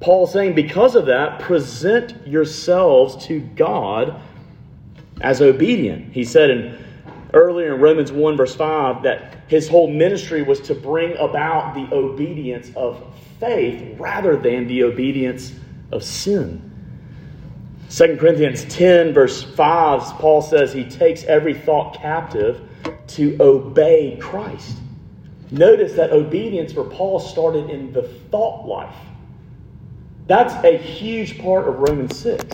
Paul's 0.00 0.32
saying, 0.32 0.54
because 0.54 0.94
of 0.94 1.06
that, 1.06 1.40
present 1.40 2.26
yourselves 2.26 3.26
to 3.26 3.40
God 3.40 4.20
as 5.20 5.40
obedient. 5.40 6.12
He 6.12 6.24
said 6.24 6.50
in 6.50 6.84
earlier 7.32 7.74
in 7.74 7.80
Romans 7.80 8.12
1, 8.12 8.36
verse 8.36 8.54
5, 8.54 9.02
that 9.02 9.38
his 9.48 9.68
whole 9.68 9.90
ministry 9.90 10.42
was 10.42 10.60
to 10.60 10.74
bring 10.74 11.16
about 11.16 11.74
the 11.74 11.94
obedience 11.94 12.70
of 12.76 13.02
faith 13.40 13.98
rather 13.98 14.36
than 14.36 14.66
the 14.66 14.82
obedience 14.82 15.52
of 15.92 16.02
sin. 16.02 16.75
2 17.96 18.18
Corinthians 18.18 18.62
10, 18.66 19.14
verse 19.14 19.42
5, 19.42 20.18
Paul 20.18 20.42
says 20.42 20.70
he 20.70 20.84
takes 20.84 21.24
every 21.24 21.54
thought 21.54 21.98
captive 21.98 22.60
to 23.06 23.38
obey 23.40 24.18
Christ. 24.20 24.76
Notice 25.50 25.94
that 25.94 26.10
obedience 26.10 26.74
for 26.74 26.84
Paul 26.84 27.18
started 27.18 27.70
in 27.70 27.94
the 27.94 28.02
thought 28.02 28.66
life. 28.66 28.94
That's 30.26 30.52
a 30.62 30.76
huge 30.76 31.38
part 31.38 31.66
of 31.66 31.78
Romans 31.78 32.18
6. 32.18 32.44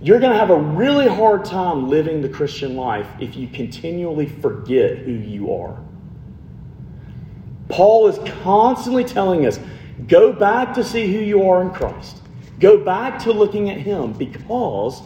You're 0.00 0.20
going 0.20 0.32
to 0.32 0.38
have 0.38 0.48
a 0.48 0.56
really 0.56 1.06
hard 1.06 1.44
time 1.44 1.90
living 1.90 2.22
the 2.22 2.30
Christian 2.30 2.76
life 2.76 3.08
if 3.20 3.36
you 3.36 3.46
continually 3.46 4.26
forget 4.26 4.96
who 4.96 5.12
you 5.12 5.52
are. 5.52 5.78
Paul 7.68 8.08
is 8.08 8.18
constantly 8.42 9.04
telling 9.04 9.44
us 9.44 9.60
go 10.08 10.32
back 10.32 10.72
to 10.76 10.82
see 10.82 11.12
who 11.12 11.18
you 11.18 11.46
are 11.50 11.60
in 11.60 11.70
Christ. 11.72 12.22
Go 12.58 12.78
back 12.78 13.18
to 13.20 13.32
looking 13.32 13.70
at 13.70 13.78
Him 13.78 14.12
because 14.12 15.02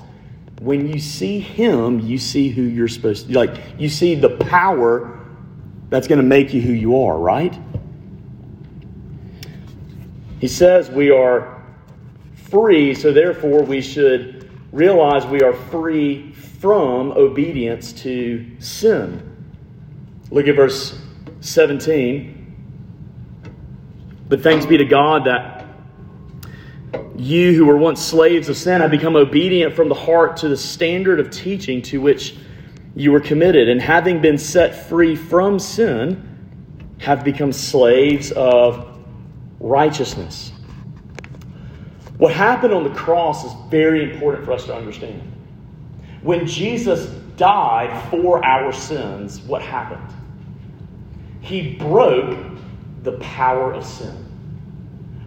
when 0.60 0.86
you 0.86 1.00
see 1.00 1.40
Him, 1.40 2.00
you 2.00 2.18
see 2.18 2.48
who 2.48 2.62
you're 2.62 2.88
supposed 2.88 3.28
to 3.28 3.34
like. 3.34 3.56
You 3.78 3.88
see 3.88 4.14
the 4.14 4.36
power 4.36 5.18
that's 5.88 6.06
going 6.06 6.20
to 6.20 6.26
make 6.26 6.54
you 6.54 6.60
who 6.60 6.72
you 6.72 7.02
are, 7.02 7.18
right? 7.18 7.56
He 10.38 10.48
says 10.48 10.90
we 10.90 11.10
are 11.10 11.62
free, 12.50 12.94
so 12.94 13.12
therefore 13.12 13.62
we 13.62 13.80
should 13.80 14.50
realize 14.72 15.26
we 15.26 15.42
are 15.42 15.52
free 15.52 16.32
from 16.32 17.12
obedience 17.12 17.92
to 17.92 18.46
sin. 18.58 19.26
Look 20.30 20.46
at 20.46 20.56
verse 20.56 20.98
17. 21.40 22.36
But 24.28 24.42
thanks 24.42 24.64
be 24.64 24.76
to 24.76 24.84
God 24.84 25.24
that 25.26 25.59
you 27.16 27.54
who 27.54 27.66
were 27.66 27.76
once 27.76 28.00
slaves 28.00 28.48
of 28.48 28.56
sin 28.56 28.80
have 28.80 28.90
become 28.90 29.16
obedient 29.16 29.74
from 29.74 29.88
the 29.88 29.94
heart 29.94 30.38
to 30.38 30.48
the 30.48 30.56
standard 30.56 31.20
of 31.20 31.30
teaching 31.30 31.82
to 31.82 32.00
which 32.00 32.36
you 32.96 33.12
were 33.12 33.20
committed, 33.20 33.68
and 33.68 33.80
having 33.80 34.20
been 34.20 34.38
set 34.38 34.88
free 34.88 35.14
from 35.14 35.58
sin, 35.58 36.26
have 36.98 37.24
become 37.24 37.52
slaves 37.52 38.32
of 38.32 38.98
righteousness. 39.58 40.52
What 42.18 42.34
happened 42.34 42.74
on 42.74 42.84
the 42.84 42.90
cross 42.90 43.44
is 43.44 43.52
very 43.70 44.12
important 44.12 44.44
for 44.44 44.52
us 44.52 44.66
to 44.66 44.74
understand. 44.74 45.22
When 46.22 46.46
Jesus 46.46 47.06
died 47.36 48.10
for 48.10 48.44
our 48.44 48.72
sins, 48.72 49.40
what 49.40 49.62
happened? 49.62 50.06
He 51.40 51.76
broke 51.76 52.38
the 53.02 53.12
power 53.12 53.72
of 53.72 53.84
sin, 53.86 54.26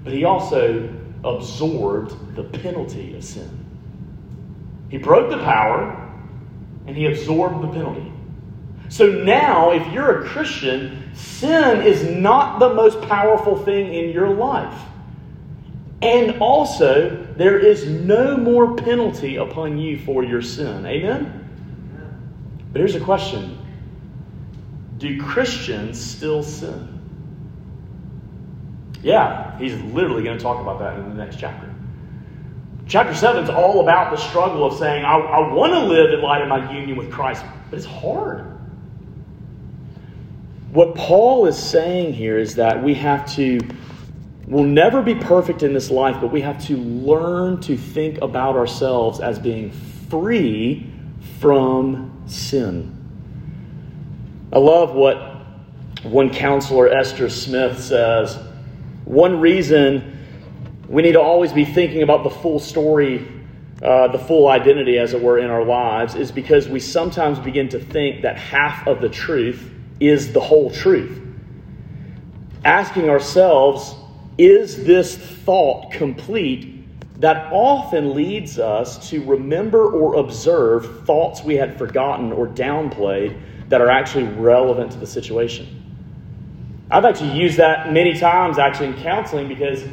but 0.04 0.14
he 0.14 0.26
also 0.26 0.88
absorbed 1.24 2.36
the 2.36 2.44
penalty 2.44 3.16
of 3.16 3.24
sin. 3.24 3.66
He 4.90 4.98
broke 4.98 5.30
the 5.30 5.40
power 5.40 6.00
and 6.86 6.96
he 6.96 7.06
absorbed 7.06 7.64
the 7.64 7.68
penalty. 7.68 8.12
So 8.90 9.08
now, 9.08 9.72
if 9.72 9.92
you're 9.92 10.24
a 10.24 10.28
Christian, 10.28 11.12
sin 11.16 11.82
is 11.82 12.04
not 12.04 12.60
the 12.60 12.74
most 12.74 13.02
powerful 13.02 13.58
thing 13.58 13.94
in 13.94 14.12
your 14.12 14.30
life. 14.30 14.80
And 16.02 16.40
also, 16.42 17.26
there 17.38 17.58
is 17.58 17.88
no 17.88 18.36
more 18.38 18.76
penalty 18.76 19.38
upon 19.38 19.78
you 19.78 19.98
for 19.98 20.24
your 20.24 20.42
sin. 20.42 20.86
Amen? 20.86 21.40
But 22.72 22.80
here's 22.80 22.96
a 22.96 23.00
question 23.00 23.58
Do 24.98 25.20
Christians 25.22 26.00
still 26.00 26.44
sin? 26.44 27.03
Yeah, 29.04 29.58
he's 29.60 29.76
literally 29.82 30.24
going 30.24 30.38
to 30.38 30.44
talk 30.44 30.62
about 30.62 30.80
that 30.80 30.98
in 30.98 31.10
the 31.10 31.16
next 31.16 31.38
chapter. 31.38 31.70
Chapter 32.88 33.14
7 33.14 33.44
is 33.44 33.50
all 33.50 33.82
about 33.82 34.12
the 34.12 34.18
struggle 34.18 34.66
of 34.66 34.78
saying, 34.78 35.04
I, 35.04 35.18
I 35.18 35.54
want 35.54 35.74
to 35.74 35.80
live 35.80 36.12
in 36.12 36.22
light 36.22 36.42
of 36.42 36.48
my 36.48 36.72
union 36.74 36.98
with 36.98 37.12
Christ, 37.12 37.44
but 37.70 37.78
it's 37.78 37.86
hard. 37.86 38.46
What 40.72 40.96
Paul 40.96 41.46
is 41.46 41.58
saying 41.58 42.14
here 42.14 42.38
is 42.38 42.56
that 42.56 42.82
we 42.82 42.94
have 42.96 43.30
to, 43.36 43.60
we'll 44.48 44.64
never 44.64 45.02
be 45.02 45.16
perfect 45.16 45.64
in 45.64 45.74
this 45.74 45.92
life, 45.92 46.18
but 46.20 46.32
we 46.32 46.42
have 46.42 46.66
to 46.66 46.78
learn 46.78 47.60
to 47.62 47.78
think 47.78 48.22
about 48.22 48.56
ourselves 48.56 49.20
as 49.20 49.38
being 49.38 49.72
free 50.10 50.90
from 51.40 52.24
sin. 52.26 52.90
I 54.52 54.60
love 54.60 54.94
what 54.94 55.18
one 56.04 56.30
counselor, 56.30 56.90
Esther 56.90 57.30
Smith, 57.30 57.82
says. 57.82 58.38
One 59.06 59.40
reason 59.40 60.20
we 60.88 61.02
need 61.02 61.14
to 61.14 61.22
always 61.22 61.54
be 61.54 61.66
thinking 61.66 62.04
about 62.04 62.24
the 62.24 62.30
full 62.30 62.60
story, 62.60 63.28
uh, 63.82 64.10
the 64.10 64.20
full 64.20 64.48
identity, 64.48 64.98
as 64.98 65.14
it 65.14 65.22
were, 65.22 65.40
in 65.40 65.50
our 65.50 65.64
lives 65.64 66.16
is 66.16 66.32
because 66.32 66.68
we 66.68 66.80
sometimes 66.80 67.40
begin 67.40 67.70
to 67.70 67.80
think 67.80 68.22
that 68.22 68.38
half 68.38 68.88
of 68.88 69.02
the 69.02 69.10
truth 69.10 69.70
is 70.00 70.34
the 70.34 70.40
whole 70.40 70.70
truth. 70.70 71.22
Asking 72.66 73.10
ourselves, 73.10 73.96
is 74.38 74.84
this 74.84 75.18
thought 75.18 75.92
complete? 75.92 76.70
That 77.20 77.52
often 77.54 78.16
leads 78.16 78.60
us 78.60 79.10
to 79.10 79.24
remember 79.24 79.90
or 79.90 80.16
observe 80.16 81.06
thoughts 81.06 81.44
we 81.44 81.56
had 81.56 81.78
forgotten 81.78 82.32
or 82.32 82.48
downplayed 82.48 83.40
that 83.70 83.80
are 83.80 83.90
actually 83.90 84.26
relevant 84.26 84.92
to 84.92 84.98
the 84.98 85.08
situation. 85.08 85.83
I've 86.94 87.06
actually 87.06 87.32
used 87.32 87.58
that 87.58 87.92
many 87.92 88.18
times 88.20 88.60
actually 88.60 88.90
in 88.90 89.02
counseling 89.02 89.48
because 89.48 89.84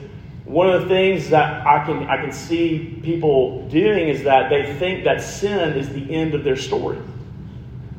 one 0.45 0.69
of 0.69 0.83
the 0.83 0.89
things 0.89 1.31
that 1.31 1.67
I 1.67 1.83
can 1.87 2.07
I 2.09 2.19
can 2.21 2.31
see 2.31 3.01
people 3.03 3.67
doing 3.71 4.09
is 4.09 4.23
that 4.25 4.51
they 4.51 4.75
think 4.75 5.05
that 5.05 5.23
sin 5.23 5.79
is 5.79 5.89
the 5.89 6.15
end 6.15 6.35
of 6.35 6.45
their 6.45 6.57
story. 6.57 6.99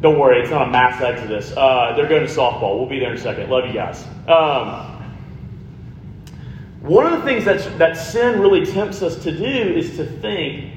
Don't 0.02 0.20
worry, 0.20 0.40
it's 0.40 0.52
not 0.52 0.68
a 0.68 0.72
mass 0.72 1.02
exodus. 1.02 1.52
Uh, 1.58 1.94
they're 1.96 2.08
going 2.08 2.26
to 2.26 2.32
softball. 2.32 2.78
We'll 2.78 2.90
be 2.90 3.00
there 3.00 3.12
in 3.12 3.18
a 3.18 3.22
second. 3.22 3.50
Love 3.50 3.66
you 3.66 3.74
guys. 3.74 4.06
Um, 4.28 4.92
one 6.82 7.12
of 7.12 7.20
the 7.20 7.26
things 7.26 7.46
that, 7.46 7.78
that 7.80 7.94
sin 7.98 8.40
really 8.40 8.66
tempts 8.68 9.02
us 9.02 9.16
to 9.24 9.36
do 9.36 9.44
is 9.46 9.96
to 9.98 10.06
think, 10.06 10.74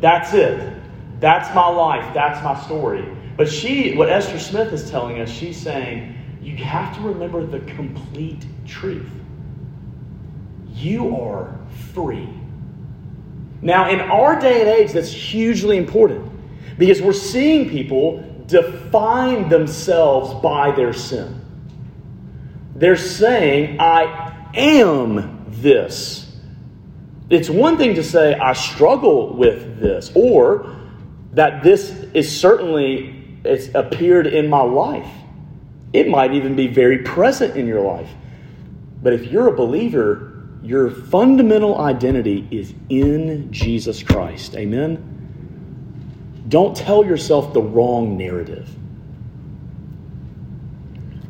that's 0.00 0.32
it. 0.32 0.74
That's 1.18 1.52
my 1.54 1.68
life. 1.68 2.12
That's 2.14 2.42
my 2.44 2.60
story. 2.64 3.04
But 3.36 3.48
she, 3.48 3.96
what 3.96 4.08
Esther 4.08 4.38
Smith 4.38 4.72
is 4.72 4.88
telling 4.90 5.20
us, 5.20 5.30
she's 5.30 5.60
saying, 5.60 6.16
you 6.42 6.56
have 6.56 6.94
to 6.96 7.02
remember 7.02 7.44
the 7.44 7.60
complete 7.72 8.44
truth. 8.66 9.10
You 10.74 11.16
are 11.16 11.58
free. 11.92 12.28
Now, 13.60 13.90
in 13.90 14.00
our 14.00 14.38
day 14.38 14.60
and 14.60 14.68
age, 14.68 14.92
that's 14.92 15.10
hugely 15.12 15.76
important 15.76 16.30
because 16.78 17.02
we're 17.02 17.12
seeing 17.12 17.68
people 17.68 18.24
define 18.46 19.48
themselves 19.48 20.40
by 20.42 20.70
their 20.70 20.92
sin. 20.92 21.40
They're 22.74 22.96
saying, 22.96 23.80
I 23.80 24.50
am 24.54 25.44
this. 25.48 26.36
It's 27.28 27.50
one 27.50 27.76
thing 27.76 27.96
to 27.96 28.04
say, 28.04 28.34
I 28.34 28.52
struggle 28.52 29.36
with 29.36 29.80
this, 29.80 30.12
or 30.14 30.76
that 31.32 31.62
this 31.62 31.90
is 32.14 32.40
certainly 32.40 33.40
it's 33.44 33.68
appeared 33.74 34.26
in 34.26 34.48
my 34.48 34.62
life. 34.62 35.10
It 35.92 36.08
might 36.08 36.34
even 36.34 36.54
be 36.54 36.66
very 36.66 36.98
present 36.98 37.56
in 37.56 37.66
your 37.66 37.80
life. 37.80 38.10
But 39.02 39.12
if 39.12 39.30
you're 39.30 39.48
a 39.48 39.56
believer, 39.56 40.46
your 40.62 40.90
fundamental 40.90 41.78
identity 41.78 42.46
is 42.50 42.74
in 42.88 43.50
Jesus 43.52 44.02
Christ. 44.02 44.54
Amen? 44.56 46.44
Don't 46.48 46.76
tell 46.76 47.04
yourself 47.04 47.52
the 47.52 47.62
wrong 47.62 48.16
narrative. 48.16 48.68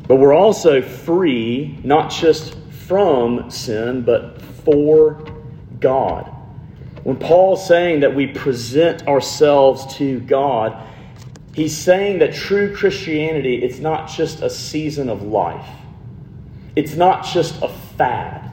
But 0.07 0.15
we're 0.15 0.33
also 0.33 0.81
free, 0.81 1.79
not 1.83 2.09
just 2.09 2.55
from 2.87 3.51
sin, 3.51 4.01
but 4.01 4.41
for 4.41 5.23
God. 5.79 6.33
When 7.03 7.15
Paul's 7.15 7.65
saying 7.67 7.99
that 7.99 8.15
we 8.15 8.27
present 8.27 9.07
ourselves 9.07 9.95
to 9.97 10.19
God, 10.21 10.83
he's 11.59 11.75
saying 11.75 12.19
that 12.19 12.33
true 12.33 12.73
Christianity, 12.73 13.61
it's 13.61 13.79
not 13.79 14.09
just 14.09 14.41
a 14.41 14.49
season 14.49 15.09
of 15.09 15.23
life. 15.23 15.67
It's 16.77 16.95
not 16.95 17.25
just 17.25 17.61
a 17.61 17.67
fad. 17.97 18.49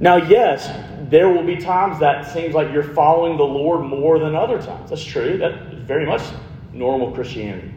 Now, 0.00 0.16
yes, 0.16 0.68
there 1.08 1.28
will 1.28 1.44
be 1.44 1.56
times 1.56 2.00
that 2.00 2.26
seems 2.32 2.52
like 2.52 2.72
you're 2.72 2.82
following 2.82 3.36
the 3.36 3.44
Lord 3.44 3.86
more 3.86 4.18
than 4.18 4.34
other 4.34 4.60
times. 4.60 4.90
That's 4.90 5.04
true. 5.04 5.38
That's 5.38 5.56
very 5.86 6.04
much 6.04 6.22
normal 6.72 7.12
Christianity. 7.12 7.72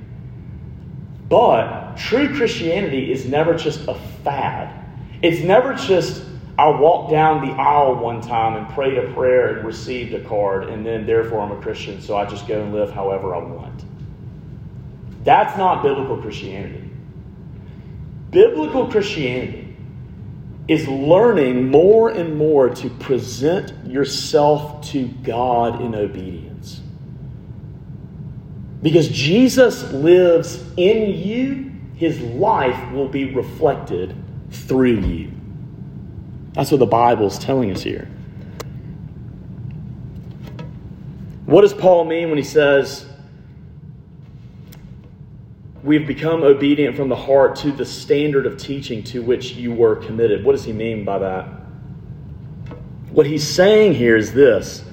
But 1.30 1.96
true 1.96 2.36
Christianity 2.36 3.12
is 3.12 3.28
never 3.28 3.54
just 3.54 3.88
a 3.88 3.94
fad. 4.24 4.74
It's 5.22 5.44
never 5.44 5.76
just 5.76 6.26
I 6.58 6.70
walked 6.70 7.12
down 7.12 7.48
the 7.48 7.54
aisle 7.54 7.98
one 7.98 8.20
time 8.20 8.56
and 8.56 8.68
prayed 8.74 8.98
a 8.98 9.14
prayer 9.14 9.58
and 9.58 9.68
received 9.68 10.16
a 10.16 10.28
card, 10.28 10.70
and 10.70 10.84
then 10.84 11.06
therefore 11.06 11.42
I'm 11.42 11.52
a 11.52 11.62
Christian, 11.62 12.02
so 12.02 12.18
I 12.18 12.26
just 12.26 12.48
go 12.48 12.64
and 12.64 12.74
live 12.74 12.92
however 12.92 13.36
I 13.36 13.40
want. 13.40 13.86
That's 15.24 15.58
not 15.58 15.84
biblical 15.84 16.18
Christianity. 16.18 16.90
Biblical 18.30 18.88
Christianity 18.88 19.76
is 20.68 20.88
learning 20.88 21.70
more 21.70 22.10
and 22.10 22.38
more 22.38 22.70
to 22.70 22.90
present 22.90 23.74
yourself 23.86 24.86
to 24.90 25.08
God 25.08 25.82
in 25.82 25.94
obedience. 25.94 26.82
Because 28.82 29.08
Jesus 29.10 29.92
lives 29.92 30.62
in 30.78 31.14
you, 31.18 31.72
his 31.96 32.20
life 32.20 32.92
will 32.92 33.08
be 33.08 33.34
reflected 33.34 34.16
through 34.52 35.00
you. 35.02 35.32
That's 36.54 36.72
what 36.72 36.80
the 36.80 36.86
Bible 36.86 37.28
is 37.28 37.40
telling 37.40 37.72
us 37.72 37.82
here. 37.82 38.10
What 41.46 41.62
does 41.62 41.74
Paul 41.74 42.06
mean 42.06 42.30
when 42.30 42.38
he 42.38 42.44
says, 42.44 43.06
We've 45.84 46.08
become 46.08 46.44
obedient 46.44 46.96
from 46.96 47.10
the 47.10 47.16
heart 47.16 47.58
to 47.58 47.72
the 47.72 47.86
standard 47.86 48.46
of 48.46 48.58
teaching 48.58 49.04
to 49.06 49.22
which 49.22 49.54
you 49.54 49.74
were 49.74 49.98
committed? 49.98 50.46
What 50.46 50.54
does 50.54 50.64
he 50.64 50.72
mean 50.72 51.04
by 51.04 51.20
that? 51.20 51.46
What 53.12 53.26
he's 53.26 53.48
saying 53.48 53.96
here 53.96 54.16
is 54.16 54.34
this 54.34 54.84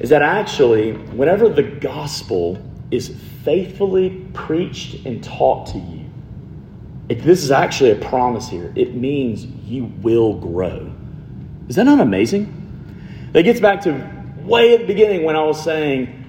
is 0.00 0.10
that 0.10 0.22
actually, 0.22 0.92
whenever 0.92 1.48
the 1.48 1.62
gospel 1.62 2.60
is 2.90 3.16
faithfully 3.44 4.26
preached 4.32 5.06
and 5.06 5.22
taught 5.22 5.68
to 5.68 5.78
you, 5.78 6.02
if 7.08 7.22
this 7.22 7.42
is 7.42 7.50
actually 7.50 7.90
a 7.90 7.96
promise 7.96 8.48
here. 8.48 8.72
It 8.74 8.94
means 8.94 9.44
you 9.44 9.84
will 10.00 10.34
grow. 10.34 10.92
Is 11.68 11.76
that 11.76 11.84
not 11.84 12.00
amazing? 12.00 12.58
That 13.32 13.42
gets 13.42 13.60
back 13.60 13.82
to 13.82 13.92
way 14.42 14.74
at 14.74 14.80
the 14.80 14.86
beginning 14.86 15.24
when 15.24 15.36
I 15.36 15.42
was 15.42 15.62
saying, 15.62 16.21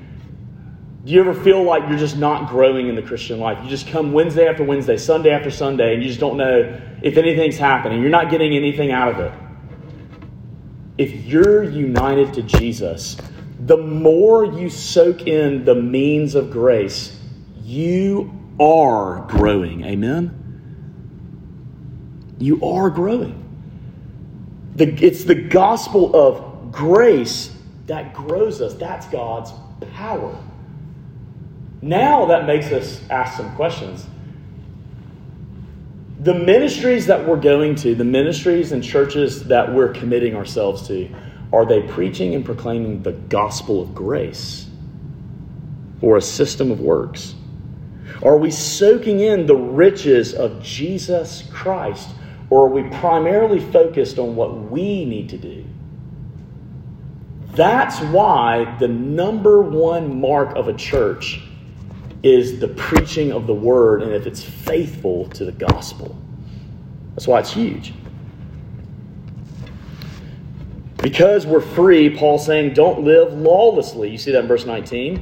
do 1.03 1.11
you 1.11 1.19
ever 1.19 1.33
feel 1.33 1.63
like 1.63 1.87
you're 1.89 1.97
just 1.97 2.17
not 2.17 2.49
growing 2.49 2.87
in 2.87 2.95
the 2.95 3.01
Christian 3.01 3.39
life? 3.39 3.59
You 3.63 3.69
just 3.69 3.87
come 3.87 4.13
Wednesday 4.13 4.47
after 4.47 4.63
Wednesday, 4.63 4.97
Sunday 4.97 5.31
after 5.31 5.51
Sunday, 5.51 5.93
and 5.93 6.03
you 6.03 6.07
just 6.07 6.19
don't 6.19 6.37
know 6.37 6.81
if 7.01 7.17
anything's 7.17 7.57
happening. 7.57 8.01
You're 8.01 8.09
not 8.09 8.29
getting 8.29 8.55
anything 8.55 8.91
out 8.91 9.09
of 9.09 9.19
it. 9.19 9.33
If 10.97 11.13
you're 11.25 11.63
united 11.63 12.33
to 12.35 12.43
Jesus, 12.43 13.17
the 13.59 13.77
more 13.77 14.45
you 14.45 14.69
soak 14.69 15.27
in 15.27 15.65
the 15.65 15.75
means 15.75 16.35
of 16.35 16.51
grace, 16.51 17.19
you 17.61 18.31
are 18.59 19.25
growing. 19.27 19.83
Amen? 19.85 20.43
you 22.43 22.61
are 22.63 22.89
growing. 22.89 23.39
The, 24.75 24.93
it's 25.03 25.23
the 25.23 25.35
gospel 25.35 26.15
of 26.15 26.71
grace 26.71 27.55
that 27.87 28.13
grows 28.13 28.61
us. 28.61 28.73
That's 28.73 29.07
God's 29.07 29.51
power. 29.93 30.37
Now 31.83 32.27
that 32.27 32.45
makes 32.45 32.71
us 32.71 33.01
ask 33.09 33.35
some 33.35 33.53
questions. 33.57 34.07
The 36.21 36.33
ministries 36.33 37.07
that 37.07 37.27
we're 37.27 37.41
going 37.41 37.75
to, 37.75 37.93
the 37.93 38.05
ministries 38.05 38.71
and 38.71 38.81
churches 38.81 39.43
that 39.49 39.73
we're 39.73 39.91
committing 39.91 40.33
ourselves 40.33 40.87
to, 40.87 41.13
are 41.51 41.65
they 41.65 41.81
preaching 41.81 42.35
and 42.35 42.45
proclaiming 42.45 43.03
the 43.03 43.11
gospel 43.11 43.81
of 43.81 43.93
grace 43.93 44.65
or 46.01 46.15
a 46.15 46.21
system 46.21 46.71
of 46.71 46.79
works? 46.79 47.35
Are 48.23 48.37
we 48.37 48.49
soaking 48.49 49.19
in 49.19 49.45
the 49.45 49.57
riches 49.57 50.33
of 50.33 50.63
Jesus 50.63 51.43
Christ? 51.51 52.07
Or 52.49 52.67
are 52.67 52.69
we 52.69 52.83
primarily 52.97 53.59
focused 53.59 54.19
on 54.19 54.37
what 54.37 54.71
we 54.71 55.03
need 55.03 55.27
to 55.29 55.37
do? 55.37 55.65
That's 57.55 57.99
why 57.99 58.77
the 58.79 58.87
number 58.87 59.61
one 59.61 60.21
mark 60.21 60.55
of 60.55 60.69
a 60.69 60.73
church 60.73 61.41
is 62.23 62.59
the 62.59 62.69
preaching 62.69 63.31
of 63.31 63.45
the 63.47 63.53
word 63.53 64.01
and 64.01 64.13
if 64.13 64.25
it's 64.25 64.43
faithful 64.43 65.27
to 65.29 65.45
the 65.45 65.51
gospel. 65.51 66.17
That's 67.13 67.27
why 67.27 67.39
it's 67.39 67.53
huge. 67.53 67.93
Because 70.97 71.45
we're 71.45 71.59
free, 71.59 72.09
Paul's 72.09 72.45
saying, 72.45 72.73
don't 72.73 73.03
live 73.03 73.33
lawlessly. 73.33 74.09
You 74.09 74.17
see 74.17 74.31
that 74.31 74.39
in 74.39 74.47
verse 74.47 74.65
19. 74.65 75.21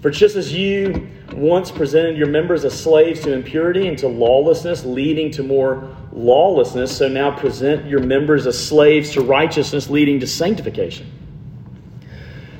For 0.00 0.08
just 0.08 0.36
as 0.36 0.52
you 0.52 1.08
once 1.32 1.72
presented 1.72 2.16
your 2.16 2.28
members 2.28 2.64
as 2.64 2.80
slaves 2.80 3.20
to 3.22 3.32
impurity 3.32 3.88
and 3.88 3.98
to 3.98 4.06
lawlessness, 4.06 4.84
leading 4.84 5.32
to 5.32 5.42
more 5.42 5.96
lawlessness, 6.12 6.96
so 6.96 7.08
now 7.08 7.36
present 7.36 7.86
your 7.86 7.98
members 7.98 8.46
as 8.46 8.56
slaves 8.56 9.10
to 9.14 9.20
righteousness, 9.20 9.90
leading 9.90 10.20
to 10.20 10.28
sanctification. 10.28 11.10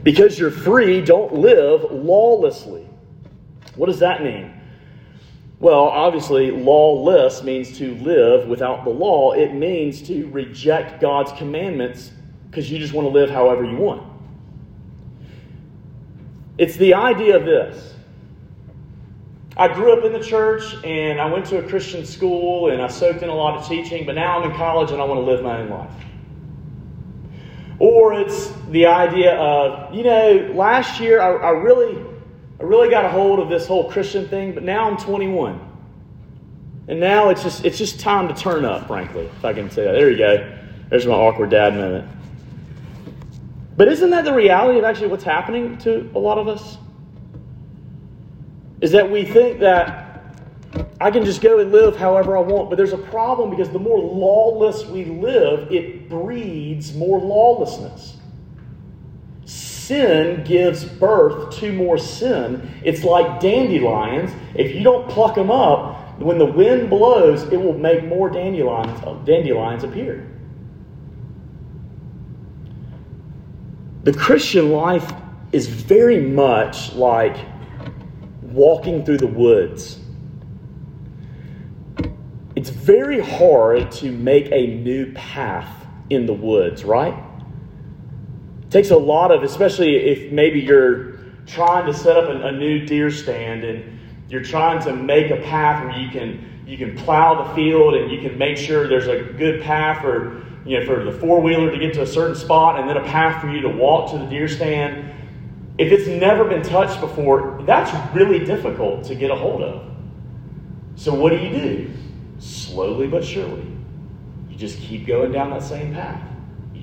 Because 0.03 0.37
you're 0.37 0.51
free, 0.51 1.01
don't 1.01 1.35
live 1.35 1.85
lawlessly. 1.93 2.76
What 3.77 3.87
does 3.87 4.01
that 4.01 4.23
mean? 4.23 4.53
Well, 5.59 5.85
obviously, 5.85 6.51
lawless 6.51 7.43
means 7.43 7.79
to 7.79 7.95
live 7.97 8.47
without 8.47 8.85
the 8.85 8.91
law. 8.91 9.33
It 9.33 9.55
means 9.55 10.03
to 10.03 10.27
reject 10.29 11.01
God's 11.01 11.33
commandments 11.33 12.11
because 12.51 12.71
you 12.71 12.79
just 12.79 12.93
want 12.93 13.07
to 13.07 13.13
live 13.13 13.31
however 13.31 13.65
you 13.65 13.77
want. 13.77 14.03
It's 16.59 16.77
the 16.77 16.95
idea 16.95 17.37
of 17.37 17.45
this 17.45 17.95
I 19.59 19.73
grew 19.73 19.97
up 19.97 20.05
in 20.05 20.13
the 20.13 20.23
church 20.23 20.75
and 20.85 21.19
I 21.19 21.25
went 21.33 21.47
to 21.47 21.59
a 21.59 21.67
Christian 21.67 22.05
school 22.05 22.71
and 22.71 22.83
I 22.83 22.89
soaked 22.89 23.23
in 23.23 23.31
a 23.31 23.35
lot 23.35 23.57
of 23.57 23.67
teaching, 23.67 24.05
but 24.05 24.15
now 24.15 24.39
I'm 24.39 24.51
in 24.51 24.57
college 24.57 24.91
and 24.91 25.01
I 25.01 25.05
want 25.07 25.19
to 25.19 25.25
live 25.25 25.43
my 25.43 25.61
own 25.61 25.71
life. 25.71 25.91
Or 27.79 28.13
it's 28.13 28.53
the 28.71 28.85
idea 28.85 29.35
of, 29.35 29.95
you 29.95 30.05
know, 30.05 30.53
last 30.55 31.01
year 31.01 31.23
I, 31.23 31.37
I 31.37 31.51
really 31.53 32.05
I 32.59 32.63
really 32.63 32.89
got 32.89 33.05
a 33.05 33.09
hold 33.09 33.39
of 33.39 33.49
this 33.49 33.67
whole 33.67 33.91
Christian 33.91 34.29
thing, 34.29 34.55
but 34.55 34.63
now 34.63 34.91
I'm 34.91 34.97
21. 34.97 35.61
And 36.89 37.01
now 37.01 37.31
it's 37.31 37.43
just 37.43 37.65
it's 37.65 37.79
just 37.79 38.01
time 38.01 38.29
to 38.29 38.35
turn 38.35 38.65
up, 38.65 38.87
frankly, 38.87 39.27
if 39.27 39.45
I 39.45 39.53
can 39.53 39.71
say 39.71 39.85
that. 39.85 39.93
There 39.93 40.11
you 40.11 40.19
go. 40.19 40.59
There's 40.89 41.07
my 41.07 41.15
awkward 41.15 41.51
dad 41.51 41.75
moment. 41.75 42.09
But 43.77 43.89
isn't 43.89 44.11
that 44.11 44.25
the 44.25 44.33
reality 44.33 44.79
of 44.79 44.85
actually 44.85 45.09
what's 45.09 45.25
happening 45.25 45.77
to 45.79 46.11
a 46.15 46.19
lot 46.19 46.39
of 46.39 46.49
us? 46.49 46.79
is 48.81 48.93
that 48.93 49.11
we 49.11 49.25
think 49.25 49.61
that 49.61 50.05
I 51.01 51.11
can 51.11 51.25
just 51.25 51.41
go 51.41 51.59
and 51.59 51.73
live 51.73 51.97
however 51.97 52.37
I 52.37 52.41
want, 52.41 52.69
but 52.69 52.77
there's 52.77 52.93
a 52.93 52.99
problem 52.99 53.51
because 53.51 53.71
the 53.71 53.79
more 53.79 53.99
lawless 53.99 54.85
we 54.87 55.05
live, 55.05 55.73
it 55.73 56.09
breeds 56.09 56.95
more 56.95 57.19
lawlessness. 57.19 58.16
Sin 59.87 60.43
gives 60.43 60.85
birth 60.85 61.55
to 61.61 61.73
more 61.73 61.97
sin. 61.97 62.69
It's 62.83 63.05
like 63.05 63.39
dandelions. 63.39 64.33
If 64.57 64.75
you 64.75 64.83
don't 64.83 65.09
pluck 65.09 65.37
them 65.37 65.49
up, 65.49 66.19
when 66.19 66.39
the 66.39 66.45
wind 66.45 66.91
blows, 66.91 67.45
it 67.53 67.57
will 67.57 67.79
make 67.79 68.05
more 68.05 68.29
dandelions, 68.29 69.01
uh, 69.05 69.15
dandelions 69.25 69.85
appear. 69.85 70.29
The 74.03 74.13
Christian 74.13 74.73
life 74.73 75.13
is 75.53 75.69
very 75.69 76.21
much 76.21 76.93
like 76.95 77.37
walking 78.43 79.05
through 79.05 79.19
the 79.19 79.29
woods. 79.29 80.01
It's 82.57 82.71
very 82.71 83.21
hard 83.21 83.93
to 83.93 84.11
make 84.11 84.51
a 84.51 84.67
new 84.79 85.13
path 85.13 85.87
in 86.11 86.27
the 86.27 86.35
woods, 86.35 86.85
right? 86.85 87.15
Takes 88.71 88.91
a 88.91 88.97
lot 88.97 89.31
of, 89.31 89.43
especially 89.43 89.97
if 89.97 90.33
maybe 90.33 90.61
you're 90.61 91.19
trying 91.47 91.87
to 91.87 91.95
set 91.95 92.17
up 92.17 92.29
a, 92.29 92.47
a 92.47 92.53
new 92.53 92.85
deer 92.85 93.11
stand 93.11 93.65
and 93.65 93.99
you're 94.29 94.43
trying 94.43 94.83
to 94.83 94.93
make 94.93 95.31
a 95.31 95.37
path 95.37 95.85
where 95.85 95.99
you 95.99 96.11
can 96.11 96.53
you 96.67 96.77
can 96.77 96.97
plow 96.97 97.45
the 97.45 97.55
field 97.55 97.95
and 97.95 98.11
you 98.11 98.21
can 98.21 98.37
make 98.37 98.57
sure 98.57 98.89
there's 98.89 99.07
a 99.07 99.33
good 99.35 99.63
path 99.63 100.03
for 100.03 100.45
you 100.67 100.81
know 100.81 100.85
for 100.85 101.05
the 101.05 101.13
four 101.13 101.41
wheeler 101.41 101.71
to 101.71 101.79
get 101.79 101.95
to 101.95 102.03
a 102.03 102.07
certain 102.07 102.35
spot 102.35 102.81
and 102.81 102.89
then 102.89 102.97
a 102.97 103.05
path 103.05 103.41
for 103.41 103.49
you 103.49 103.61
to 103.61 103.69
walk 103.69 104.11
to 104.11 104.19
the 104.19 104.27
deer 104.27 104.49
stand 104.49 105.13
if 105.79 105.93
it's 105.93 106.09
never 106.09 106.45
been 106.45 106.63
touched 106.63 107.01
before, 107.01 107.63
that's 107.67 107.93
really 108.15 108.45
difficult 108.45 109.05
to 109.05 109.15
get 109.15 109.31
a 109.31 109.35
hold 109.35 109.63
of. 109.63 109.83
So, 110.95 111.15
what 111.15 111.31
do 111.31 111.37
you 111.37 111.51
do? 111.51 111.91
Slowly 112.39 113.07
but 113.07 113.23
surely, 113.23 113.67
you 114.49 114.57
just 114.57 114.79
keep 114.79 115.07
going 115.07 115.33
down 115.33 115.51
that 115.51 115.63
same 115.63 115.93
path. 115.93 116.23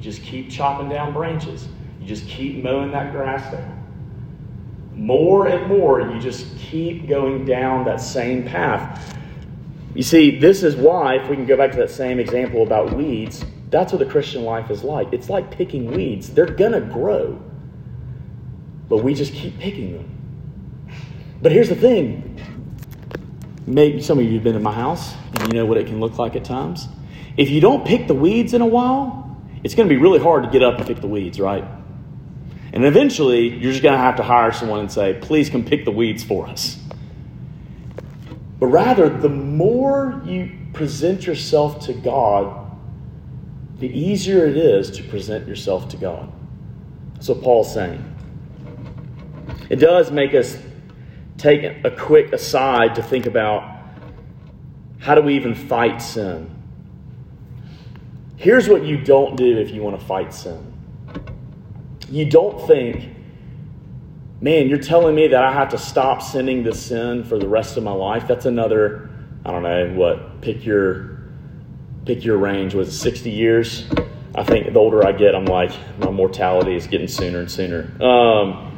You 0.04 0.12
just 0.12 0.24
keep 0.24 0.49
chopping 0.49 0.89
down 0.89 1.14
branches. 1.14 1.66
You 2.01 2.06
just 2.06 2.28
keep 2.28 2.62
mowing 2.62 2.91
that 2.91 3.14
grass 3.14 3.49
down. 3.54 3.82
More 4.93 5.47
and 5.47 5.66
more, 5.70 6.01
you 6.01 6.20
just 6.20 6.58
keep 6.58 7.08
going 7.08 7.45
down 7.45 7.86
that 7.86 8.01
same 8.01 8.43
path. 8.43 9.16
You 9.95 10.04
see, 10.04 10.39
this 10.39 10.62
is 10.62 10.76
why, 10.76 11.16
if 11.16 11.30
we 11.30 11.38
can 11.38 11.45
go 11.45 11.56
back 11.56 11.72
to 11.72 11.78
that 11.78 11.89
same 11.89 12.20
example 12.20 12.64
about 12.64 12.91
weeds, 12.91 13.45
that's 13.70 13.93
what 13.93 13.99
the 13.99 14.06
Christian 14.06 14.43
life 14.43 14.70
is 14.70 14.84
like. 14.84 15.14
It's 15.14 15.30
like 15.30 15.49
picking 15.49 15.89
weeds. 15.91 16.30
They're 16.32 16.47
going 16.47 16.74
to 16.74 16.82
grow, 16.82 17.41
but 18.89 18.97
we 18.97 19.14
just 19.14 19.32
keep 19.32 19.58
picking 19.58 19.93
them. 19.93 20.91
But 21.41 21.54
here's 21.54 21.70
the 21.70 21.76
thing 21.76 22.30
maybe 23.66 24.01
some 24.01 24.20
of 24.20 24.26
you 24.26 24.34
have 24.34 24.43
been 24.43 24.58
in 24.58 24.64
my 24.64 24.74
house 24.74 25.16
and 25.39 25.47
you 25.47 25.60
know 25.60 25.66
what 25.66 25.78
it 25.78 25.88
can 25.88 26.01
look 26.01 26.18
like 26.18 26.36
at 26.36 26.43
times. 26.43 26.89
If 27.38 27.49
you 27.49 27.62
don't 27.62 27.86
pick 27.88 28.08
the 28.08 28.14
weeds 28.14 28.54
in 28.54 28.62
a 28.62 28.68
while, 28.68 29.22
it's 29.64 29.76
going 29.76 29.88
to 29.88 29.93
be 29.93 29.99
really 29.99 30.20
hard 30.20 30.43
to 30.43 30.49
get 30.49 30.61
up 30.61 30.78
and 30.78 30.86
pick 30.86 30.99
the 30.99 31.07
weeds, 31.07 31.39
right? 31.39 31.66
And 32.74 32.86
eventually, 32.86 33.49
you're 33.49 33.72
just 33.72 33.84
going 33.84 33.93
to 33.93 33.99
have 33.99 34.16
to 34.18 34.24
hire 34.24 34.51
someone 34.51 34.80
and 34.80 34.91
say, 34.91 35.18
please 35.22 35.49
come 35.49 35.64
pick 35.64 35.86
the 35.86 35.91
weeds 35.91 36.24
for 36.24 36.47
us. 36.47 36.80
But 38.59 38.68
rather, 38.68 39.09
the 39.09 39.30
more 39.30 40.22
you 40.26 40.51
present 40.74 41.26
yourself 41.26 41.86
to 41.86 41.93
God, 41.93 42.72
the 43.80 43.88
easier 43.88 44.45
it 44.45 44.57
is 44.57 44.89
to 44.91 45.03
present 45.03 45.47
yourself 45.47 45.89
to 45.89 45.97
God. 45.97 46.32
That's 47.14 47.30
what 47.30 47.41
Paul's 47.41 47.74
saying. 47.74 48.03
It 49.70 49.78
does 49.78 50.11
make 50.11 50.34
us 50.34 50.57
take 51.38 51.64
a 51.86 51.91
quick 51.91 52.32
aside 52.34 52.95
to 52.95 53.03
think 53.03 53.26
about 53.26 53.70
how 54.99 55.16
do 55.16 55.22
we 55.22 55.36
even 55.36 55.53
fight 55.53 56.01
sin? 56.01 56.53
Here's 58.44 58.70
what 58.70 58.84
you 58.84 58.98
don't 58.98 59.36
do 59.36 59.58
if 59.58 59.72
you 59.72 59.82
want 59.82 60.00
to 60.00 60.06
fight 60.06 60.34
sin 60.34 60.74
you 62.14 62.26
don't 62.26 62.66
think, 62.68 63.10
man, 64.39 64.70
you're 64.70 64.78
telling 64.78 65.16
me 65.16 65.28
that 65.30 65.44
I 65.44 65.52
have 65.52 65.70
to 65.70 65.80
stop 65.80 66.22
sinning 66.22 66.64
this 66.64 66.86
sin 66.86 67.24
for 67.24 67.39
the 67.39 67.48
rest 67.48 67.76
of 67.76 67.84
my 67.84 67.91
life. 67.91 68.28
That's 68.28 68.46
another, 68.46 69.10
I 69.44 69.52
don't 69.52 69.64
know, 69.64 69.94
what, 69.96 70.41
pick 70.41 70.64
your 70.64 71.12
pick 72.06 72.24
your 72.24 72.38
range. 72.38 72.76
Was 72.76 72.89
it 72.89 72.91
60 72.91 73.32
years? 73.32 73.89
I 74.36 74.44
think 74.44 74.72
the 74.74 74.80
older 74.80 75.06
I 75.08 75.12
get, 75.12 75.34
I'm 75.36 75.46
like, 75.46 75.72
my 75.98 76.12
mortality 76.12 76.76
is 76.76 76.86
getting 76.86 77.08
sooner 77.08 77.39
and 77.39 77.50
sooner. 77.50 77.89
Um, 78.04 78.70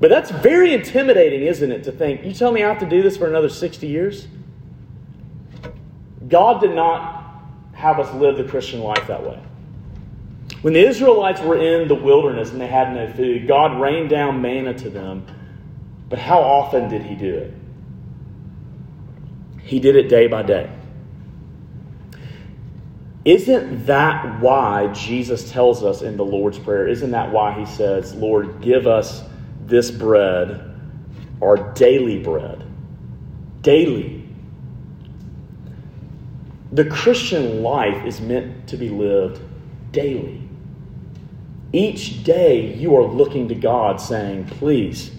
but 0.00 0.08
that's 0.08 0.30
very 0.30 0.72
intimidating, 0.72 1.42
isn't 1.42 1.70
it, 1.70 1.84
to 1.84 1.92
think, 1.92 2.24
you 2.24 2.32
tell 2.32 2.52
me 2.52 2.64
I 2.64 2.68
have 2.68 2.78
to 2.78 2.88
do 2.88 3.02
this 3.02 3.18
for 3.18 3.26
another 3.28 3.50
60 3.50 3.86
years? 3.86 4.28
God 6.26 6.60
did 6.60 6.74
not 6.74 7.19
have 7.80 7.98
us 7.98 8.12
live 8.14 8.36
the 8.36 8.44
Christian 8.44 8.80
life 8.80 9.06
that 9.06 9.24
way. 9.24 9.38
When 10.60 10.74
the 10.74 10.86
Israelites 10.86 11.40
were 11.40 11.56
in 11.56 11.88
the 11.88 11.94
wilderness 11.94 12.50
and 12.50 12.60
they 12.60 12.66
had 12.66 12.94
no 12.94 13.10
food, 13.14 13.48
God 13.48 13.80
rained 13.80 14.10
down 14.10 14.42
manna 14.42 14.74
to 14.74 14.90
them. 14.90 15.26
But 16.10 16.18
how 16.18 16.40
often 16.40 16.90
did 16.90 17.02
He 17.02 17.14
do 17.14 17.34
it? 17.34 17.54
He 19.62 19.80
did 19.80 19.96
it 19.96 20.08
day 20.08 20.26
by 20.26 20.42
day. 20.42 20.70
Isn't 23.24 23.86
that 23.86 24.40
why 24.40 24.88
Jesus 24.88 25.50
tells 25.50 25.82
us 25.82 26.02
in 26.02 26.18
the 26.18 26.24
Lord's 26.24 26.58
Prayer? 26.58 26.86
Isn't 26.86 27.12
that 27.12 27.32
why 27.32 27.58
He 27.58 27.64
says, 27.64 28.14
Lord, 28.14 28.60
give 28.60 28.86
us 28.86 29.22
this 29.64 29.90
bread, 29.90 30.78
our 31.40 31.72
daily 31.72 32.22
bread? 32.22 32.62
Daily. 33.62 34.19
The 36.72 36.84
Christian 36.84 37.62
life 37.62 38.06
is 38.06 38.20
meant 38.20 38.68
to 38.68 38.76
be 38.76 38.88
lived 38.88 39.42
daily. 39.90 40.40
Each 41.72 42.22
day 42.22 42.74
you 42.74 42.96
are 42.96 43.04
looking 43.04 43.48
to 43.48 43.54
God 43.56 44.00
saying, 44.00 44.46
Please, 44.46 45.10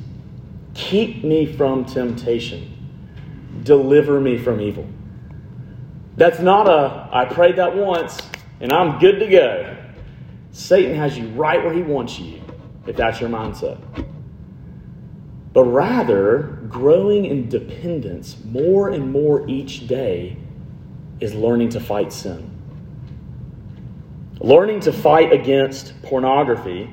keep 0.74 1.24
me 1.24 1.46
from 1.46 1.84
temptation, 1.84 2.72
deliver 3.64 4.22
me 4.22 4.38
from 4.38 4.62
evil. 4.62 4.88
That's 6.16 6.40
not 6.40 6.70
a, 6.70 7.10
I 7.12 7.26
prayed 7.26 7.58
that 7.58 7.76
once 7.76 8.18
and 8.62 8.72
I'm 8.72 9.00
good 9.00 9.20
to 9.20 9.28
go. 9.28 9.78
Satan 10.52 10.96
has 10.96 11.18
you 11.18 11.28
right 11.30 11.62
where 11.64 11.74
he 11.74 11.82
wants 11.82 12.20
you, 12.20 12.42
if 12.86 12.96
that's 12.96 13.20
your 13.20 13.30
mindset. 13.30 13.80
But 15.54 15.64
rather, 15.64 16.60
growing 16.70 17.26
in 17.26 17.50
dependence 17.50 18.38
more 18.46 18.90
and 18.90 19.12
more 19.12 19.50
each 19.50 19.88
day 19.88 20.38
is 21.22 21.34
learning 21.34 21.70
to 21.70 21.80
fight 21.80 22.12
sin. 22.12 22.50
Learning 24.40 24.80
to 24.82 24.92
fight 24.92 25.32
against 25.32 26.02
pornography, 26.02 26.92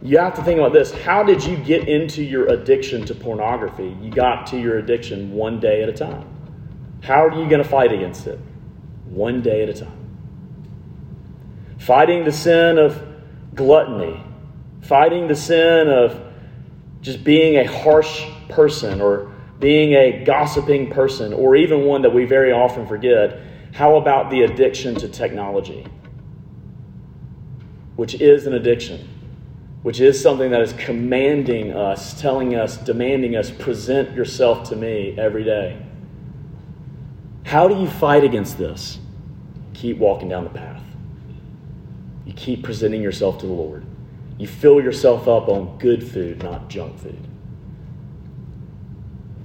you 0.00 0.16
have 0.18 0.34
to 0.34 0.42
think 0.42 0.58
about 0.58 0.72
this. 0.72 0.90
How 0.90 1.22
did 1.22 1.44
you 1.44 1.56
get 1.56 1.86
into 1.86 2.22
your 2.22 2.46
addiction 2.46 3.04
to 3.06 3.14
pornography? 3.14 3.94
You 4.00 4.10
got 4.10 4.46
to 4.48 4.58
your 4.58 4.78
addiction 4.78 5.32
one 5.32 5.60
day 5.60 5.82
at 5.82 5.88
a 5.88 5.92
time. 5.92 6.26
How 7.02 7.26
are 7.26 7.30
you 7.30 7.48
going 7.48 7.62
to 7.62 7.68
fight 7.68 7.92
against 7.92 8.26
it? 8.26 8.40
One 9.04 9.42
day 9.42 9.62
at 9.62 9.68
a 9.68 9.74
time. 9.74 9.92
Fighting 11.78 12.24
the 12.24 12.32
sin 12.32 12.78
of 12.78 13.02
gluttony, 13.54 14.22
fighting 14.80 15.28
the 15.28 15.36
sin 15.36 15.88
of 15.88 16.20
just 17.02 17.22
being 17.22 17.56
a 17.56 17.64
harsh 17.64 18.24
person 18.48 19.00
or 19.00 19.32
being 19.58 19.94
a 19.94 20.24
gossiping 20.24 20.90
person, 20.90 21.32
or 21.32 21.56
even 21.56 21.84
one 21.84 22.02
that 22.02 22.14
we 22.14 22.24
very 22.24 22.52
often 22.52 22.86
forget. 22.86 23.40
How 23.72 23.96
about 23.96 24.30
the 24.30 24.42
addiction 24.42 24.94
to 24.96 25.08
technology? 25.08 25.86
which 27.98 28.20
is 28.20 28.46
an 28.46 28.54
addiction, 28.54 29.08
which 29.82 29.98
is 29.98 30.22
something 30.22 30.52
that 30.52 30.60
is 30.60 30.72
commanding 30.74 31.72
us, 31.72 32.18
telling 32.20 32.54
us, 32.54 32.76
demanding 32.76 33.34
us, 33.34 33.50
present 33.50 34.14
yourself 34.14 34.68
to 34.68 34.76
me 34.76 35.16
every 35.18 35.42
day. 35.42 35.76
How 37.42 37.66
do 37.66 37.74
you 37.74 37.88
fight 37.88 38.22
against 38.22 38.56
this? 38.56 39.00
Keep 39.74 39.98
walking 39.98 40.28
down 40.28 40.44
the 40.44 40.50
path. 40.50 40.80
You 42.24 42.32
keep 42.34 42.62
presenting 42.62 43.02
yourself 43.02 43.38
to 43.40 43.46
the 43.46 43.52
Lord. 43.52 43.84
You 44.38 44.46
fill 44.46 44.80
yourself 44.80 45.26
up 45.26 45.48
on 45.48 45.76
good 45.78 46.08
food, 46.08 46.40
not 46.40 46.70
junk 46.70 47.00
food. 47.00 47.27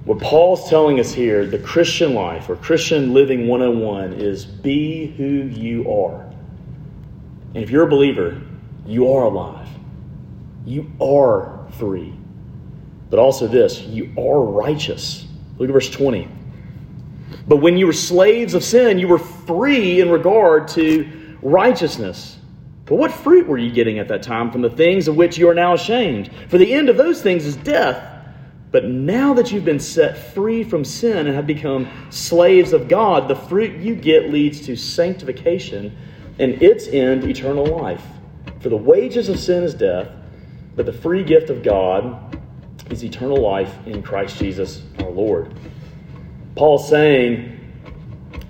What 0.04 0.20
Paul's 0.20 0.68
telling 0.68 1.00
us 1.00 1.12
here, 1.12 1.46
the 1.46 1.58
Christian 1.58 2.12
life 2.12 2.50
or 2.50 2.56
Christian 2.56 3.14
living 3.14 3.48
101, 3.48 4.12
is 4.12 4.44
be 4.44 5.06
who 5.16 5.24
you 5.24 5.90
are. 5.90 6.20
And 7.54 7.62
if 7.62 7.70
you're 7.70 7.86
a 7.86 7.90
believer, 7.90 8.40
you 8.86 9.10
are 9.10 9.24
alive. 9.24 9.68
You 10.66 10.90
are 11.00 11.66
free. 11.78 12.12
But 13.08 13.18
also 13.18 13.46
this, 13.46 13.80
you 13.82 14.12
are 14.18 14.42
righteous. 14.42 15.26
Look 15.56 15.70
at 15.70 15.72
verse 15.72 15.88
20. 15.88 16.28
But 17.48 17.58
when 17.58 17.78
you 17.78 17.86
were 17.86 17.92
slaves 17.92 18.52
of 18.52 18.62
sin, 18.62 18.98
you 18.98 19.08
were 19.08 19.18
free 19.18 20.00
in 20.00 20.10
regard 20.10 20.68
to 20.68 21.38
righteousness. 21.40 22.38
But 22.84 22.96
what 22.96 23.10
fruit 23.10 23.46
were 23.46 23.56
you 23.56 23.70
getting 23.70 23.98
at 23.98 24.08
that 24.08 24.22
time 24.22 24.50
from 24.50 24.60
the 24.60 24.70
things 24.70 25.08
of 25.08 25.16
which 25.16 25.38
you 25.38 25.48
are 25.48 25.54
now 25.54 25.72
ashamed? 25.72 26.30
For 26.48 26.58
the 26.58 26.74
end 26.74 26.90
of 26.90 26.98
those 26.98 27.22
things 27.22 27.46
is 27.46 27.56
death. 27.56 28.13
But 28.74 28.86
now 28.86 29.34
that 29.34 29.52
you've 29.52 29.64
been 29.64 29.78
set 29.78 30.18
free 30.34 30.64
from 30.64 30.84
sin 30.84 31.28
and 31.28 31.36
have 31.36 31.46
become 31.46 31.88
slaves 32.10 32.72
of 32.72 32.88
God, 32.88 33.28
the 33.28 33.36
fruit 33.36 33.80
you 33.80 33.94
get 33.94 34.32
leads 34.32 34.62
to 34.62 34.74
sanctification 34.74 35.96
and 36.40 36.60
its 36.60 36.88
end, 36.88 37.22
eternal 37.22 37.66
life. 37.66 38.02
For 38.58 38.70
the 38.70 38.76
wages 38.76 39.28
of 39.28 39.38
sin 39.38 39.62
is 39.62 39.74
death, 39.74 40.08
but 40.74 40.86
the 40.86 40.92
free 40.92 41.22
gift 41.22 41.50
of 41.50 41.62
God 41.62 42.36
is 42.90 43.04
eternal 43.04 43.36
life 43.36 43.72
in 43.86 44.02
Christ 44.02 44.40
Jesus 44.40 44.82
our 44.98 45.10
Lord. 45.10 45.54
Paul's 46.56 46.88
saying 46.88 47.56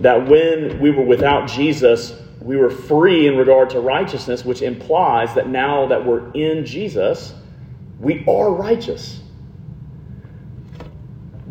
that 0.00 0.26
when 0.26 0.80
we 0.80 0.90
were 0.90 1.04
without 1.04 1.50
Jesus, 1.50 2.18
we 2.40 2.56
were 2.56 2.70
free 2.70 3.26
in 3.26 3.36
regard 3.36 3.68
to 3.68 3.80
righteousness, 3.80 4.42
which 4.42 4.62
implies 4.62 5.34
that 5.34 5.50
now 5.50 5.86
that 5.88 6.02
we're 6.02 6.32
in 6.32 6.64
Jesus, 6.64 7.34
we 8.00 8.24
are 8.26 8.50
righteous. 8.50 9.20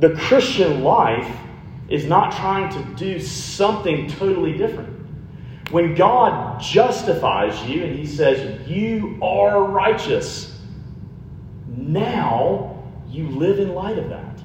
The 0.04 0.16
Christian 0.16 0.84
life 0.84 1.34
is 1.88 2.04
not 2.04 2.34
trying 2.34 2.70
to 2.74 2.96
do 2.96 3.22
something 3.22 4.10
totally 4.10 4.52
different. 4.58 5.00
When 5.72 5.96
God 5.96 6.60
justifies 6.60 7.64
you 7.70 7.86
and 7.86 7.98
He 7.98 8.06
says, 8.06 8.68
You 8.68 9.18
are 9.22 9.64
righteous, 9.64 10.60
now 11.70 12.84
you 13.08 13.30
live 13.30 13.60
in 13.60 13.74
light 13.74 13.98
of 13.98 14.10
that. 14.10 14.42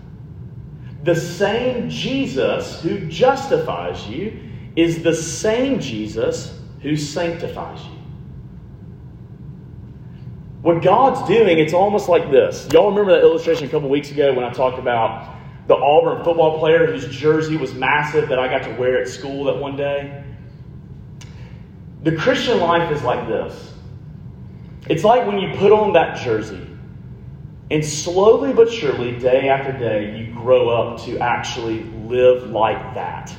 The 1.03 1.17
same 1.17 1.91
Jesus 1.91 2.81
who 2.81 3.09
justifies 3.09 4.07
you 4.07 4.41
is 4.77 5.03
the 5.03 5.13
same 5.13 5.81
Jesus 5.81 6.57
who 6.83 6.97
sanctifies 6.97 7.85
you. 7.85 7.99
What 10.63 10.85
God's 10.85 11.27
doing, 11.27 11.59
it's 11.59 11.73
almost 11.73 12.09
like 12.09 12.31
this. 12.31 12.69
Y'all 12.73 12.91
remember 12.91 13.11
that 13.11 13.23
illustration 13.23 13.67
a 13.67 13.69
couple 13.69 13.89
weeks 13.89 14.13
ago 14.13 14.33
when 14.33 14.45
I 14.45 14.53
talked 14.53 14.79
about 14.79 15.38
the 15.69 15.77
Auburn 15.77 16.25
football 16.25 16.59
player 16.59 16.87
whose 16.87 17.07
jersey 17.09 17.57
was 17.57 17.75
massive 17.75 18.29
that 18.31 18.39
I 18.39 18.49
got 18.49 18.67
to 18.67 18.75
wear 18.75 19.01
at 19.01 19.09
school 19.09 19.45
that 19.45 19.57
one 19.59 19.77
day? 19.77 20.25
The 22.03 22.17
Christian 22.17 22.59
life 22.59 22.91
is 22.91 23.03
like 23.03 23.29
this 23.29 23.75
it's 24.89 25.05
like 25.05 25.27
when 25.27 25.39
you 25.39 25.55
put 25.57 25.71
on 25.71 25.93
that 25.93 26.17
jersey, 26.17 26.67
and 27.71 27.85
slowly 27.85 28.55
but 28.55 28.73
surely, 28.73 29.19
day 29.19 29.51
after 29.51 29.73
day, 29.73 30.19
you 30.19 30.33
grow 30.33 30.71
up 30.71 31.01
to 31.05 31.19
actually 31.19 31.85
live 31.85 32.51
like 32.51 32.95
that. 32.95 33.35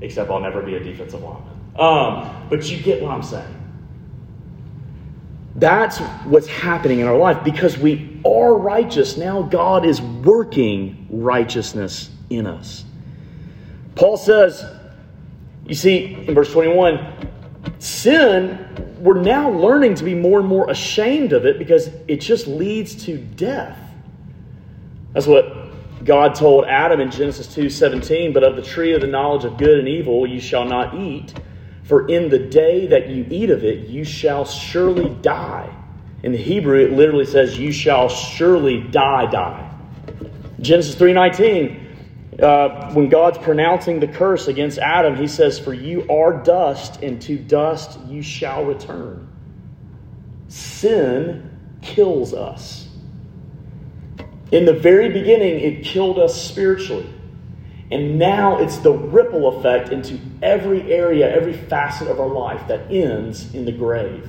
Except 0.00 0.30
I'll 0.30 0.40
never 0.40 0.62
be 0.62 0.76
a 0.76 0.80
defensive 0.80 1.22
lineman. 1.22 1.52
Um, 1.76 2.46
but 2.48 2.70
you 2.70 2.80
get 2.80 3.02
what 3.02 3.10
I'm 3.10 3.22
saying. 3.22 3.54
That's 5.56 5.98
what's 6.24 6.46
happening 6.46 7.00
in 7.00 7.06
our 7.06 7.16
life 7.16 7.42
because 7.42 7.78
we 7.78 8.20
are 8.24 8.54
righteous. 8.56 9.16
Now 9.16 9.42
God 9.42 9.86
is 9.86 10.00
working 10.00 11.05
righteousness 11.22 12.10
in 12.30 12.46
us. 12.46 12.84
Paul 13.94 14.16
says, 14.16 14.64
you 15.66 15.74
see, 15.74 16.14
in 16.26 16.34
verse 16.34 16.52
21, 16.52 17.28
sin, 17.78 18.96
we're 19.00 19.20
now 19.20 19.50
learning 19.50 19.94
to 19.96 20.04
be 20.04 20.14
more 20.14 20.40
and 20.40 20.48
more 20.48 20.70
ashamed 20.70 21.32
of 21.32 21.44
it 21.44 21.58
because 21.58 21.90
it 22.08 22.20
just 22.20 22.46
leads 22.46 23.04
to 23.06 23.18
death. 23.18 23.78
That's 25.12 25.26
what 25.26 25.66
God 26.04 26.34
told 26.34 26.66
Adam 26.66 27.00
in 27.00 27.10
Genesis 27.10 27.46
2:17, 27.48 28.32
"But 28.32 28.44
of 28.44 28.54
the 28.54 28.62
tree 28.62 28.92
of 28.92 29.00
the 29.00 29.06
knowledge 29.06 29.44
of 29.44 29.56
good 29.56 29.78
and 29.78 29.88
evil 29.88 30.26
you 30.26 30.40
shall 30.40 30.64
not 30.64 30.94
eat, 30.94 31.34
for 31.82 32.06
in 32.06 32.28
the 32.28 32.38
day 32.38 32.86
that 32.86 33.08
you 33.08 33.26
eat 33.30 33.50
of 33.50 33.64
it 33.64 33.88
you 33.88 34.04
shall 34.04 34.44
surely 34.44 35.10
die." 35.22 35.68
In 36.22 36.32
the 36.32 36.38
Hebrew 36.38 36.78
it 36.78 36.92
literally 36.92 37.24
says 37.24 37.58
you 37.58 37.72
shall 37.72 38.08
surely 38.08 38.80
die 38.90 39.26
die. 39.26 39.65
Genesis 40.60 40.94
3:19 40.94 41.86
uh, 42.40 42.92
when 42.92 43.08
God's 43.08 43.38
pronouncing 43.38 44.00
the 44.00 44.08
curse 44.08 44.48
against 44.48 44.78
Adam, 44.78 45.16
he 45.16 45.26
says, 45.26 45.58
For 45.58 45.72
you 45.72 46.06
are 46.10 46.42
dust, 46.42 47.02
and 47.02 47.20
to 47.22 47.38
dust 47.38 47.98
you 48.06 48.22
shall 48.22 48.64
return. 48.64 49.28
Sin 50.48 51.50
kills 51.80 52.34
us. 52.34 52.88
In 54.52 54.64
the 54.64 54.74
very 54.74 55.08
beginning, 55.08 55.60
it 55.60 55.82
killed 55.84 56.18
us 56.18 56.40
spiritually. 56.40 57.08
And 57.90 58.18
now 58.18 58.58
it's 58.58 58.78
the 58.78 58.92
ripple 58.92 59.58
effect 59.58 59.90
into 59.90 60.18
every 60.42 60.92
area, 60.92 61.34
every 61.34 61.52
facet 61.52 62.08
of 62.08 62.20
our 62.20 62.28
life 62.28 62.66
that 62.68 62.92
ends 62.92 63.54
in 63.54 63.64
the 63.64 63.72
grave. 63.72 64.28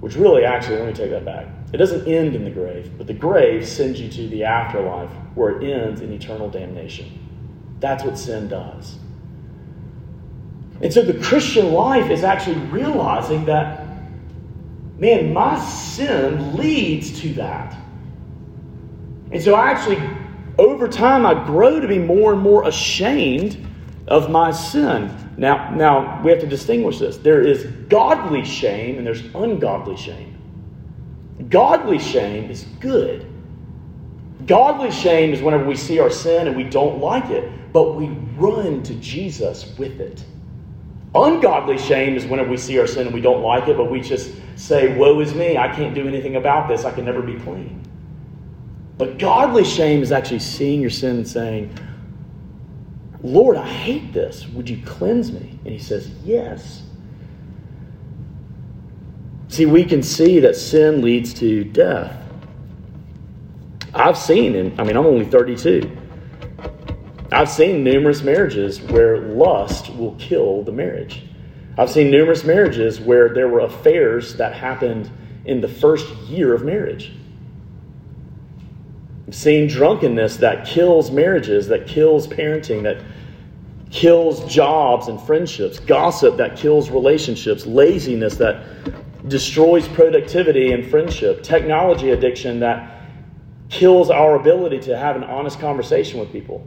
Which 0.00 0.16
really, 0.16 0.44
actually, 0.44 0.78
let 0.78 0.88
me 0.88 0.92
take 0.92 1.10
that 1.10 1.24
back. 1.24 1.46
It 1.76 1.78
doesn't 1.78 2.08
end 2.08 2.34
in 2.34 2.42
the 2.42 2.50
grave, 2.50 2.90
but 2.96 3.06
the 3.06 3.12
grave 3.12 3.68
sends 3.68 4.00
you 4.00 4.08
to 4.08 4.28
the 4.28 4.44
afterlife 4.44 5.10
where 5.34 5.60
it 5.60 5.70
ends 5.70 6.00
in 6.00 6.10
eternal 6.10 6.48
damnation. 6.48 7.76
That's 7.80 8.02
what 8.02 8.16
sin 8.16 8.48
does. 8.48 8.96
And 10.80 10.90
so 10.90 11.02
the 11.02 11.22
Christian 11.22 11.74
life 11.74 12.10
is 12.10 12.24
actually 12.24 12.56
realizing 12.68 13.44
that, 13.44 13.84
man, 14.98 15.34
my 15.34 15.60
sin 15.66 16.56
leads 16.56 17.20
to 17.20 17.34
that. 17.34 17.76
And 19.30 19.42
so 19.42 19.54
I 19.54 19.68
actually, 19.68 20.00
over 20.58 20.88
time, 20.88 21.26
I 21.26 21.34
grow 21.44 21.78
to 21.78 21.86
be 21.86 21.98
more 21.98 22.32
and 22.32 22.40
more 22.40 22.66
ashamed 22.66 23.68
of 24.08 24.30
my 24.30 24.50
sin. 24.50 25.14
Now, 25.36 25.74
now 25.74 26.22
we 26.22 26.30
have 26.30 26.40
to 26.40 26.46
distinguish 26.46 27.00
this. 27.00 27.18
There 27.18 27.42
is 27.42 27.66
godly 27.90 28.46
shame 28.46 28.96
and 28.96 29.06
there's 29.06 29.26
ungodly 29.34 29.98
shame. 29.98 30.35
Godly 31.48 31.98
shame 31.98 32.50
is 32.50 32.64
good. 32.80 33.26
Godly 34.46 34.90
shame 34.90 35.32
is 35.32 35.42
whenever 35.42 35.64
we 35.64 35.76
see 35.76 35.98
our 35.98 36.10
sin 36.10 36.46
and 36.46 36.56
we 36.56 36.64
don't 36.64 37.00
like 37.00 37.30
it, 37.30 37.50
but 37.72 37.94
we 37.94 38.08
run 38.36 38.82
to 38.84 38.94
Jesus 38.96 39.76
with 39.76 40.00
it. 40.00 40.24
Ungodly 41.14 41.78
shame 41.78 42.16
is 42.16 42.26
whenever 42.26 42.50
we 42.50 42.56
see 42.56 42.78
our 42.78 42.86
sin 42.86 43.06
and 43.06 43.14
we 43.14 43.20
don't 43.20 43.42
like 43.42 43.68
it, 43.68 43.76
but 43.76 43.90
we 43.90 44.00
just 44.00 44.32
say, 44.56 44.96
Woe 44.96 45.18
is 45.20 45.34
me, 45.34 45.56
I 45.56 45.68
can't 45.74 45.94
do 45.94 46.06
anything 46.06 46.36
about 46.36 46.68
this, 46.68 46.84
I 46.84 46.90
can 46.92 47.04
never 47.04 47.22
be 47.22 47.36
clean. 47.40 47.82
But 48.98 49.18
godly 49.18 49.64
shame 49.64 50.02
is 50.02 50.12
actually 50.12 50.38
seeing 50.40 50.80
your 50.80 50.90
sin 50.90 51.16
and 51.16 51.28
saying, 51.28 51.76
Lord, 53.22 53.56
I 53.56 53.66
hate 53.66 54.12
this. 54.12 54.46
Would 54.48 54.68
you 54.68 54.82
cleanse 54.84 55.32
me? 55.32 55.58
And 55.64 55.72
he 55.72 55.78
says, 55.78 56.10
Yes. 56.24 56.82
See, 59.56 59.64
we 59.64 59.84
can 59.84 60.02
see 60.02 60.38
that 60.40 60.54
sin 60.54 61.00
leads 61.00 61.32
to 61.32 61.64
death. 61.64 62.14
I've 63.94 64.18
seen, 64.18 64.54
and 64.54 64.78
I 64.78 64.84
mean, 64.84 64.98
I'm 64.98 65.06
only 65.06 65.24
32. 65.24 65.90
I've 67.32 67.48
seen 67.48 67.82
numerous 67.82 68.20
marriages 68.20 68.82
where 68.82 69.18
lust 69.18 69.96
will 69.96 70.14
kill 70.16 70.62
the 70.62 70.72
marriage. 70.72 71.22
I've 71.78 71.88
seen 71.88 72.10
numerous 72.10 72.44
marriages 72.44 73.00
where 73.00 73.30
there 73.30 73.48
were 73.48 73.60
affairs 73.60 74.36
that 74.36 74.52
happened 74.52 75.10
in 75.46 75.62
the 75.62 75.68
first 75.68 76.06
year 76.26 76.52
of 76.52 76.62
marriage. 76.62 77.14
I've 79.26 79.34
seen 79.34 79.68
drunkenness 79.68 80.36
that 80.36 80.66
kills 80.66 81.10
marriages, 81.10 81.66
that 81.68 81.86
kills 81.86 82.28
parenting, 82.28 82.82
that 82.82 83.02
kills 83.90 84.44
jobs 84.52 85.08
and 85.08 85.18
friendships, 85.18 85.78
gossip 85.78 86.36
that 86.36 86.58
kills 86.58 86.90
relationships, 86.90 87.64
laziness 87.64 88.36
that 88.36 88.62
destroys 89.28 89.88
productivity 89.88 90.72
and 90.72 90.86
friendship, 90.86 91.42
technology 91.42 92.10
addiction 92.10 92.60
that 92.60 93.02
kills 93.68 94.10
our 94.10 94.36
ability 94.36 94.78
to 94.80 94.96
have 94.96 95.16
an 95.16 95.24
honest 95.24 95.58
conversation 95.58 96.20
with 96.20 96.30
people. 96.30 96.66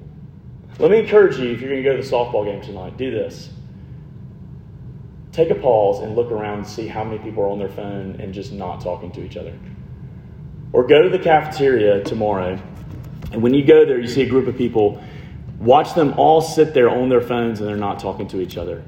Let 0.78 0.92
me 0.92 1.00
encourage 1.00 1.38
you 1.38 1.52
if 1.52 1.62
you're 1.62 1.70
going 1.70 1.84
to 1.84 1.90
go 1.90 1.98
to 1.98 2.04
the 2.04 2.10
softball 2.10 2.46
game 2.46 2.62
tonight, 2.62 2.98
do 2.98 3.12
this. 3.12 3.50
Take 5.32 5.52
a 5.52 5.56
pause 5.56 6.02
and 6.02 6.16
look 6.16 6.32
around 6.32 6.60
and 6.60 6.68
see 6.68 6.88
how 6.88 7.04
many 7.04 7.20
people 7.20 7.44
are 7.44 7.50
on 7.50 7.60
their 7.60 7.70
phone 7.70 8.20
and 8.20 8.34
just 8.34 8.52
not 8.52 8.82
talking 8.82 9.12
to 9.12 9.24
each 9.24 9.38
other. 9.38 9.58
Or 10.74 10.86
go 10.86 11.02
to 11.02 11.10
the 11.10 11.20
cafeteria 11.20 12.04
tomorrow, 12.04 12.60
and 13.32 13.42
when 13.42 13.54
you 13.54 13.64
go 13.64 13.86
there, 13.86 14.00
you 14.00 14.08
see 14.08 14.22
a 14.22 14.30
group 14.30 14.48
of 14.48 14.58
people. 14.58 15.02
Watch 15.60 15.94
them 15.94 16.14
all 16.18 16.42
sit 16.42 16.74
there 16.74 16.90
on 16.90 17.10
their 17.10 17.22
phones 17.22 17.60
and 17.60 17.70
they're 17.70 17.78
not 17.78 18.00
talking 18.00 18.28
to 18.30 18.42
each 18.42 18.58
other. 18.58 18.84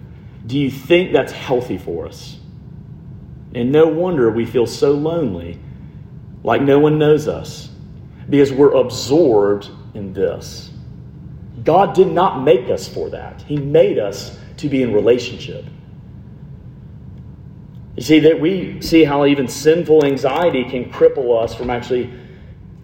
Do 0.47 0.57
you 0.57 0.71
think 0.71 1.13
that's 1.13 1.31
healthy 1.31 1.77
for 1.77 2.07
us? 2.07 2.37
And 3.53 3.71
no 3.71 3.87
wonder 3.87 4.29
we 4.29 4.45
feel 4.45 4.65
so 4.65 4.91
lonely, 4.91 5.59
like 6.43 6.61
no 6.61 6.79
one 6.79 6.97
knows 6.97 7.27
us 7.27 7.69
because 8.29 8.51
we're 8.51 8.73
absorbed 8.73 9.69
in 9.93 10.13
this. 10.13 10.71
God 11.63 11.93
did 11.93 12.07
not 12.07 12.43
make 12.43 12.69
us 12.69 12.87
for 12.87 13.09
that, 13.09 13.41
He 13.41 13.57
made 13.57 13.99
us 13.99 14.37
to 14.57 14.69
be 14.69 14.83
in 14.83 14.93
relationship. 14.93 15.65
You 17.95 18.03
see, 18.03 18.19
that 18.21 18.39
we 18.39 18.81
see 18.81 19.03
how 19.03 19.25
even 19.25 19.47
sinful 19.47 20.05
anxiety 20.05 20.63
can 20.63 20.85
cripple 20.85 21.43
us 21.43 21.53
from 21.53 21.69
actually 21.69 22.11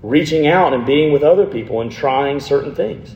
reaching 0.04 0.48
out 0.48 0.74
and 0.74 0.86
being 0.86 1.12
with 1.12 1.24
other 1.24 1.46
people 1.46 1.82
and 1.82 1.92
trying 1.92 2.40
certain 2.40 2.76
things. 2.76 3.16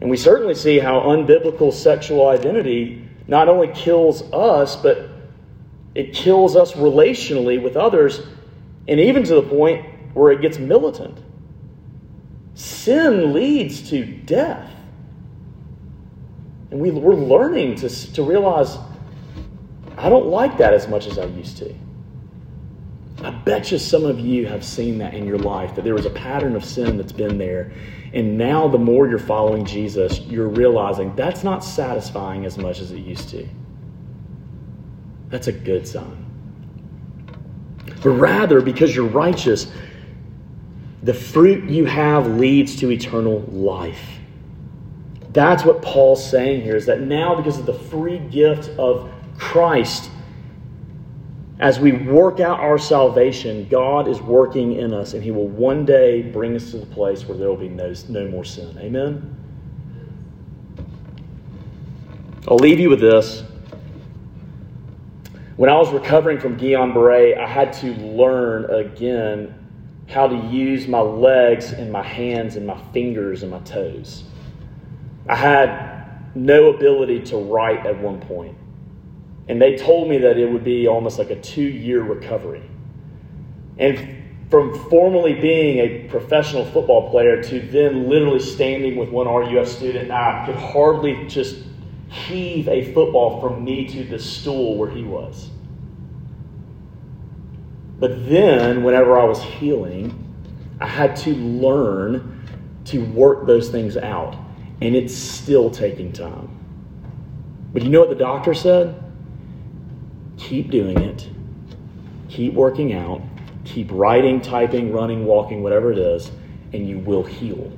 And 0.00 0.10
we 0.10 0.16
certainly 0.16 0.54
see 0.54 0.78
how 0.78 1.00
unbiblical 1.00 1.72
sexual 1.72 2.28
identity 2.28 3.08
not 3.26 3.48
only 3.48 3.68
kills 3.68 4.22
us, 4.32 4.76
but 4.76 5.08
it 5.98 6.14
kills 6.14 6.54
us 6.54 6.74
relationally 6.74 7.60
with 7.60 7.76
others, 7.76 8.22
and 8.86 9.00
even 9.00 9.24
to 9.24 9.34
the 9.34 9.42
point 9.42 9.84
where 10.14 10.30
it 10.30 10.40
gets 10.40 10.56
militant. 10.56 11.18
Sin 12.54 13.32
leads 13.32 13.90
to 13.90 14.04
death. 14.04 14.70
And 16.70 16.78
we, 16.78 16.92
we're 16.92 17.16
learning 17.16 17.74
to, 17.76 17.88
to 18.12 18.22
realize 18.22 18.78
I 19.96 20.08
don't 20.08 20.26
like 20.26 20.56
that 20.58 20.72
as 20.72 20.86
much 20.86 21.08
as 21.08 21.18
I 21.18 21.24
used 21.24 21.56
to. 21.58 21.74
I 23.24 23.30
bet 23.30 23.72
you 23.72 23.78
some 23.78 24.04
of 24.04 24.20
you 24.20 24.46
have 24.46 24.64
seen 24.64 24.98
that 24.98 25.14
in 25.14 25.26
your 25.26 25.38
life, 25.38 25.74
that 25.74 25.82
there 25.82 25.94
was 25.94 26.06
a 26.06 26.10
pattern 26.10 26.54
of 26.54 26.64
sin 26.64 26.96
that's 26.96 27.10
been 27.10 27.38
there. 27.38 27.72
And 28.14 28.38
now, 28.38 28.68
the 28.68 28.78
more 28.78 29.08
you're 29.08 29.18
following 29.18 29.64
Jesus, 29.64 30.20
you're 30.20 30.46
realizing 30.46 31.16
that's 31.16 31.42
not 31.42 31.64
satisfying 31.64 32.44
as 32.44 32.56
much 32.56 32.78
as 32.78 32.92
it 32.92 33.00
used 33.00 33.30
to. 33.30 33.48
That's 35.28 35.46
a 35.46 35.52
good 35.52 35.86
sign. 35.86 36.24
But 38.02 38.10
rather, 38.10 38.60
because 38.60 38.94
you're 38.94 39.06
righteous, 39.06 39.70
the 41.02 41.14
fruit 41.14 41.68
you 41.68 41.84
have 41.84 42.26
leads 42.26 42.76
to 42.76 42.90
eternal 42.90 43.40
life. 43.50 44.18
That's 45.32 45.64
what 45.64 45.82
Paul's 45.82 46.28
saying 46.28 46.62
here 46.62 46.76
is 46.76 46.86
that 46.86 47.00
now, 47.00 47.34
because 47.34 47.58
of 47.58 47.66
the 47.66 47.74
free 47.74 48.18
gift 48.18 48.70
of 48.78 49.10
Christ, 49.36 50.10
as 51.60 51.80
we 51.80 51.92
work 51.92 52.40
out 52.40 52.60
our 52.60 52.78
salvation, 52.78 53.66
God 53.68 54.08
is 54.08 54.20
working 54.20 54.74
in 54.74 54.94
us, 54.94 55.14
and 55.14 55.22
He 55.22 55.30
will 55.30 55.48
one 55.48 55.84
day 55.84 56.22
bring 56.22 56.54
us 56.56 56.70
to 56.70 56.78
the 56.78 56.86
place 56.86 57.26
where 57.26 57.36
there 57.36 57.48
will 57.48 57.56
be 57.56 57.68
no, 57.68 57.92
no 58.08 58.28
more 58.28 58.44
sin. 58.44 58.76
Amen? 58.78 59.34
I'll 62.46 62.56
leave 62.56 62.80
you 62.80 62.88
with 62.88 63.00
this. 63.00 63.42
When 65.58 65.68
I 65.68 65.76
was 65.76 65.92
recovering 65.92 66.38
from 66.38 66.56
Guillain 66.56 66.94
Barre, 66.94 67.34
I 67.34 67.44
had 67.44 67.72
to 67.80 67.92
learn 67.94 68.70
again 68.70 69.52
how 70.06 70.28
to 70.28 70.36
use 70.36 70.86
my 70.86 71.00
legs 71.00 71.72
and 71.72 71.90
my 71.90 72.04
hands 72.04 72.54
and 72.54 72.64
my 72.64 72.80
fingers 72.92 73.42
and 73.42 73.50
my 73.50 73.58
toes. 73.58 74.22
I 75.28 75.34
had 75.34 76.36
no 76.36 76.72
ability 76.72 77.22
to 77.22 77.38
write 77.38 77.84
at 77.86 77.98
one 77.98 78.20
point. 78.20 78.56
And 79.48 79.60
they 79.60 79.76
told 79.76 80.08
me 80.08 80.18
that 80.18 80.38
it 80.38 80.48
would 80.48 80.62
be 80.62 80.86
almost 80.86 81.18
like 81.18 81.30
a 81.30 81.40
two 81.40 81.66
year 81.66 82.04
recovery. 82.04 82.62
And 83.78 84.16
from 84.50 84.78
formerly 84.88 85.34
being 85.40 85.78
a 85.78 86.08
professional 86.08 86.66
football 86.66 87.10
player 87.10 87.42
to 87.42 87.58
then 87.58 88.08
literally 88.08 88.38
standing 88.38 88.94
with 88.94 89.08
one 89.08 89.26
RUF 89.26 89.66
student, 89.66 90.12
I 90.12 90.46
could 90.46 90.54
hardly 90.54 91.26
just 91.26 91.56
heave 92.08 92.68
a 92.68 92.92
football 92.92 93.40
from 93.40 93.64
me 93.64 93.86
to 93.88 94.04
the 94.04 94.18
stool 94.18 94.76
where 94.76 94.90
he 94.90 95.04
was. 95.04 95.50
But 97.98 98.28
then, 98.28 98.84
whenever 98.84 99.18
I 99.18 99.24
was 99.24 99.42
healing, 99.42 100.24
I 100.80 100.86
had 100.86 101.16
to 101.16 101.34
learn 101.34 102.40
to 102.86 103.04
work 103.04 103.46
those 103.46 103.70
things 103.70 103.96
out. 103.96 104.36
And 104.80 104.94
it's 104.94 105.14
still 105.14 105.70
taking 105.70 106.12
time. 106.12 106.48
But 107.72 107.82
you 107.82 107.90
know 107.90 108.00
what 108.00 108.10
the 108.10 108.14
doctor 108.14 108.54
said? 108.54 109.02
Keep 110.36 110.70
doing 110.70 110.98
it. 110.98 111.28
Keep 112.28 112.54
working 112.54 112.92
out. 112.92 113.20
Keep 113.64 113.88
writing, 113.90 114.40
typing, 114.40 114.92
running, 114.92 115.26
walking, 115.26 115.62
whatever 115.62 115.92
it 115.92 115.98
is, 115.98 116.30
and 116.72 116.88
you 116.88 116.98
will 117.00 117.24
heal. 117.24 117.70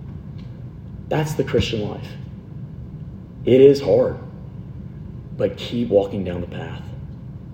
That's 1.08 1.34
the 1.34 1.42
Christian 1.42 1.88
life. 1.88 2.06
It 3.44 3.60
is 3.60 3.80
hard, 3.80 4.18
but 5.36 5.56
keep 5.56 5.88
walking 5.88 6.24
down 6.24 6.40
the 6.40 6.46
path. 6.46 6.82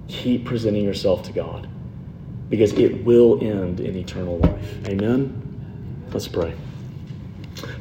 Keep 0.08 0.44
presenting 0.44 0.84
yourself 0.84 1.22
to 1.24 1.32
God 1.32 1.68
because 2.48 2.72
it 2.72 3.04
will 3.04 3.42
end 3.42 3.80
in 3.80 3.96
eternal 3.96 4.38
life. 4.38 4.88
Amen? 4.88 6.06
Let's 6.12 6.28
pray. 6.28 6.54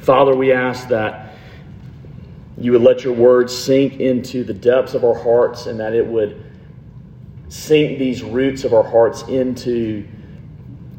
Father, 0.00 0.34
we 0.34 0.52
ask 0.52 0.88
that 0.88 1.34
you 2.58 2.72
would 2.72 2.82
let 2.82 3.04
your 3.04 3.12
words 3.12 3.56
sink 3.56 4.00
into 4.00 4.42
the 4.42 4.54
depths 4.54 4.94
of 4.94 5.04
our 5.04 5.14
hearts 5.14 5.66
and 5.66 5.78
that 5.78 5.92
it 5.92 6.06
would 6.06 6.42
sink 7.48 7.98
these 7.98 8.22
roots 8.22 8.64
of 8.64 8.72
our 8.72 8.82
hearts 8.82 9.22
into 9.22 10.06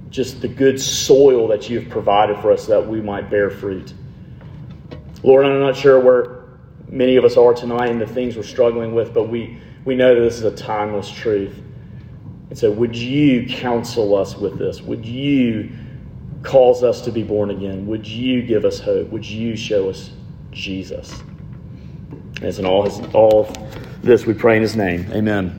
just 0.10 0.41
the 0.41 0.47
good 0.47 0.80
soil 0.80 1.47
that 1.47 1.70
you've 1.70 1.89
provided 1.89 2.38
for 2.39 2.51
us 2.51 2.68
that 2.68 2.86
we 2.86 3.01
might 3.01 3.30
bear 3.30 3.49
fruit. 3.49 3.93
Lord, 5.24 5.45
I'm 5.45 5.60
not 5.60 5.76
sure 5.76 5.99
where 5.99 6.37
many 6.90 7.16
of 7.16 7.26
us 7.26 7.38
are 7.38 7.54
tonight 7.54 7.90
and 7.90 8.02
the 8.02 8.08
things 8.08 8.36
we're 8.36 8.44
struggling 8.44 8.94
with, 8.94 9.14
but 9.14 9.30
we, 9.30 9.60
we 9.86 9.96
know 9.96 10.16
that 10.16 10.22
this 10.22 10.36
is 10.36 10.44
a 10.44 10.56
timeless 10.56 11.10
truth. 11.10 11.62
And 12.50 12.58
so, 12.58 12.72
would 12.72 12.96
you 12.96 13.46
counsel 13.46 14.16
us 14.16 14.38
with 14.38 14.58
this? 14.58 14.82
Would 14.82 15.06
you 15.06 15.70
cause 16.44 16.84
us 16.84 17.02
to 17.02 17.12
be 17.12 17.24
born 17.24 17.50
again? 17.50 17.86
Would 17.88 18.08
you 18.08 18.42
give 18.42 18.64
us 18.64 18.80
hope? 18.80 19.10
Would 19.10 19.26
you 19.26 19.56
show 19.56 19.90
us 19.90 20.12
Jesus? 20.52 21.22
As 22.42 22.60
in 22.60 22.66
all, 22.66 22.84
his, 22.84 23.00
all 23.14 23.52
this, 24.02 24.26
we 24.26 24.34
pray 24.34 24.56
in 24.56 24.62
his 24.62 24.76
name. 24.76 25.06
Amen. 25.12 25.56